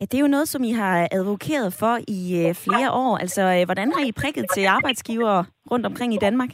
Ja, 0.00 0.04
det 0.04 0.14
er 0.14 0.24
jo 0.26 0.34
noget, 0.36 0.48
som 0.48 0.64
I 0.64 0.72
har 0.72 1.08
advokeret 1.12 1.72
for 1.80 1.94
i 2.18 2.20
øh, 2.42 2.54
flere 2.54 2.90
år. 2.92 3.16
Altså, 3.24 3.42
øh, 3.42 3.64
hvordan 3.64 3.92
har 3.96 4.04
I 4.06 4.12
prikket 4.12 4.46
til 4.54 4.64
arbejdsgivere 4.66 5.44
rundt 5.70 5.86
omkring 5.86 6.14
i 6.14 6.22
Danmark? 6.26 6.50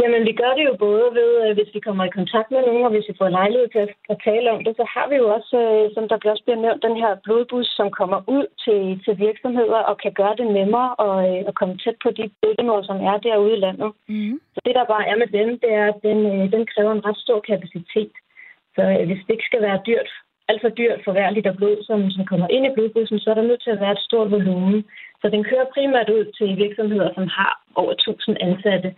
Jamen, 0.00 0.22
vi 0.28 0.32
gør 0.40 0.52
det 0.58 0.64
jo 0.70 0.74
både 0.86 1.04
ved, 1.18 1.30
øh, 1.44 1.54
hvis 1.56 1.70
vi 1.74 1.80
kommer 1.86 2.04
i 2.04 2.16
kontakt 2.18 2.50
med 2.50 2.62
nogen, 2.66 2.84
og 2.86 2.92
hvis 2.94 3.08
vi 3.08 3.14
får 3.18 3.28
lejlighed 3.28 3.68
til 3.68 3.88
at 4.12 4.18
tale 4.28 4.50
om 4.54 4.60
det, 4.64 4.72
så 4.76 4.84
har 4.94 5.06
vi 5.10 5.16
jo 5.22 5.26
også, 5.36 5.56
øh, 5.66 5.84
som 5.94 6.04
der 6.08 6.30
også 6.32 6.44
bliver 6.44 6.60
nævnt, 6.64 6.86
den 6.88 6.96
her 7.02 7.12
blodbus, 7.24 7.68
som 7.78 7.88
kommer 8.00 8.18
ud 8.36 8.46
til, 8.64 8.80
til 9.04 9.14
virksomheder 9.26 9.80
og 9.90 9.94
kan 10.04 10.12
gøre 10.20 10.36
det 10.40 10.48
nemmere 10.58 10.90
at, 11.06 11.16
øh, 11.28 11.40
at 11.48 11.54
komme 11.58 11.74
tæt 11.82 11.96
på 12.02 12.10
de 12.18 12.24
bloddonorer, 12.40 12.84
som 12.90 12.98
er 13.10 13.16
derude 13.26 13.56
i 13.56 13.62
landet. 13.66 13.90
Mm. 14.08 14.40
Så 14.54 14.60
det, 14.66 14.74
der 14.78 14.92
bare 14.92 15.08
er 15.10 15.16
med 15.22 15.28
den, 15.38 15.48
det 15.62 15.70
er, 15.80 15.86
at 15.92 15.98
den, 16.06 16.18
den 16.54 16.62
kræver 16.72 16.92
en 16.92 17.06
ret 17.06 17.18
stor 17.24 17.40
kapacitet. 17.50 18.14
Så 18.74 18.82
hvis 19.08 19.22
det 19.24 19.32
ikke 19.34 19.50
skal 19.50 19.62
være 19.68 19.84
dyrt, 19.86 20.10
alt 20.48 20.60
for 20.60 20.68
dyrt 20.80 21.00
for 21.04 21.12
hver 21.12 21.30
liter 21.30 21.54
blod, 21.58 21.76
som, 21.88 22.10
som 22.10 22.24
kommer 22.30 22.48
ind 22.48 22.66
i 22.66 22.74
blodbussen, 22.74 23.18
så 23.20 23.30
er 23.30 23.34
der 23.34 23.50
nødt 23.50 23.62
til 23.62 23.70
at 23.70 23.80
være 23.80 23.92
et 23.92 24.06
stort 24.08 24.30
volumen. 24.30 24.84
Så 25.20 25.26
den 25.34 25.44
kører 25.44 25.72
primært 25.74 26.10
ud 26.16 26.24
til 26.38 26.56
virksomheder, 26.64 27.08
som 27.14 27.26
har 27.38 27.52
over 27.74 27.92
1000 27.92 28.36
ansatte. 28.40 28.94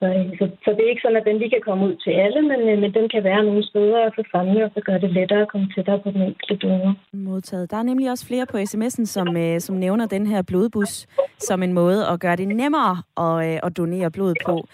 Så, 0.00 0.06
øh, 0.16 0.28
så, 0.38 0.44
så 0.64 0.68
det 0.76 0.82
er 0.82 0.92
ikke 0.92 1.04
sådan, 1.04 1.20
at 1.20 1.28
den 1.28 1.38
lige 1.38 1.54
kan 1.54 1.66
komme 1.68 1.82
ud 1.88 1.96
til 2.04 2.12
alle, 2.24 2.40
men, 2.50 2.60
øh, 2.70 2.78
men 2.82 2.90
den 2.98 3.06
kan 3.14 3.24
være 3.24 3.42
nogle 3.44 3.64
steder 3.70 3.98
at 4.06 4.12
få 4.16 4.22
fremme, 4.32 4.64
og 4.64 4.70
så 4.74 4.80
gør 4.86 4.98
det 4.98 5.10
lettere 5.10 5.42
at 5.42 5.50
komme 5.52 5.68
tættere 5.74 6.00
på 6.04 6.10
den 6.10 6.22
enkelte 6.22 6.56
donor. 6.62 6.94
Modtaget. 7.12 7.70
Der 7.70 7.76
er 7.76 7.82
nemlig 7.90 8.10
også 8.10 8.26
flere 8.26 8.46
på 8.46 8.56
sms'en, 8.56 9.04
som, 9.16 9.36
øh, 9.36 9.60
som 9.60 9.76
nævner 9.76 10.06
den 10.06 10.26
her 10.26 10.42
blodbus 10.42 11.06
som 11.38 11.62
en 11.62 11.72
måde 11.72 12.06
at 12.06 12.20
gøre 12.20 12.36
det 12.36 12.48
nemmere 12.48 13.02
at, 13.16 13.48
øh, 13.48 13.60
at 13.62 13.76
donere 13.76 14.10
blod 14.10 14.34
på. 14.46 14.66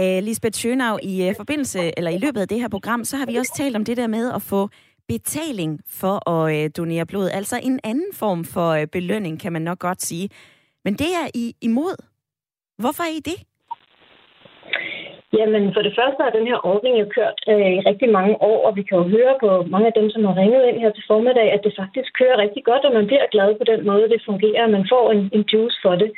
Uh, 0.00 0.18
Lisbeth 0.22 0.58
Schönau, 0.58 0.98
i 1.02 1.32
forbindelse, 1.36 1.98
eller 1.98 2.10
i 2.10 2.18
løbet 2.18 2.40
af 2.40 2.48
det 2.48 2.60
her 2.60 2.68
program, 2.68 3.04
så 3.04 3.16
har 3.16 3.26
vi 3.26 3.36
også 3.36 3.52
talt 3.56 3.76
om 3.76 3.84
det 3.84 3.96
der 3.96 4.06
med 4.06 4.32
at 4.32 4.42
få 4.42 4.68
betaling 5.08 5.80
for 5.88 6.30
at 6.30 6.76
donere 6.76 7.06
blod. 7.06 7.28
Altså 7.28 7.60
en 7.62 7.80
anden 7.84 8.12
form 8.12 8.44
for 8.44 8.86
belønning, 8.92 9.40
kan 9.40 9.52
man 9.52 9.62
nok 9.62 9.78
godt 9.78 10.02
sige. 10.02 10.28
Men 10.84 10.94
det 10.94 11.06
er 11.06 11.28
I 11.34 11.54
imod. 11.60 11.96
Hvorfor 12.78 13.02
er 13.02 13.16
I 13.16 13.20
det? 13.20 13.44
Jamen, 15.38 15.64
for 15.74 15.82
det 15.86 15.96
første 15.98 16.20
har 16.24 16.32
den 16.38 16.46
her 16.50 16.58
ordning 16.72 16.94
jo 17.00 17.06
kørt 17.16 17.38
øh, 17.52 17.70
i 17.76 17.80
rigtig 17.90 18.08
mange 18.18 18.34
år, 18.50 18.58
og 18.66 18.72
vi 18.78 18.82
kan 18.82 18.98
jo 18.98 19.04
høre 19.16 19.34
på 19.42 19.48
mange 19.72 19.86
af 19.90 19.96
dem, 19.98 20.10
som 20.10 20.24
har 20.24 20.36
ringet 20.42 20.66
ind 20.68 20.78
her 20.80 20.92
til 20.92 21.04
formiddag, 21.06 21.48
at 21.52 21.64
det 21.64 21.72
faktisk 21.80 22.10
kører 22.18 22.42
rigtig 22.44 22.64
godt, 22.64 22.84
og 22.84 22.92
man 22.98 23.06
bliver 23.06 23.26
glad 23.34 23.50
på 23.58 23.64
den 23.72 23.80
måde, 23.86 24.12
det 24.12 24.28
fungerer. 24.30 24.74
Man 24.76 24.86
får 24.92 25.04
en, 25.12 25.22
en 25.36 25.44
juice 25.52 25.78
for 25.82 25.94
det. 26.02 26.10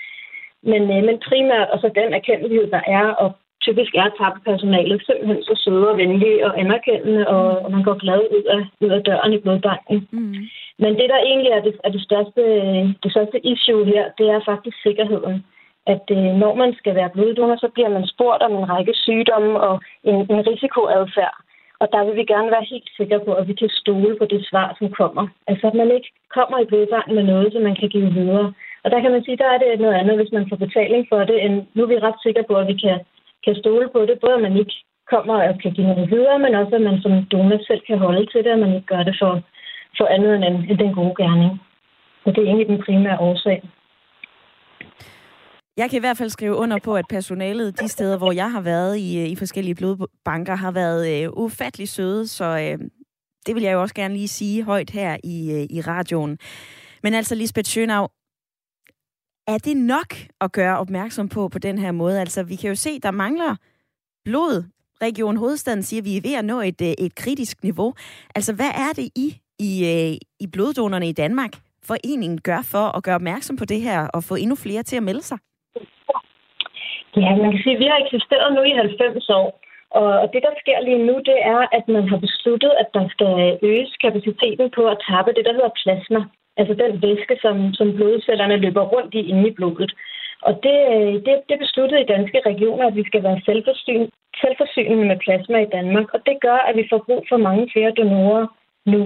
Men, 0.70 0.82
øh, 0.94 1.00
men 1.08 1.16
primært, 1.28 1.68
og 1.72 1.78
så 1.80 1.88
den 2.00 2.10
erkendelighed, 2.14 2.66
der 2.76 2.82
er, 2.86 3.06
og 3.22 3.28
typisk 3.66 3.92
er 3.94 4.08
personalet 4.44 4.98
simpelthen 5.06 5.42
så 5.42 5.54
søde 5.64 5.90
og 5.90 5.96
venlige 5.96 6.46
og 6.46 6.60
anerkendende, 6.60 7.28
og, 7.28 7.44
og 7.64 7.70
man 7.72 7.82
går 7.82 7.96
glad 8.04 8.20
ud 8.36 8.44
af, 8.56 8.62
ud 8.84 8.90
af 8.96 9.02
døren 9.02 9.32
i 9.32 9.38
blodbanken. 9.38 10.08
Mm. 10.12 10.34
Men 10.82 10.92
det, 10.98 11.08
der 11.12 11.26
egentlig 11.30 11.52
er 11.52 11.62
det, 11.66 11.74
er 11.84 11.90
det, 11.96 12.02
største, 12.08 12.42
det 13.02 13.10
største 13.14 13.38
issue 13.46 13.84
her, 13.84 14.04
det 14.18 14.26
er 14.34 14.40
faktisk 14.50 14.76
sikkerheden 14.82 15.44
at 15.87 16.05
øh, 16.11 16.30
når 16.43 16.55
man 16.55 16.74
skal 16.74 16.95
være 16.95 17.14
bloddonor, 17.14 17.57
så 17.57 17.68
bliver 17.74 17.89
man 17.89 18.07
spurgt 18.07 18.43
om 18.43 18.53
en 18.53 18.68
række 18.72 18.95
sygdomme 18.95 19.61
og 19.61 19.74
en, 20.05 20.14
en 20.14 20.47
risikoadfærd. 20.51 21.37
Og 21.80 21.87
der 21.93 22.05
vil 22.05 22.16
vi 22.16 22.24
gerne 22.24 22.51
være 22.51 22.70
helt 22.72 22.89
sikre 22.97 23.20
på, 23.26 23.32
at 23.41 23.49
vi 23.49 23.55
kan 23.55 23.68
stole 23.68 24.16
på 24.18 24.24
det 24.24 24.47
svar, 24.51 24.76
som 24.78 24.89
kommer. 25.01 25.24
Altså 25.47 25.66
at 25.66 25.74
man 25.74 25.91
ikke 25.97 26.11
kommer 26.37 26.59
i 26.59 26.68
blodbanken 26.70 27.14
med 27.14 27.24
noget, 27.32 27.53
som 27.53 27.62
man 27.62 27.76
kan 27.80 27.89
give 27.89 28.12
videre. 28.12 28.53
Og 28.84 28.91
der 28.91 29.01
kan 29.01 29.12
man 29.12 29.24
sige, 29.24 29.37
der 29.37 29.49
er 29.51 29.59
det 29.59 29.80
noget 29.80 29.95
andet, 30.01 30.16
hvis 30.16 30.32
man 30.32 30.49
får 30.49 30.57
betaling 30.57 31.07
for 31.09 31.20
det, 31.30 31.45
end 31.45 31.55
nu 31.74 31.82
er 31.82 31.87
vi 31.87 31.99
ret 31.99 32.22
sikre 32.22 32.45
på, 32.49 32.55
at 32.55 32.68
vi 32.68 32.76
kan, 32.84 32.99
kan 33.45 33.55
stole 33.55 33.89
på 33.95 34.01
det. 34.09 34.20
Både 34.20 34.34
at 34.34 34.43
man 34.47 34.57
ikke 34.57 34.74
kommer 35.12 35.34
og 35.49 35.59
kan 35.62 35.72
give 35.72 35.87
noget 35.87 36.11
videre, 36.11 36.39
men 36.39 36.55
også 36.55 36.74
at 36.74 36.87
man 36.89 37.01
som 37.01 37.24
donor 37.32 37.59
selv 37.66 37.82
kan 37.87 37.99
holde 37.99 38.26
til 38.26 38.45
det, 38.45 38.53
og 38.53 38.59
man 38.59 38.74
ikke 38.74 38.87
gør 38.87 39.03
det 39.03 39.16
for, 39.20 39.32
for 39.99 40.07
andet 40.07 40.34
end, 40.47 40.78
den 40.78 40.95
gode 40.95 41.14
gerning. 41.22 41.61
Og 42.24 42.34
det 42.34 42.41
er 42.41 42.47
egentlig 42.47 42.68
den 42.68 42.82
primære 42.87 43.20
årsag. 43.20 43.62
Jeg 45.76 45.90
kan 45.90 45.96
i 45.96 46.00
hvert 46.00 46.16
fald 46.16 46.30
skrive 46.30 46.54
under 46.54 46.78
på, 46.78 46.96
at 46.96 47.04
personalet 47.08 47.80
de 47.80 47.88
steder, 47.88 48.16
hvor 48.16 48.32
jeg 48.32 48.52
har 48.52 48.60
været 48.60 48.98
i, 48.98 49.18
øh, 49.18 49.28
i 49.28 49.36
forskellige 49.36 49.74
blodbanker, 49.74 50.54
har 50.54 50.70
været 50.70 51.22
øh, 51.22 51.30
ufattelig 51.32 51.88
søde, 51.88 52.28
så 52.28 52.44
øh, 52.44 52.88
det 53.46 53.54
vil 53.54 53.62
jeg 53.62 53.72
jo 53.72 53.80
også 53.80 53.94
gerne 53.94 54.14
lige 54.14 54.28
sige 54.28 54.62
højt 54.62 54.90
her 54.90 55.16
i, 55.24 55.52
øh, 55.52 55.66
i 55.70 55.80
radioen. 55.80 56.38
Men 57.02 57.14
altså, 57.14 57.34
Lisbeth 57.34 57.70
Schönau, 57.70 58.06
er 59.46 59.58
det 59.64 59.76
nok 59.76 60.14
at 60.40 60.52
gøre 60.52 60.78
opmærksom 60.78 61.28
på 61.28 61.48
på 61.48 61.58
den 61.58 61.78
her 61.78 61.92
måde? 61.92 62.20
Altså, 62.20 62.42
vi 62.42 62.56
kan 62.56 62.68
jo 62.68 62.74
se, 62.74 62.98
der 63.00 63.10
mangler 63.10 63.56
blod. 64.24 64.64
Region 65.02 65.36
Hovedstaden 65.36 65.82
siger, 65.82 66.00
at 66.00 66.04
vi 66.04 66.16
er 66.16 66.20
ved 66.20 66.34
at 66.34 66.44
nå 66.44 66.60
et, 66.60 66.80
øh, 66.80 66.94
et 66.98 67.14
kritisk 67.14 67.62
niveau. 67.62 67.94
Altså, 68.34 68.52
hvad 68.52 68.70
er 68.74 68.92
det 68.96 69.08
I, 69.14 69.40
i, 69.58 69.84
øh, 69.84 70.16
i 70.40 70.46
bloddonorerne 70.46 71.08
i 71.08 71.12
Danmark, 71.12 71.50
foreningen 71.82 72.40
gør 72.40 72.62
for 72.62 72.96
at 72.96 73.02
gøre 73.02 73.14
opmærksom 73.14 73.56
på 73.56 73.64
det 73.64 73.80
her 73.80 74.06
og 74.06 74.24
få 74.24 74.34
endnu 74.34 74.54
flere 74.54 74.82
til 74.82 74.96
at 74.96 75.02
melde 75.02 75.22
sig? 75.22 75.38
Ja, 77.22 77.30
man 77.42 77.50
kan 77.52 77.62
sige, 77.62 77.76
at 77.76 77.82
vi 77.82 77.88
har 77.92 77.98
eksisteret 78.04 78.54
nu 78.54 78.62
i 78.62 78.70
90 78.70 79.30
år. 79.30 79.48
Og 79.90 80.30
det, 80.32 80.40
der 80.46 80.54
sker 80.62 80.78
lige 80.80 81.06
nu, 81.08 81.14
det 81.30 81.38
er, 81.54 81.60
at 81.78 81.88
man 81.88 82.08
har 82.08 82.18
besluttet, 82.26 82.72
at 82.82 82.88
der 82.94 83.08
skal 83.14 83.58
øges 83.62 83.92
kapaciteten 84.04 84.70
på 84.76 84.82
at 84.92 85.00
tappe 85.08 85.32
det, 85.36 85.44
der 85.46 85.52
hedder 85.52 85.78
plasma. 85.82 86.20
Altså 86.56 86.74
den 86.82 87.02
væske, 87.02 87.36
som, 87.44 87.74
som 87.74 87.96
blodcellerne 87.96 88.56
løber 88.56 88.84
rundt 88.94 89.14
i 89.14 89.20
inde 89.30 89.48
i 89.48 89.56
blodet. 89.58 89.92
Og 90.42 90.52
det, 90.64 90.78
det, 91.26 91.34
det 91.48 91.58
besluttede 91.58 92.00
i 92.02 92.10
danske 92.14 92.40
regioner, 92.46 92.86
at 92.86 92.96
vi 92.96 93.04
skal 93.06 93.22
være 93.22 93.40
selvforsyn, 93.44 94.06
selvforsynende 94.42 95.04
med 95.10 95.18
plasma 95.24 95.58
i 95.62 95.72
Danmark. 95.76 96.14
Og 96.14 96.20
det 96.26 96.36
gør, 96.40 96.58
at 96.68 96.76
vi 96.76 96.86
får 96.90 97.04
brug 97.06 97.22
for 97.28 97.36
mange 97.36 97.70
flere 97.72 97.90
donorer 97.90 98.46
nu. 98.86 99.02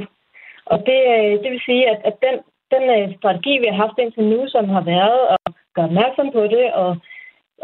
Og 0.72 0.78
det, 0.88 1.00
det 1.42 1.50
vil 1.52 1.62
sige, 1.68 1.90
at, 1.92 2.00
at 2.04 2.16
den, 2.26 2.36
den 2.74 2.84
øh, 2.96 3.16
strategi, 3.18 3.52
vi 3.58 3.66
har 3.70 3.78
haft 3.84 3.98
indtil 3.98 4.24
nu, 4.24 4.40
som 4.48 4.68
har 4.68 4.84
været 4.94 5.20
at 5.34 5.52
gøre 5.74 5.88
opmærksom 5.90 6.28
på 6.32 6.42
det 6.54 6.72
og 6.72 6.90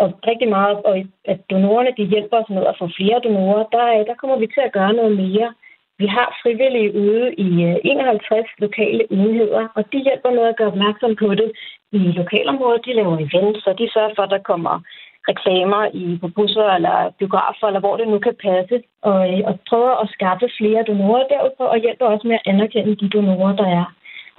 og 0.02 0.08
rigtig 0.30 0.48
meget, 0.48 0.76
og 0.88 0.94
at 1.32 1.40
donorerne 1.50 1.92
de 1.98 2.04
hjælper 2.12 2.36
os 2.42 2.50
med 2.56 2.64
at 2.66 2.78
få 2.78 2.86
flere 2.98 3.18
donorer, 3.26 3.64
der, 3.74 3.86
øh, 3.94 4.06
der 4.08 4.14
kommer 4.20 4.36
vi 4.38 4.46
til 4.46 4.62
at 4.64 4.72
gøre 4.78 4.92
noget 4.92 5.16
mere. 5.24 5.48
Vi 5.98 6.06
har 6.06 6.38
frivillige 6.42 6.94
ude 7.04 7.34
i 7.46 7.50
øh, 7.68 7.76
51 7.84 8.46
lokale 8.58 9.12
enheder, 9.12 9.68
og 9.76 9.82
de 9.92 9.98
hjælper 10.06 10.30
med 10.30 10.44
at 10.48 10.56
gøre 10.56 10.72
opmærksom 10.74 11.16
på 11.16 11.28
det 11.40 11.52
i 11.92 11.98
lokalområdet. 12.20 12.84
De 12.86 12.92
laver 12.94 13.16
events, 13.26 13.66
og 13.66 13.78
de 13.78 13.92
sørger 13.94 14.14
for, 14.16 14.22
at 14.22 14.30
der 14.30 14.48
kommer 14.52 14.74
reklamer 15.30 15.82
i 16.02 16.18
på 16.22 16.28
busser 16.36 16.68
eller 16.76 16.96
biografer, 17.18 17.66
eller 17.66 17.80
hvor 17.80 17.96
det 17.96 18.08
nu 18.08 18.18
kan 18.18 18.36
passe, 18.48 18.76
og, 19.02 19.20
øh, 19.32 19.40
og 19.48 19.54
prøver 19.68 19.94
at 20.02 20.10
skaffe 20.16 20.46
flere 20.58 20.82
donorer 20.90 21.24
derudfor, 21.32 21.64
og 21.64 21.78
hjælper 21.78 22.06
også 22.06 22.26
med 22.28 22.38
at 22.38 22.46
anerkende 22.52 22.96
de 22.96 23.08
donorer, 23.08 23.56
der 23.56 23.68
er. 23.80 23.86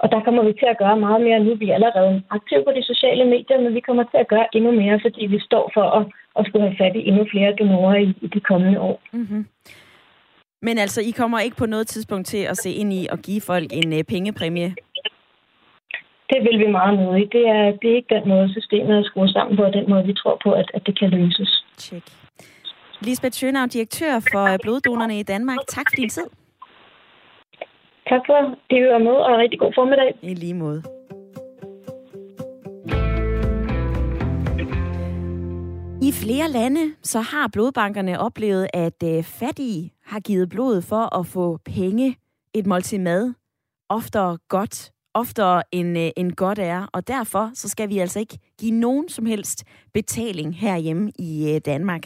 Og 0.02 0.06
der 0.12 0.20
kommer 0.24 0.42
vi 0.48 0.52
til 0.52 0.68
at 0.70 0.78
gøre 0.78 0.96
meget 1.06 1.20
mere 1.26 1.40
nu. 1.40 1.54
Vi 1.54 1.70
er 1.70 1.74
allerede 1.74 2.22
aktive 2.30 2.64
på 2.64 2.72
de 2.76 2.82
sociale 2.82 3.24
medier, 3.24 3.60
men 3.60 3.74
vi 3.74 3.80
kommer 3.80 4.02
til 4.02 4.18
at 4.20 4.28
gøre 4.28 4.46
endnu 4.56 4.70
mere, 4.72 5.00
fordi 5.04 5.26
vi 5.26 5.40
står 5.40 5.70
for 5.74 5.86
at, 5.98 6.06
at 6.38 6.46
skulle 6.46 6.66
have 6.66 6.78
fat 6.82 6.96
i 6.96 7.08
endnu 7.08 7.26
flere 7.32 7.56
donorer 7.60 7.96
i, 8.06 8.08
i 8.20 8.26
de 8.34 8.40
kommende 8.40 8.80
år. 8.80 9.00
Mm-hmm. 9.12 9.46
Men 10.62 10.78
altså, 10.78 11.00
I 11.00 11.10
kommer 11.10 11.40
ikke 11.40 11.56
på 11.56 11.66
noget 11.66 11.86
tidspunkt 11.86 12.26
til 12.26 12.42
at 12.52 12.56
se 12.56 12.70
ind 12.70 12.92
i 12.92 13.06
at 13.12 13.22
give 13.22 13.40
folk 13.40 13.68
en 13.72 13.92
uh, 13.92 14.02
pengepræmie? 14.08 14.74
Det 16.30 16.38
vil 16.46 16.58
vi 16.58 16.66
meget 16.66 16.98
nødig. 16.98 17.32
Det 17.32 17.48
er, 17.48 17.64
det 17.80 17.90
er 17.90 17.96
ikke 17.96 18.14
den 18.14 18.28
måde, 18.28 18.52
systemet 18.52 18.98
er 18.98 19.02
skruet 19.02 19.30
sammen 19.30 19.56
på, 19.56 19.62
og 19.62 19.72
den 19.72 19.90
måde, 19.90 20.04
vi 20.04 20.14
tror 20.14 20.40
på, 20.44 20.52
at, 20.52 20.70
at 20.74 20.86
det 20.86 20.98
kan 20.98 21.10
løses. 21.10 21.64
Check. 21.78 22.06
Lisbeth 23.00 23.32
Schønau, 23.32 23.66
direktør 23.66 24.14
for 24.32 24.56
Bloddonerne 24.62 25.18
i 25.18 25.22
Danmark. 25.22 25.58
Tak 25.68 25.86
for 25.90 25.96
din 25.96 26.08
tid. 26.08 26.26
Tak 28.08 28.20
for 28.26 28.34
det, 28.70 28.82
vi 28.82 28.88
var 28.88 28.98
med, 28.98 29.12
og 29.12 29.30
en 29.30 29.40
rigtig 29.40 29.58
god 29.58 29.72
formiddag. 29.74 30.18
I 30.22 30.34
lige 30.34 30.54
måde. 30.54 30.82
I 36.02 36.12
flere 36.12 36.50
lande 36.50 36.94
så 37.02 37.20
har 37.20 37.48
blodbankerne 37.52 38.20
oplevet, 38.20 38.66
at 38.74 39.02
øh, 39.04 39.22
fattige 39.22 39.92
har 40.04 40.20
givet 40.20 40.48
blod 40.48 40.82
for 40.82 41.18
at 41.18 41.26
få 41.26 41.58
penge, 41.64 42.16
et 42.54 42.66
måltid 42.66 42.98
mad, 42.98 43.34
oftere 43.88 44.38
godt, 44.48 44.90
oftere 45.14 45.62
end, 45.72 45.98
øh, 45.98 46.10
end 46.16 46.32
godt 46.32 46.58
er. 46.58 46.86
Og 46.92 47.08
derfor 47.08 47.50
så 47.54 47.68
skal 47.68 47.88
vi 47.88 47.98
altså 47.98 48.18
ikke 48.20 48.38
give 48.60 48.72
nogen 48.72 49.08
som 49.08 49.26
helst 49.26 49.64
betaling 49.94 50.56
herhjemme 50.56 51.12
i 51.18 51.54
øh, 51.54 51.60
Danmark. 51.66 52.02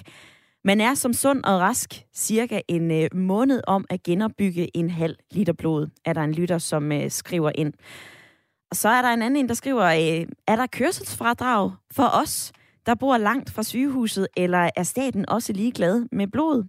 Man 0.65 0.81
er 0.81 0.95
som 0.95 1.13
sund 1.13 1.45
og 1.45 1.61
rask 1.61 2.05
cirka 2.15 2.61
en 2.69 2.91
øh, 2.91 3.09
måned 3.15 3.61
om 3.67 3.85
at 3.91 4.03
genopbygge 4.03 4.77
en 4.77 4.91
halv 4.91 5.17
liter 5.31 5.53
blod, 5.53 5.87
er 6.05 6.13
der 6.13 6.21
en 6.21 6.33
lytter, 6.33 6.59
som 6.59 6.93
øh, 6.93 7.11
skriver 7.11 7.51
ind. 7.55 7.73
Og 8.71 8.77
så 8.77 8.89
er 8.89 9.03
der 9.03 9.09
en 9.09 9.23
anden, 9.23 9.49
der 9.49 9.55
skriver, 9.55 9.85
øh, 9.85 10.27
er 10.47 10.57
der 10.57 10.67
kørselsfradrag 10.67 11.73
for 11.93 12.11
os, 12.23 12.53
der 12.87 12.95
bor 12.95 13.17
langt 13.19 13.51
fra 13.51 13.63
sygehuset, 13.63 14.29
eller 14.37 14.71
er 14.77 14.83
staten 14.83 15.29
også 15.29 15.53
ligeglad 15.53 16.07
med 16.13 16.27
blod? 16.27 16.65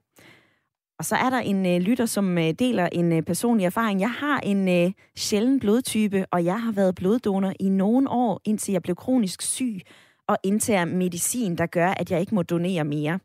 Og 1.00 1.06
så 1.06 1.16
er 1.16 1.30
der 1.30 1.40
en 1.40 1.66
øh, 1.66 1.82
lytter, 1.82 2.06
som 2.06 2.38
øh, 2.38 2.52
deler 2.60 2.90
en 2.92 3.14
øh, 3.14 3.22
personlig 3.22 3.66
erfaring. 3.66 4.00
Jeg 4.02 4.12
har 4.12 4.40
en 4.40 4.70
øh, 4.70 4.92
sjælden 5.16 5.60
blodtype, 5.60 6.26
og 6.32 6.46
jeg 6.46 6.62
har 6.62 6.72
været 6.72 6.96
bloddonor 6.96 7.54
i 7.60 7.70
nogle 7.70 8.10
år, 8.10 8.42
indtil 8.46 8.72
jeg 8.72 8.82
blev 8.82 8.96
kronisk 8.96 9.42
syg 9.42 9.80
og 10.28 10.38
indtager 10.44 10.86
medicin, 10.86 11.58
der 11.58 11.66
gør, 11.66 11.88
at 11.88 12.12
jeg 12.12 12.20
ikke 12.20 12.36
må 12.36 12.44
donere 12.44 12.84
mere. 12.84 13.20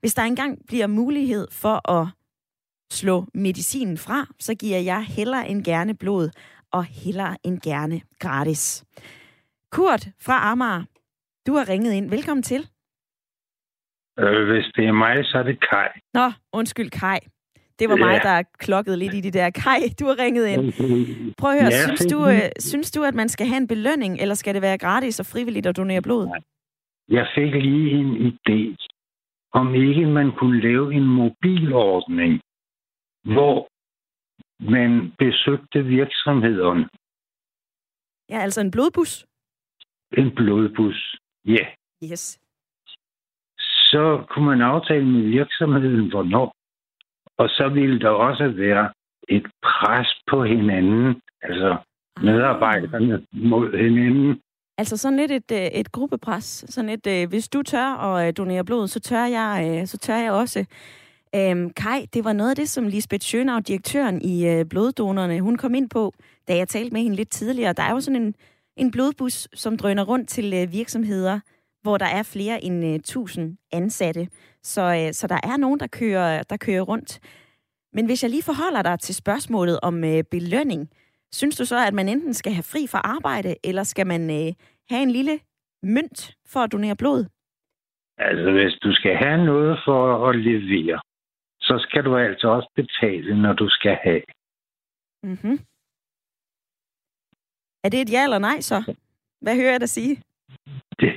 Hvis 0.00 0.14
der 0.14 0.22
engang 0.22 0.58
bliver 0.66 0.86
mulighed 0.86 1.46
for 1.52 1.90
at 1.90 2.06
slå 2.92 3.24
medicinen 3.34 3.98
fra, 3.98 4.26
så 4.38 4.54
giver 4.54 4.78
jeg 4.78 5.04
hellere 5.04 5.48
end 5.48 5.64
gerne 5.64 5.94
blod, 5.96 6.30
og 6.72 6.84
hellere 6.84 7.36
end 7.44 7.60
gerne 7.60 8.00
gratis. 8.18 8.84
Kurt 9.72 10.08
fra 10.20 10.50
Amager, 10.50 10.84
du 11.46 11.52
har 11.52 11.68
ringet 11.68 11.92
ind. 11.92 12.10
Velkommen 12.10 12.42
til. 12.42 12.60
Øh, 14.18 14.48
hvis 14.50 14.66
det 14.76 14.84
er 14.86 14.92
mig, 14.92 15.24
så 15.24 15.38
er 15.38 15.42
det 15.42 15.60
Kai. 15.70 15.88
Nå, 16.14 16.32
undskyld 16.52 16.90
Kai. 16.90 17.18
Det 17.78 17.88
var 17.88 17.96
ja. 17.96 18.04
mig, 18.04 18.20
der 18.22 18.42
klokkede 18.58 18.96
lidt 18.96 19.14
i 19.14 19.20
det 19.20 19.34
der. 19.34 19.50
Kai, 19.50 19.80
du 20.00 20.06
har 20.06 20.18
ringet 20.18 20.46
ind. 20.46 20.62
Prøv 21.38 21.50
at 21.50 21.60
høre, 21.60 21.72
ja, 21.72 21.82
synes, 21.84 22.06
du, 22.12 22.28
øh, 22.28 22.50
synes 22.58 22.90
du, 22.90 23.02
at 23.04 23.14
man 23.14 23.28
skal 23.28 23.46
have 23.46 23.56
en 23.56 23.68
belønning, 23.68 24.20
eller 24.20 24.34
skal 24.34 24.54
det 24.54 24.62
være 24.62 24.78
gratis 24.78 25.20
og 25.20 25.26
frivilligt 25.26 25.66
at 25.66 25.76
donere 25.76 26.02
blod? 26.02 26.28
Jeg 27.08 27.26
fik 27.34 27.52
lige 27.54 27.90
en 27.90 28.10
idé 28.28 28.76
om 29.52 29.74
ikke 29.74 30.06
man 30.06 30.32
kunne 30.32 30.60
lave 30.60 30.94
en 30.94 31.06
mobilordning, 31.06 32.40
hvor 33.24 33.68
man 34.70 35.12
besøgte 35.18 35.82
virksomhederne. 35.84 36.88
Ja, 38.28 38.38
altså 38.38 38.60
en 38.60 38.70
blodbus? 38.70 39.26
En 40.12 40.34
blodbus, 40.34 41.16
ja. 41.44 41.66
Yes. 42.04 42.40
Så 43.58 44.24
kunne 44.28 44.46
man 44.46 44.62
aftale 44.62 45.04
med 45.04 45.22
virksomheden, 45.22 46.10
hvornår. 46.10 46.54
Og 47.36 47.48
så 47.48 47.68
ville 47.68 48.00
der 48.00 48.08
også 48.08 48.48
være 48.48 48.92
et 49.28 49.46
pres 49.62 50.08
på 50.30 50.44
hinanden, 50.44 51.22
altså 51.42 51.70
ah. 51.70 52.24
medarbejderne 52.24 53.26
mod 53.32 53.76
hinanden. 53.76 54.42
Altså 54.80 54.96
sådan 54.96 55.16
lidt 55.16 55.32
et, 55.32 55.50
øh, 55.52 55.58
et 55.66 55.92
gruppepres. 55.92 56.64
Sådan 56.68 56.90
et, 56.90 57.06
øh, 57.06 57.28
hvis 57.28 57.48
du 57.48 57.62
tør 57.62 57.84
at 57.84 58.26
øh, 58.26 58.32
donere 58.36 58.64
blod, 58.64 58.88
så 58.88 59.00
tør 59.00 59.24
jeg, 59.24 59.82
så 59.88 59.98
tør 59.98 60.16
jeg 60.16 60.32
også. 60.32 60.64
Øhm, 61.34 61.70
Kai, 61.70 62.06
det 62.14 62.24
var 62.24 62.32
noget 62.32 62.50
af 62.50 62.56
det, 62.56 62.68
som 62.68 62.86
Lisbeth 62.86 63.24
Schönau, 63.24 63.60
direktøren 63.60 64.22
i 64.22 64.46
øh, 64.46 64.64
Bloddonerne, 64.64 65.40
hun 65.40 65.56
kom 65.56 65.74
ind 65.74 65.90
på, 65.90 66.12
da 66.48 66.56
jeg 66.56 66.68
talte 66.68 66.92
med 66.92 67.00
hende 67.00 67.16
lidt 67.16 67.30
tidligere. 67.30 67.72
Der 67.72 67.82
er 67.82 67.90
jo 67.90 68.00
sådan 68.00 68.22
en, 68.22 68.34
en 68.76 68.90
blodbus, 68.90 69.48
som 69.54 69.76
drøner 69.76 70.04
rundt 70.04 70.28
til 70.28 70.54
øh, 70.54 70.72
virksomheder, 70.72 71.40
hvor 71.82 71.98
der 71.98 72.06
er 72.06 72.22
flere 72.22 72.64
end 72.64 72.84
øh, 72.84 72.94
1000 72.94 73.56
ansatte. 73.72 74.28
Så, 74.62 74.82
øh, 74.82 75.12
så 75.14 75.26
der 75.26 75.40
er 75.42 75.56
nogen, 75.56 75.80
der 75.80 75.86
kører, 75.86 76.42
der 76.42 76.56
kører 76.56 76.82
rundt. 76.82 77.20
Men 77.92 78.06
hvis 78.06 78.22
jeg 78.22 78.30
lige 78.30 78.42
forholder 78.42 78.82
dig 78.82 79.00
til 79.00 79.14
spørgsmålet 79.14 79.80
om 79.82 80.04
øh, 80.04 80.24
belønning, 80.30 80.90
Synes 81.32 81.56
du 81.56 81.64
så, 81.64 81.86
at 81.86 81.94
man 81.94 82.08
enten 82.08 82.34
skal 82.34 82.52
have 82.52 82.62
fri 82.72 82.86
fra 82.86 83.00
arbejde, 83.04 83.56
eller 83.64 83.82
skal 83.82 84.06
man 84.06 84.22
øh, 84.30 84.52
have 84.90 85.02
en 85.02 85.10
lille 85.10 85.40
mønt 85.82 86.36
for 86.46 86.60
at 86.60 86.72
donere 86.72 86.96
blod? 86.96 87.24
Altså, 88.18 88.50
hvis 88.52 88.74
du 88.84 88.92
skal 88.92 89.16
have 89.16 89.44
noget 89.44 89.80
for 89.84 90.28
at 90.28 90.36
levere, 90.36 91.00
så 91.60 91.86
skal 91.88 92.04
du 92.04 92.16
altså 92.16 92.48
også 92.48 92.70
betale, 92.74 93.42
når 93.42 93.52
du 93.52 93.68
skal 93.68 93.98
have. 94.02 94.22
Mm-hmm. 95.22 95.58
Er 97.84 97.88
det 97.88 98.00
et 98.00 98.12
ja 98.12 98.24
eller 98.24 98.38
nej 98.38 98.60
så? 98.60 98.94
Hvad 99.40 99.54
hører 99.56 99.70
jeg 99.70 99.80
dig 99.80 99.88
sige? 99.88 100.22
Det, 101.00 101.12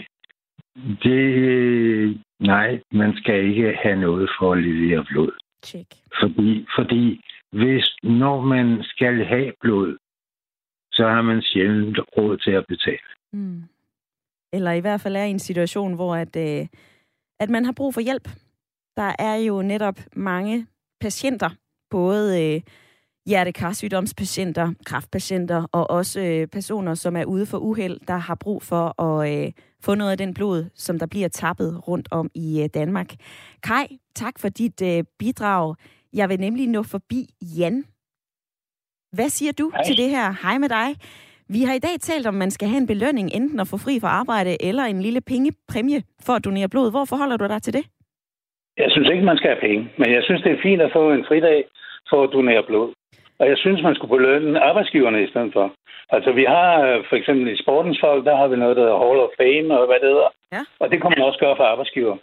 det, 1.03 2.21
nej, 2.39 2.81
man 2.91 3.15
skal 3.15 3.45
ikke 3.45 3.77
have 3.83 3.95
noget 3.95 4.29
for 4.39 4.53
at 4.53 4.63
levere 4.63 5.05
blod. 5.09 5.31
Check. 5.63 5.89
Fordi, 6.21 6.65
fordi 6.77 7.21
hvis, 7.51 7.95
når 8.03 8.41
man 8.41 8.83
skal 8.83 9.25
have 9.25 9.53
blod, 9.61 9.97
så 10.93 11.07
har 11.07 11.21
man 11.21 11.41
sjældent 11.41 11.99
råd 12.17 12.37
til 12.37 12.51
at 12.51 12.65
betale. 12.67 13.09
Mm. 13.33 13.63
Eller 14.53 14.71
i 14.71 14.79
hvert 14.79 15.01
fald 15.01 15.15
er 15.15 15.23
i 15.23 15.29
en 15.29 15.39
situation, 15.39 15.93
hvor 15.93 16.15
at, 16.15 16.35
øh, 16.35 16.67
at 17.39 17.49
man 17.49 17.65
har 17.65 17.71
brug 17.71 17.93
for 17.93 18.01
hjælp. 18.01 18.29
Der 18.97 19.11
er 19.19 19.35
jo 19.35 19.61
netop 19.61 19.99
mange 20.15 20.67
patienter, 21.01 21.49
både 21.89 22.43
øh, 22.43 22.61
hjertekarsygdomspatienter, 23.25 24.73
kraftpatienter 24.85 25.67
og 25.71 25.89
også 25.89 26.21
øh, 26.21 26.47
personer, 26.47 26.93
som 26.93 27.15
er 27.15 27.25
ude 27.25 27.45
for 27.45 27.57
uheld, 27.57 27.99
der 28.07 28.17
har 28.17 28.35
brug 28.35 28.63
for 28.63 29.01
at 29.01 29.45
øh, 29.45 29.51
få 29.81 29.95
noget 29.95 30.11
af 30.11 30.17
den 30.17 30.33
blod, 30.33 30.65
som 30.75 30.99
der 30.99 31.05
bliver 31.05 31.27
tappet 31.27 31.87
rundt 31.87 32.07
om 32.11 32.31
i 32.35 32.61
øh, 32.63 32.69
Danmark. 32.73 33.13
Kai, 33.63 33.99
tak 34.15 34.39
for 34.39 34.49
dit 34.49 34.81
øh, 34.81 35.03
bidrag. 35.19 35.75
Jeg 36.13 36.29
vil 36.29 36.39
nemlig 36.39 36.67
nå 36.67 36.83
forbi 36.83 37.29
Jan 37.41 37.85
hvad 39.17 39.29
siger 39.29 39.53
du 39.61 39.65
Hej. 39.69 39.83
til 39.87 39.95
det 40.01 40.09
her? 40.15 40.27
Hej 40.43 40.57
med 40.63 40.69
dig. 40.69 40.89
Vi 41.55 41.59
har 41.67 41.73
i 41.75 41.85
dag 41.87 41.95
talt 41.99 42.27
om, 42.27 42.33
man 42.33 42.51
skal 42.51 42.67
have 42.67 42.81
en 42.85 42.91
belønning, 42.93 43.27
enten 43.39 43.59
at 43.59 43.67
få 43.71 43.77
fri 43.85 43.99
fra 44.03 44.11
arbejde, 44.21 44.51
eller 44.69 44.83
en 44.83 45.01
lille 45.01 45.21
pengepræmie 45.21 45.99
for 46.25 46.33
at 46.33 46.45
donere 46.45 46.69
blod. 46.73 46.91
Hvor 46.91 47.05
forholder 47.11 47.37
du 47.37 47.47
dig 47.53 47.61
til 47.61 47.73
det? 47.73 47.85
Jeg 48.77 48.89
synes 48.91 49.09
ikke, 49.09 49.25
man 49.31 49.37
skal 49.37 49.49
have 49.53 49.65
penge, 49.67 49.81
men 49.99 50.09
jeg 50.15 50.23
synes, 50.23 50.41
det 50.41 50.51
er 50.51 50.61
fint 50.67 50.81
at 50.81 50.91
få 50.97 51.11
en 51.11 51.25
fridag 51.29 51.59
for 52.09 52.23
at 52.23 52.33
donere 52.33 52.63
blod. 52.69 52.93
Og 53.39 53.45
jeg 53.51 53.57
synes, 53.57 53.83
man 53.83 53.95
skulle 53.95 54.15
belønne 54.17 54.59
arbejdsgiverne 54.69 55.23
i 55.23 55.29
stedet 55.31 55.53
for. 55.53 55.73
Altså, 56.15 56.31
vi 56.31 56.45
har 56.55 56.69
øh, 56.87 57.03
for 57.09 57.15
eksempel 57.15 57.47
i 57.53 57.61
sportens 57.63 57.99
folk, 58.05 58.25
der 58.25 58.35
har 58.35 58.47
vi 58.47 58.55
noget, 58.55 58.75
der 58.77 58.83
hedder 58.83 59.03
Hall 59.03 59.19
of 59.25 59.35
Fame 59.39 59.79
og 59.79 59.85
hvad 59.87 59.99
det 60.03 60.09
hedder. 60.13 60.29
Ja. 60.55 60.63
Og 60.81 60.85
det 60.91 61.01
kan 61.01 61.09
man 61.13 61.27
også 61.27 61.39
gøre 61.39 61.55
for 61.57 61.63
arbejdsgiver. 61.73 62.15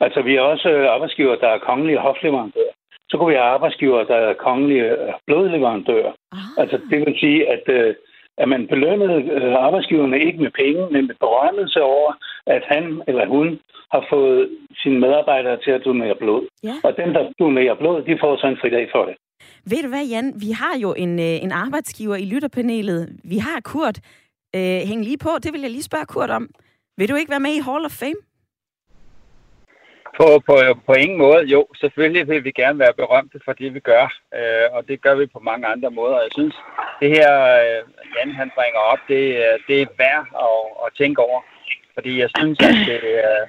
Altså, 0.00 0.22
vi 0.22 0.34
har 0.34 0.40
også 0.40 0.68
øh, 0.68 0.94
arbejdsgiver, 0.94 1.36
der 1.36 1.48
er 1.48 1.66
kongelige 1.68 2.04
hofleverandører. 2.06 2.74
Så 3.08 3.16
kunne 3.16 3.28
vi 3.28 3.34
have 3.34 3.52
arbejdsgiver, 3.56 4.04
der 4.04 4.16
er 4.16 4.34
kongelige 4.34 4.90
øh, 4.90 5.12
blodleverandører. 5.26 6.12
Ah. 6.32 6.50
Altså, 6.58 6.76
det 6.90 6.98
vil 7.00 7.14
sige, 7.20 7.40
at, 7.54 7.64
øh, 7.68 7.94
at 8.38 8.48
man 8.48 8.66
belønnede 8.66 9.56
arbejdsgiverne 9.56 10.18
ikke 10.20 10.42
med 10.42 10.50
penge, 10.62 10.82
men 10.90 11.06
med 11.06 11.14
berømmelse 11.20 11.82
over, 11.82 12.12
at 12.46 12.62
han 12.72 13.02
eller 13.08 13.26
hun 13.26 13.58
har 13.92 14.06
fået 14.10 14.50
sine 14.82 14.98
medarbejdere 15.00 15.58
til 15.64 15.70
at 15.70 15.84
donere 15.84 16.14
blod. 16.14 16.46
Ja. 16.62 16.74
Og 16.84 16.96
dem, 16.96 17.12
der 17.12 17.32
donerer 17.38 17.74
blod, 17.74 18.02
de 18.02 18.18
får 18.20 18.36
så 18.36 18.46
en 18.46 18.58
fridag 18.60 18.88
for 18.94 19.04
det. 19.04 19.14
Ved 19.70 19.82
du 19.82 19.88
hvad, 19.88 20.06
Jan? 20.06 20.32
Vi 20.36 20.50
har 20.50 20.78
jo 20.82 20.94
en, 20.94 21.18
en 21.18 21.52
arbejdsgiver 21.52 22.16
i 22.16 22.24
lytterpanelet. 22.24 23.20
Vi 23.24 23.38
har 23.38 23.60
Kurt. 23.60 23.98
Øh, 24.56 24.80
hæng 24.88 25.04
lige 25.04 25.18
på. 25.18 25.30
Det 25.42 25.52
vil 25.52 25.60
jeg 25.60 25.70
lige 25.70 25.82
spørge 25.82 26.06
Kurt 26.06 26.30
om. 26.30 26.48
Vil 26.98 27.08
du 27.08 27.14
ikke 27.14 27.30
være 27.30 27.40
med 27.40 27.50
i 27.50 27.64
Hall 27.68 27.84
of 27.84 27.90
Fame? 27.90 28.20
På, 30.18 30.26
på, 30.46 30.54
på 30.86 30.92
ingen 30.92 31.18
måde. 31.18 31.44
Jo, 31.44 31.66
selvfølgelig 31.80 32.28
vil 32.28 32.44
vi 32.44 32.50
gerne 32.50 32.78
være 32.78 32.94
berømte 33.02 33.40
for 33.44 33.52
det, 33.52 33.74
vi 33.74 33.80
gør. 33.80 34.04
Øh, 34.34 34.66
og 34.72 34.88
det 34.88 35.02
gør 35.02 35.14
vi 35.14 35.26
på 35.26 35.38
mange 35.38 35.66
andre 35.66 35.90
måder. 35.90 36.20
Jeg 36.20 36.32
synes, 36.32 36.54
det 37.00 37.10
her, 37.10 37.32
øh, 37.64 37.82
Jan 38.16 38.30
han 38.40 38.50
bringer 38.56 38.80
op, 38.92 38.98
det, 39.08 39.22
det 39.68 39.82
er 39.82 39.86
værd 39.98 40.26
at, 40.48 40.60
at 40.86 40.92
tænke 40.98 41.20
over. 41.22 41.40
Fordi 41.94 42.20
jeg 42.20 42.30
synes, 42.38 42.58
at 42.60 42.74
det, 42.86 43.00
øh, 43.04 43.46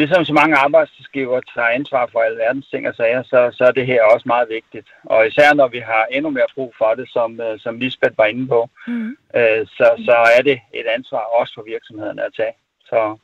ligesom 0.00 0.24
så 0.24 0.32
mange 0.32 0.56
arbejdsgiver 0.56 1.40
tager 1.54 1.76
ansvar 1.78 2.08
for 2.12 2.20
alverdens 2.20 2.68
ting 2.68 2.88
og 2.88 2.94
sager, 2.94 3.22
så, 3.22 3.50
så 3.52 3.64
er 3.64 3.70
det 3.70 3.86
her 3.86 4.02
også 4.02 4.26
meget 4.28 4.48
vigtigt. 4.48 4.88
Og 5.04 5.26
især 5.26 5.54
når 5.54 5.68
vi 5.68 5.78
har 5.78 6.04
endnu 6.10 6.30
mere 6.30 6.54
brug 6.54 6.74
for 6.78 6.94
det, 6.94 7.08
som, 7.16 7.40
øh, 7.40 7.58
som 7.58 7.78
Lisbeth 7.78 8.18
var 8.18 8.24
inde 8.26 8.48
på, 8.48 8.70
mm. 8.86 9.16
øh, 9.38 9.66
så, 9.66 9.86
så 10.06 10.16
er 10.36 10.42
det 10.42 10.60
et 10.74 10.86
ansvar 10.96 11.24
også 11.38 11.52
for 11.54 11.62
virksomhederne 11.62 12.24
at 12.24 12.34
tage. 12.36 12.54
Så 12.90 13.16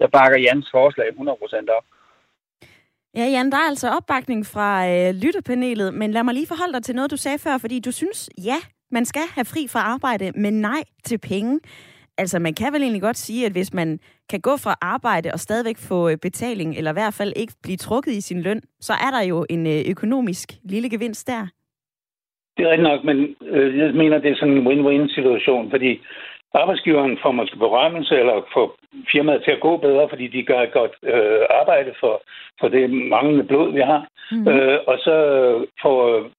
jeg 0.00 0.10
bakker 0.10 0.38
Jans 0.38 0.68
forslag 0.70 1.08
100% 1.08 1.76
op. 1.76 1.84
Ja, 3.18 3.24
Jan, 3.24 3.50
der 3.50 3.56
er 3.56 3.68
altså 3.72 3.88
opbakning 3.96 4.46
fra 4.46 4.70
øh, 4.90 5.14
lytterpanelet, 5.22 5.94
men 5.94 6.10
lad 6.10 6.22
mig 6.24 6.34
lige 6.34 6.46
forholde 6.52 6.72
dig 6.72 6.82
til 6.82 6.94
noget, 6.94 7.10
du 7.10 7.16
sagde 7.16 7.38
før, 7.38 7.58
fordi 7.60 7.80
du 7.80 7.92
synes, 7.92 8.30
ja, 8.50 8.58
man 8.90 9.04
skal 9.04 9.26
have 9.34 9.44
fri 9.52 9.62
fra 9.72 9.80
arbejde, 9.94 10.26
men 10.34 10.54
nej 10.60 10.82
til 11.04 11.18
penge. 11.18 11.60
Altså, 12.18 12.38
man 12.38 12.54
kan 12.54 12.72
vel 12.72 12.82
egentlig 12.82 13.02
godt 13.02 13.16
sige, 13.16 13.46
at 13.46 13.52
hvis 13.52 13.74
man 13.74 13.98
kan 14.30 14.40
gå 14.40 14.54
fra 14.64 14.74
arbejde 14.80 15.28
og 15.32 15.38
stadigvæk 15.38 15.78
få 15.88 16.08
øh, 16.08 16.16
betaling, 16.22 16.76
eller 16.76 16.90
i 16.90 16.98
hvert 17.00 17.14
fald 17.18 17.32
ikke 17.36 17.52
blive 17.62 17.76
trukket 17.76 18.12
i 18.12 18.20
sin 18.20 18.40
løn, 18.42 18.60
så 18.80 18.92
er 18.92 19.10
der 19.16 19.22
jo 19.32 19.46
en 19.50 19.66
øh, 19.66 19.80
økonomisk 19.90 20.48
lille 20.72 20.90
gevinst 20.90 21.26
der. 21.26 21.46
Det 22.56 22.62
er 22.64 22.70
rigtigt 22.70 22.88
nok, 22.90 23.04
men 23.04 23.16
øh, 23.54 23.78
jeg 23.78 23.94
mener, 23.94 24.18
det 24.18 24.30
er 24.30 24.36
sådan 24.36 24.56
en 24.56 24.66
win-win 24.66 25.14
situation, 25.14 25.70
fordi 25.70 26.00
arbejdsgiveren 26.54 27.18
får 27.22 27.32
måske 27.32 27.56
berømmelse 27.56 28.14
eller 28.18 28.46
får 28.54 28.76
firmaet 29.12 29.42
til 29.44 29.50
at 29.50 29.60
gå 29.60 29.76
bedre, 29.76 30.08
fordi 30.08 30.26
de 30.26 30.42
gør 30.42 30.60
et 30.60 30.72
godt 30.72 30.94
øh, 31.02 31.42
arbejde 31.60 31.94
for, 32.00 32.22
for 32.60 32.68
det 32.68 32.90
manglende 32.90 33.44
blod, 33.44 33.72
vi 33.72 33.80
har. 33.80 34.06
Mm. 34.32 34.48
Øh, 34.48 34.78
og 34.86 34.98
så 34.98 35.16
får 35.82 35.96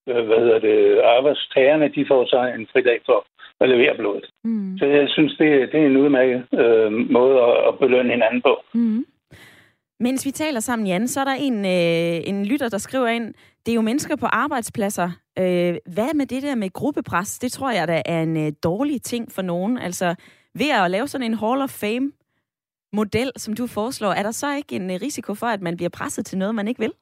øh, 0.07 0.25
hvad 0.27 0.39
hedder 0.39 0.59
det, 0.59 0.99
arbejdstagerne, 0.99 1.87
de 1.95 2.05
får 2.07 2.25
så 2.25 2.39
en 2.57 2.67
fridag 2.73 2.99
for 3.05 3.25
at 3.61 3.69
levere 3.69 3.95
blodet. 3.95 4.25
Mm. 4.43 4.77
Så 4.77 4.85
jeg 4.85 5.09
synes, 5.09 5.37
det, 5.37 5.71
det 5.71 5.81
er 5.81 5.85
en 5.85 5.97
udmærket 5.97 6.45
øh, 6.53 6.91
måde 6.91 7.41
at, 7.41 7.67
at 7.67 7.79
belønne 7.79 8.11
hinanden 8.11 8.41
på. 8.41 8.63
Mm. 8.73 9.05
Mens 9.99 10.25
vi 10.25 10.31
taler 10.31 10.59
sammen, 10.59 10.87
Jan, 10.87 11.07
så 11.07 11.19
er 11.19 11.25
der 11.25 11.37
en, 11.39 11.65
øh, 11.65 12.29
en 12.29 12.45
lytter, 12.45 12.69
der 12.69 12.77
skriver 12.77 13.07
ind, 13.07 13.33
det 13.65 13.71
er 13.71 13.75
jo 13.75 13.81
mennesker 13.81 14.15
på 14.15 14.25
arbejdspladser. 14.25 15.09
Øh, 15.39 15.75
hvad 15.95 16.13
med 16.13 16.25
det 16.25 16.43
der 16.43 16.55
med 16.55 16.73
gruppepres? 16.73 17.39
Det 17.39 17.51
tror 17.51 17.71
jeg, 17.71 17.87
der 17.87 18.01
er 18.05 18.21
en 18.23 18.37
øh, 18.45 18.51
dårlig 18.63 19.01
ting 19.01 19.31
for 19.31 19.41
nogen. 19.41 19.77
Altså, 19.77 20.15
ved 20.55 20.69
at 20.83 20.91
lave 20.91 21.07
sådan 21.07 21.31
en 21.31 21.37
Hall 21.37 21.61
of 21.61 21.69
Fame 21.69 22.11
model, 22.93 23.31
som 23.37 23.53
du 23.53 23.67
foreslår, 23.67 24.11
er 24.11 24.23
der 24.23 24.31
så 24.31 24.55
ikke 24.55 24.75
en 24.75 24.91
øh, 24.91 24.97
risiko 25.01 25.33
for, 25.35 25.47
at 25.47 25.61
man 25.61 25.77
bliver 25.77 25.89
presset 25.89 26.25
til 26.25 26.37
noget, 26.37 26.55
man 26.55 26.67
ikke 26.67 26.79
vil? 26.79 26.93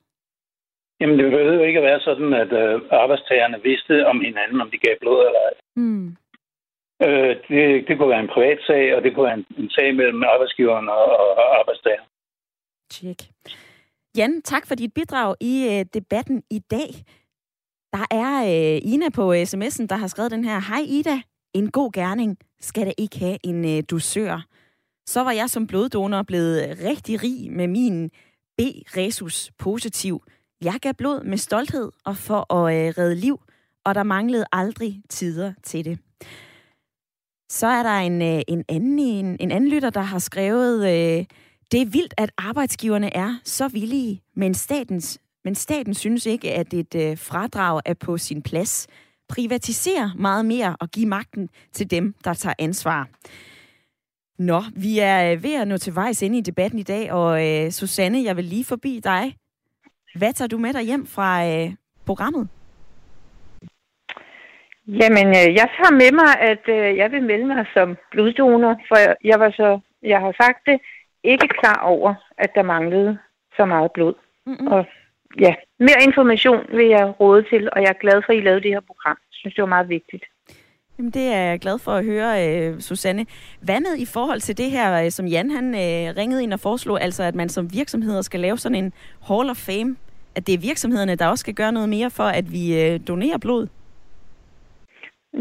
Jamen, 0.99 1.19
det 1.19 1.31
behøver 1.31 1.53
jo 1.53 1.63
ikke 1.63 1.79
at 1.79 1.85
være 1.85 1.99
sådan, 1.99 2.33
at 2.33 2.51
øh, 2.61 2.81
arbejdstagerne 2.91 3.59
vidste 3.63 4.07
om 4.07 4.21
hinanden, 4.21 4.61
om 4.61 4.69
de 4.71 4.77
gav 4.77 4.95
blod 5.01 5.25
eller 5.27 5.39
ej. 5.47 5.53
Mm. 5.75 6.07
Øh, 7.05 7.35
det, 7.49 7.87
det 7.87 7.97
kunne 7.97 8.09
være 8.09 8.25
en 8.27 8.35
privat 8.35 8.59
sag, 8.67 8.95
og 8.95 9.03
det 9.03 9.13
kunne 9.13 9.25
være 9.25 9.39
en, 9.41 9.45
en 9.57 9.69
sag 9.69 9.95
mellem 9.95 10.23
arbejdsgiveren 10.23 10.89
og, 10.89 11.05
og 11.39 11.59
arbejdstager. 11.59 12.03
Tjek. 12.89 13.31
Jan, 14.17 14.41
tak 14.41 14.67
for 14.67 14.75
dit 14.75 14.93
bidrag 14.93 15.35
i 15.41 15.67
øh, 15.71 15.85
debatten 15.93 16.43
i 16.49 16.59
dag. 16.59 17.05
Der 17.93 18.05
er 18.11 18.43
øh, 18.43 18.81
Ina 18.93 19.09
på 19.09 19.33
øh, 19.33 19.41
sms'en, 19.41 19.85
der 19.85 19.95
har 19.95 20.07
skrevet 20.07 20.31
den 20.31 20.45
her. 20.45 20.59
Hej 20.59 20.85
Ida, 20.87 21.21
en 21.53 21.71
god 21.71 21.91
gerning 21.91 22.37
skal 22.59 22.85
da 22.85 22.91
ikke 22.97 23.19
have 23.19 23.37
en 23.43 23.65
øh, 23.65 23.83
dusør. 23.89 24.45
Så 25.07 25.23
var 25.23 25.31
jeg 25.31 25.49
som 25.49 25.67
bloddonor 25.67 26.23
blevet 26.23 26.69
øh, 26.69 26.77
rigtig 26.83 27.23
rig 27.23 27.51
med 27.51 27.67
min 27.67 28.09
B-resus 28.57 29.51
positiv. 29.57 30.23
Jeg 30.63 30.79
gav 30.81 30.93
blod 30.93 31.23
med 31.23 31.37
stolthed 31.37 31.91
og 32.05 32.17
for 32.17 32.53
at 32.53 32.87
øh, 32.87 32.93
redde 32.97 33.15
liv, 33.15 33.41
og 33.85 33.95
der 33.95 34.03
manglede 34.03 34.45
aldrig 34.51 35.01
tider 35.09 35.53
til 35.63 35.85
det. 35.85 35.99
Så 37.49 37.67
er 37.67 37.83
der 37.83 37.97
en, 37.97 38.21
øh, 38.21 38.41
en, 38.47 38.65
anden, 38.69 38.99
en, 38.99 39.37
en 39.39 39.51
anden 39.51 39.69
lytter, 39.69 39.89
der 39.89 40.01
har 40.01 40.19
skrevet, 40.19 40.77
øh, 41.19 41.25
det 41.71 41.81
er 41.81 41.85
vildt, 41.85 42.13
at 42.17 42.31
arbejdsgiverne 42.37 43.15
er 43.15 43.39
så 43.43 43.67
villige, 43.67 44.21
men, 44.33 44.53
statens, 44.53 45.21
men 45.43 45.55
staten 45.55 45.93
synes 45.93 46.25
ikke, 46.25 46.53
at 46.53 46.73
et 46.73 46.95
øh, 46.95 47.17
fradrag 47.17 47.81
er 47.85 47.93
på 47.93 48.17
sin 48.17 48.41
plads. 48.41 48.87
Privatisere 49.29 50.11
meget 50.15 50.45
mere 50.45 50.75
og 50.79 50.89
give 50.89 51.05
magten 51.05 51.49
til 51.73 51.91
dem, 51.91 52.13
der 52.23 52.33
tager 52.33 52.53
ansvar. 52.59 53.07
Nå, 54.39 54.61
vi 54.75 54.99
er 54.99 55.31
øh, 55.31 55.43
ved 55.43 55.55
at 55.61 55.67
nå 55.67 55.77
til 55.77 55.95
vejs 55.95 56.21
inde 56.21 56.37
i 56.37 56.41
debatten 56.41 56.79
i 56.79 56.83
dag, 56.83 57.11
og 57.11 57.47
øh, 57.47 57.71
Susanne, 57.71 58.23
jeg 58.23 58.37
vil 58.37 58.45
lige 58.45 58.65
forbi 58.65 58.99
dig. 59.03 59.35
Hvad 60.15 60.33
tager 60.33 60.49
du 60.49 60.57
med 60.57 60.73
dig 60.73 60.81
hjem 60.81 61.05
fra 61.05 61.47
øh, 61.47 61.71
programmet? 62.05 62.47
Jamen, 64.87 65.27
øh, 65.27 65.49
jeg 65.59 65.67
tager 65.77 65.91
med 65.91 66.11
mig, 66.11 66.31
at 66.51 66.63
øh, 66.67 66.97
jeg 66.97 67.11
vil 67.11 67.23
melde 67.23 67.45
mig 67.45 67.65
som 67.73 67.97
bloddonor, 68.11 68.75
for 68.87 68.97
jeg 69.23 69.39
var 69.39 69.51
så, 69.51 69.79
jeg 70.03 70.19
har 70.19 70.33
sagt 70.41 70.59
det, 70.65 70.77
ikke 71.23 71.47
klar 71.47 71.81
over, 71.83 72.13
at 72.37 72.51
der 72.55 72.63
manglede 72.63 73.17
så 73.57 73.65
meget 73.65 73.91
blod. 73.91 74.13
Mm-hmm. 74.45 74.67
Og 74.67 74.85
ja, 75.39 75.55
mere 75.79 76.03
information 76.03 76.65
vil 76.71 76.87
jeg 76.87 77.13
råde 77.19 77.43
til, 77.51 77.69
og 77.73 77.81
jeg 77.81 77.89
er 77.89 78.01
glad 78.01 78.21
for, 78.25 78.33
at 78.33 78.37
I 78.37 78.41
lavede 78.41 78.61
det 78.61 78.71
her 78.71 78.79
program. 78.79 79.17
Jeg 79.31 79.37
synes, 79.39 79.55
det 79.55 79.61
var 79.61 79.67
meget 79.67 79.89
vigtigt. 79.89 80.23
Jamen, 80.97 81.11
det 81.11 81.27
er 81.27 81.39
jeg 81.39 81.59
glad 81.59 81.79
for 81.79 81.91
at 81.91 82.05
høre, 82.05 82.47
øh, 82.47 82.79
Susanne. 82.79 83.25
Hvad 83.61 83.79
med 83.79 83.97
i 83.97 84.05
forhold 84.05 84.41
til 84.41 84.57
det 84.57 84.71
her, 84.71 85.03
øh, 85.03 85.11
som 85.11 85.25
Jan 85.25 85.51
han 85.51 85.67
øh, 85.75 86.15
ringede 86.17 86.43
ind 86.43 86.53
og 86.53 86.59
foreslog, 86.59 87.01
altså 87.01 87.23
at 87.23 87.35
man 87.35 87.49
som 87.49 87.73
virksomheder 87.73 88.21
skal 88.21 88.39
lave 88.39 88.57
sådan 88.57 88.75
en 88.75 88.93
Hall 89.27 89.49
of 89.49 89.57
Fame, 89.57 89.95
at 90.35 90.47
det 90.47 90.53
er 90.53 90.59
virksomhederne, 90.59 91.15
der 91.15 91.27
også 91.27 91.41
skal 91.41 91.53
gøre 91.53 91.71
noget 91.71 91.89
mere 91.89 92.09
for, 92.09 92.23
at 92.23 92.51
vi 92.51 92.97
donerer 92.97 93.37
blod? 93.37 93.67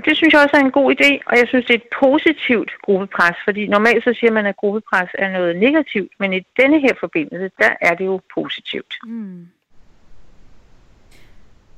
Det 0.05 0.17
synes 0.17 0.33
jeg 0.33 0.43
også 0.43 0.57
er 0.57 0.61
en 0.61 0.71
god 0.71 0.95
idé, 0.95 1.11
og 1.27 1.37
jeg 1.37 1.49
synes, 1.49 1.67
det 1.67 1.75
er 1.75 1.79
et 1.79 1.93
positivt 2.01 2.71
gruppepres, 2.83 3.37
fordi 3.45 3.67
normalt 3.67 4.05
så 4.05 4.17
siger 4.21 4.33
man, 4.33 4.47
at 4.47 4.57
gruppepres 4.57 5.11
er 5.15 5.31
noget 5.31 5.57
negativt, 5.57 6.13
men 6.21 6.33
i 6.33 6.41
denne 6.61 6.81
her 6.81 6.95
forbindelse, 7.01 7.51
der 7.59 7.71
er 7.81 7.95
det 7.95 8.05
jo 8.05 8.21
positivt. 8.35 8.95
Mm. 9.05 9.47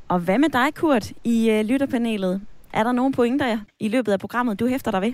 Og 0.09 0.19
hvad 0.19 0.39
med 0.39 0.49
dig, 0.49 0.75
Kurt, 0.75 1.11
i 1.25 1.51
øh, 1.51 1.65
lytterpanelet? 1.65 2.47
Er 2.73 2.83
der 2.83 2.93
nogle 2.93 3.13
pointer 3.13 3.59
i 3.81 3.89
løbet 3.89 4.13
af 4.13 4.21
programmet, 4.21 4.61
du 4.61 4.67
hæfter 4.67 4.91
dig 4.91 5.03
ved? 5.03 5.13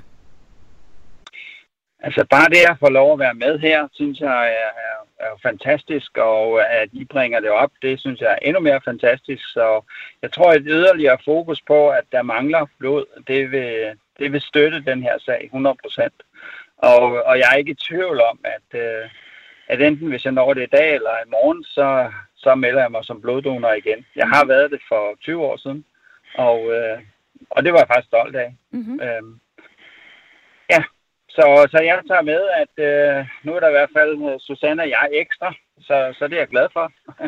Altså 2.00 2.26
bare 2.30 2.48
det 2.48 2.70
at 2.70 2.76
få 2.78 2.88
lov 2.88 3.12
at 3.12 3.18
være 3.18 3.34
med 3.34 3.58
her, 3.58 3.88
synes 3.92 4.20
jeg 4.20 4.46
er, 4.46 4.70
er, 4.88 5.03
er 5.20 5.38
fantastisk, 5.42 6.18
og 6.18 6.72
at 6.72 6.88
I 6.92 7.04
bringer 7.04 7.40
det 7.40 7.50
op, 7.50 7.70
det 7.82 8.00
synes 8.00 8.20
jeg 8.20 8.30
er 8.32 8.46
endnu 8.48 8.60
mere 8.60 8.80
fantastisk. 8.84 9.52
Så 9.52 9.82
jeg 10.22 10.32
tror, 10.32 10.52
et 10.52 10.62
yderligere 10.66 11.18
fokus 11.24 11.62
på, 11.62 11.88
at 11.88 12.04
der 12.12 12.22
mangler 12.22 12.66
blod, 12.78 13.04
det 13.26 13.50
vil, 13.50 13.98
det 14.18 14.32
vil 14.32 14.40
støtte 14.40 14.84
den 14.84 15.02
her 15.02 15.18
sag 15.18 15.44
100 15.44 15.76
procent. 15.82 16.14
Og, 16.76 17.02
og 17.24 17.38
jeg 17.38 17.48
er 17.52 17.56
ikke 17.56 17.70
i 17.70 17.84
tvivl 17.88 18.20
om, 18.20 18.38
at, 18.44 18.80
øh, 18.80 19.08
at 19.68 19.80
enten 19.80 20.08
hvis 20.08 20.24
jeg 20.24 20.32
når 20.32 20.54
det 20.54 20.62
i 20.62 20.76
dag 20.76 20.94
eller 20.94 21.10
i 21.10 21.30
morgen, 21.30 21.64
så, 21.64 22.12
så 22.36 22.54
melder 22.54 22.80
jeg 22.80 22.90
mig 22.90 23.04
som 23.04 23.20
bloddonor 23.20 23.72
igen. 23.72 24.06
Jeg 24.16 24.28
har 24.28 24.44
været 24.44 24.70
det 24.70 24.80
for 24.88 25.18
20 25.20 25.42
år 25.42 25.56
siden, 25.56 25.84
og, 26.34 26.72
øh, 26.72 26.98
og 27.50 27.64
det 27.64 27.72
var 27.72 27.78
jeg 27.78 27.88
faktisk 27.88 28.06
stolt 28.06 28.36
af. 28.36 28.56
Mm-hmm. 28.70 29.00
Øhm, 29.00 29.40
så, 31.36 31.68
så 31.72 31.78
jeg 31.82 31.98
tager 32.08 32.22
med, 32.32 32.42
at 32.62 32.74
øh, 32.88 33.26
nu 33.44 33.50
er 33.54 33.60
der 33.60 33.68
i 33.68 33.76
hvert 33.78 33.94
fald 33.96 34.12
øh, 34.28 34.40
Susanne 34.40 34.82
og 34.82 34.88
jeg 34.88 35.08
ekstra, 35.12 35.54
så, 35.80 35.96
så 36.18 36.28
det 36.28 36.34
er 36.34 36.44
jeg 36.44 36.48
glad 36.54 36.68
for. 36.72 36.86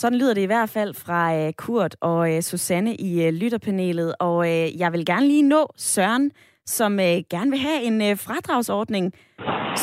Sådan 0.00 0.18
lyder 0.18 0.34
det 0.34 0.42
i 0.42 0.52
hvert 0.54 0.72
fald 0.76 0.92
fra 1.04 1.20
øh, 1.38 1.52
Kurt 1.52 1.96
og 2.00 2.34
øh, 2.34 2.40
Susanne 2.42 2.94
i 3.08 3.26
øh, 3.26 3.32
lytterpanelet. 3.32 4.14
Og 4.20 4.38
øh, 4.52 4.80
jeg 4.80 4.92
vil 4.92 5.06
gerne 5.06 5.26
lige 5.26 5.48
nå 5.48 5.62
Søren, 5.76 6.32
som 6.66 6.92
øh, 7.00 7.16
gerne 7.34 7.50
vil 7.50 7.60
have 7.68 7.80
en 7.88 7.96
øh, 8.08 8.14
fradragsordning. 8.26 9.04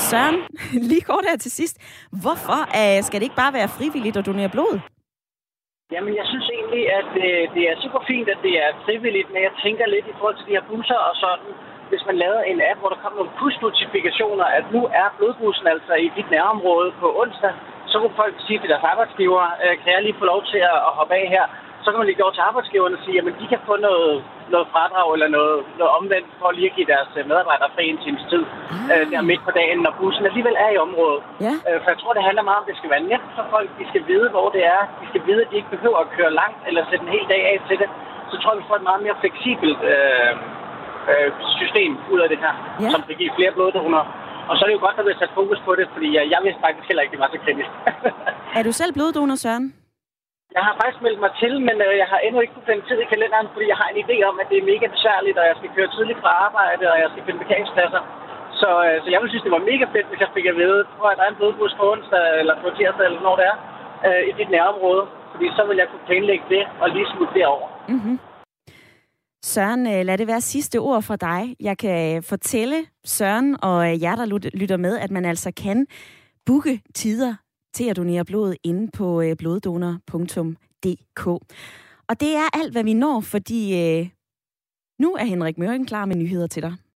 Søren, 0.10 0.38
lige 0.90 1.08
kort 1.10 1.26
her 1.30 1.38
til 1.38 1.52
sidst. 1.52 1.76
Hvorfor 2.24 2.60
øh, 2.80 2.98
skal 3.04 3.20
det 3.20 3.26
ikke 3.26 3.42
bare 3.44 3.58
være 3.60 3.74
frivilligt 3.78 4.18
at 4.18 4.26
donere 4.26 4.54
blod? 4.56 4.76
Jamen, 5.94 6.14
jeg 6.20 6.26
synes 6.32 6.48
egentlig, 6.58 6.84
at 7.00 7.12
øh, 7.28 7.42
det 7.56 7.64
er 7.72 7.76
super 7.84 8.02
fint, 8.12 8.28
at 8.34 8.40
det 8.46 8.54
er 8.64 8.70
frivilligt, 8.86 9.30
men 9.34 9.42
jeg 9.48 9.54
tænker 9.64 9.86
lidt 9.96 10.08
i 10.08 10.16
forhold 10.18 10.38
til 10.38 10.48
de 10.48 10.56
her 10.58 10.66
busser 10.72 11.00
og 11.10 11.16
sådan, 11.24 11.52
hvis 11.94 12.06
man 12.10 12.18
lavede 12.24 12.44
en 12.52 12.60
app, 12.70 12.80
hvor 12.80 12.92
der 12.94 13.00
kom 13.04 13.14
nogle 13.20 13.32
push-notifikationer, 13.40 14.48
at 14.58 14.66
nu 14.76 14.82
er 15.02 15.08
blodbussen 15.18 15.66
altså 15.74 15.94
i 16.06 16.08
dit 16.18 16.30
nærområde 16.36 16.90
på 17.02 17.08
onsdag, 17.22 17.54
så 17.92 17.96
kunne 18.00 18.20
folk 18.24 18.36
sige 18.48 18.60
til 18.60 18.70
deres 18.74 18.86
arbejdsgiver, 18.92 19.44
øh, 19.64 19.74
kan 19.82 19.90
jeg 19.94 20.02
lige 20.04 20.20
få 20.22 20.26
lov 20.34 20.42
til 20.52 20.62
at 20.72 20.78
hoppe 20.98 21.14
af 21.22 21.26
her? 21.36 21.46
Så 21.84 21.88
kan 21.90 22.00
man 22.00 22.08
lige 22.10 22.22
gå 22.24 22.30
til 22.34 22.48
arbejdsgiverne 22.50 22.98
og 22.98 23.04
sige, 23.06 23.18
at 23.20 23.40
de 23.42 23.48
kan 23.54 23.62
få 23.70 23.76
noget, 23.88 24.14
noget 24.54 24.68
fradrag 24.74 25.08
eller 25.16 25.30
noget, 25.38 25.58
noget 25.80 25.92
omvendt 26.00 26.30
for 26.40 26.50
lige 26.52 26.70
at 26.70 26.76
give 26.78 26.92
deres 26.94 27.12
øh, 27.20 27.24
medarbejdere 27.32 27.70
fri 27.76 27.84
en 27.90 28.00
times 28.06 28.24
tid 28.32 28.44
øh, 28.94 29.04
der 29.12 29.30
midt 29.32 29.42
på 29.48 29.52
dagen, 29.60 29.80
når 29.86 29.94
bussen 30.00 30.26
alligevel 30.30 30.56
er 30.66 30.70
i 30.76 30.78
området. 30.86 31.22
Ja. 31.48 31.54
Øh, 31.68 31.78
for 31.82 31.90
jeg 31.94 32.00
tror, 32.00 32.14
det 32.18 32.28
handler 32.30 32.44
meget 32.48 32.60
om, 32.60 32.66
at 32.66 32.72
det 32.72 32.78
skal 32.80 32.94
være 32.96 33.08
nemt 33.12 33.30
for 33.38 33.46
folk. 33.54 33.68
De 33.80 33.86
skal 33.92 34.04
vide, 34.12 34.28
hvor 34.36 34.48
det 34.56 34.64
er. 34.76 34.82
De 35.02 35.06
skal 35.12 35.22
vide, 35.28 35.42
at 35.44 35.50
de 35.52 35.56
ikke 35.60 35.74
behøver 35.76 36.00
at 36.06 36.12
køre 36.18 36.32
langt 36.42 36.60
eller 36.68 36.82
sætte 36.90 37.04
en 37.06 37.16
hel 37.16 37.26
dag 37.34 37.42
af 37.52 37.58
til 37.68 37.78
det. 37.82 37.90
Så 38.32 38.36
tror 38.38 38.52
jeg, 38.52 38.60
vi 38.62 38.70
får 38.70 38.78
et 38.82 38.90
meget 38.90 39.02
mere 39.06 39.18
fleksibelt 39.24 39.80
øh, 39.92 40.34
øh, 41.12 41.28
system 41.60 41.92
ud 42.14 42.20
af 42.26 42.30
det 42.34 42.40
her, 42.46 42.54
Ja. 42.84 42.90
som 42.94 43.02
kan 43.08 43.16
give 43.22 43.32
flere 43.38 43.52
bloddonorer. 43.58 44.06
Og 44.50 44.54
så 44.56 44.60
er 44.64 44.68
det 44.70 44.78
jo 44.78 44.84
godt, 44.86 44.96
at 44.96 45.00
der 45.00 45.08
bliver 45.08 45.22
sat 45.24 45.38
fokus 45.40 45.60
på 45.68 45.72
det, 45.80 45.86
fordi 45.96 46.08
jeg, 46.18 46.24
jeg 46.34 46.40
vidste 46.46 46.62
faktisk 46.66 46.86
heller 46.90 47.04
ikke, 47.04 47.14
det 47.16 47.24
var 47.24 47.30
så 47.36 47.40
kritisk. 47.46 47.72
Er 48.58 48.64
du 48.68 48.72
selv 48.80 48.92
bloddonor, 48.98 49.38
Søren? 49.46 49.66
Jeg 50.58 50.64
har 50.68 50.74
faktisk 50.82 51.02
meldt 51.06 51.20
mig 51.26 51.34
til, 51.44 51.54
men 51.68 51.76
øh, 51.88 51.94
jeg 52.02 52.08
har 52.14 52.20
endnu 52.26 52.40
ikke 52.42 52.54
kunnet 52.54 52.70
finde 52.70 52.84
tid 52.90 52.98
i 53.06 53.12
kalenderen, 53.14 53.48
fordi 53.54 53.66
jeg 53.72 53.78
har 53.82 53.88
en 53.90 54.00
idé 54.04 54.18
om, 54.30 54.36
at 54.42 54.48
det 54.52 54.58
er 54.60 54.70
mega 54.74 54.86
besværligt, 54.96 55.38
og 55.42 55.46
jeg 55.50 55.56
skal 55.60 55.70
køre 55.78 55.90
tidligt 55.96 56.20
fra 56.24 56.32
arbejde, 56.48 56.84
og 56.94 56.98
jeg 57.04 57.10
skal 57.12 57.24
finde 57.26 57.40
parkeringspladser. 57.44 58.02
Så, 58.62 58.70
øh, 58.88 58.96
så 59.04 59.08
jeg 59.14 59.20
ville 59.20 59.32
synes, 59.34 59.46
det 59.48 59.56
var 59.58 59.70
mega 59.72 59.86
fedt, 59.96 60.08
hvis 60.10 60.22
jeg 60.26 60.32
fik 60.38 60.46
at 60.52 60.56
vide, 60.64 60.80
prøv 60.98 61.10
at 61.12 61.18
der 61.20 61.26
er 61.26 61.32
en 61.34 61.40
blodbus 61.42 61.74
på 61.80 61.84
onsdag, 61.94 62.24
eller 62.42 62.56
på 62.64 62.68
tirsdag, 62.78 63.06
eller 63.08 63.22
når 63.28 63.36
det 63.40 63.46
er, 63.52 63.58
øh, 64.08 64.22
i 64.30 64.32
dit 64.40 64.50
nærområde. 64.56 65.04
Fordi 65.34 65.48
så 65.58 65.62
vil 65.68 65.78
jeg 65.82 65.88
kunne 65.92 66.06
planlægge 66.10 66.46
det, 66.56 66.64
og 66.82 66.88
lige 66.96 67.08
smutte 67.14 67.34
derover. 67.40 67.68
Mm-hmm. 67.94 68.16
Søren, 69.44 69.88
øh, 69.88 70.06
lad 70.06 70.18
det 70.18 70.28
være 70.28 70.42
sidste 70.42 70.80
ord 70.80 71.02
fra 71.02 71.16
dig. 71.16 71.56
Jeg 71.60 71.78
kan 71.78 72.18
øh, 72.18 72.24
fortælle 72.24 72.86
Søren 73.06 73.64
og 73.64 73.92
øh, 73.92 74.02
jer, 74.02 74.16
der 74.16 74.50
lytter 74.54 74.78
med, 74.78 74.98
at 74.98 75.12
man 75.12 75.26
altså 75.26 75.52
kan 75.52 75.88
booke 76.46 76.82
tider 76.96 77.36
til 77.74 77.90
at 77.90 77.98
donere 77.98 78.26
blod 78.26 78.56
inde 78.64 78.92
på 78.92 79.24
bloddonor.dk. 79.38 81.28
Og 82.08 82.20
det 82.20 82.36
er 82.36 82.58
alt, 82.60 82.72
hvad 82.72 82.84
vi 82.84 82.94
når, 82.94 83.22
fordi 83.22 83.82
øh, 83.82 84.10
nu 85.00 85.14
er 85.14 85.26
Henrik 85.26 85.58
Møring 85.58 85.88
klar 85.88 86.06
med 86.06 86.16
nyheder 86.16 86.48
til 86.48 86.64
dig. 86.64 86.76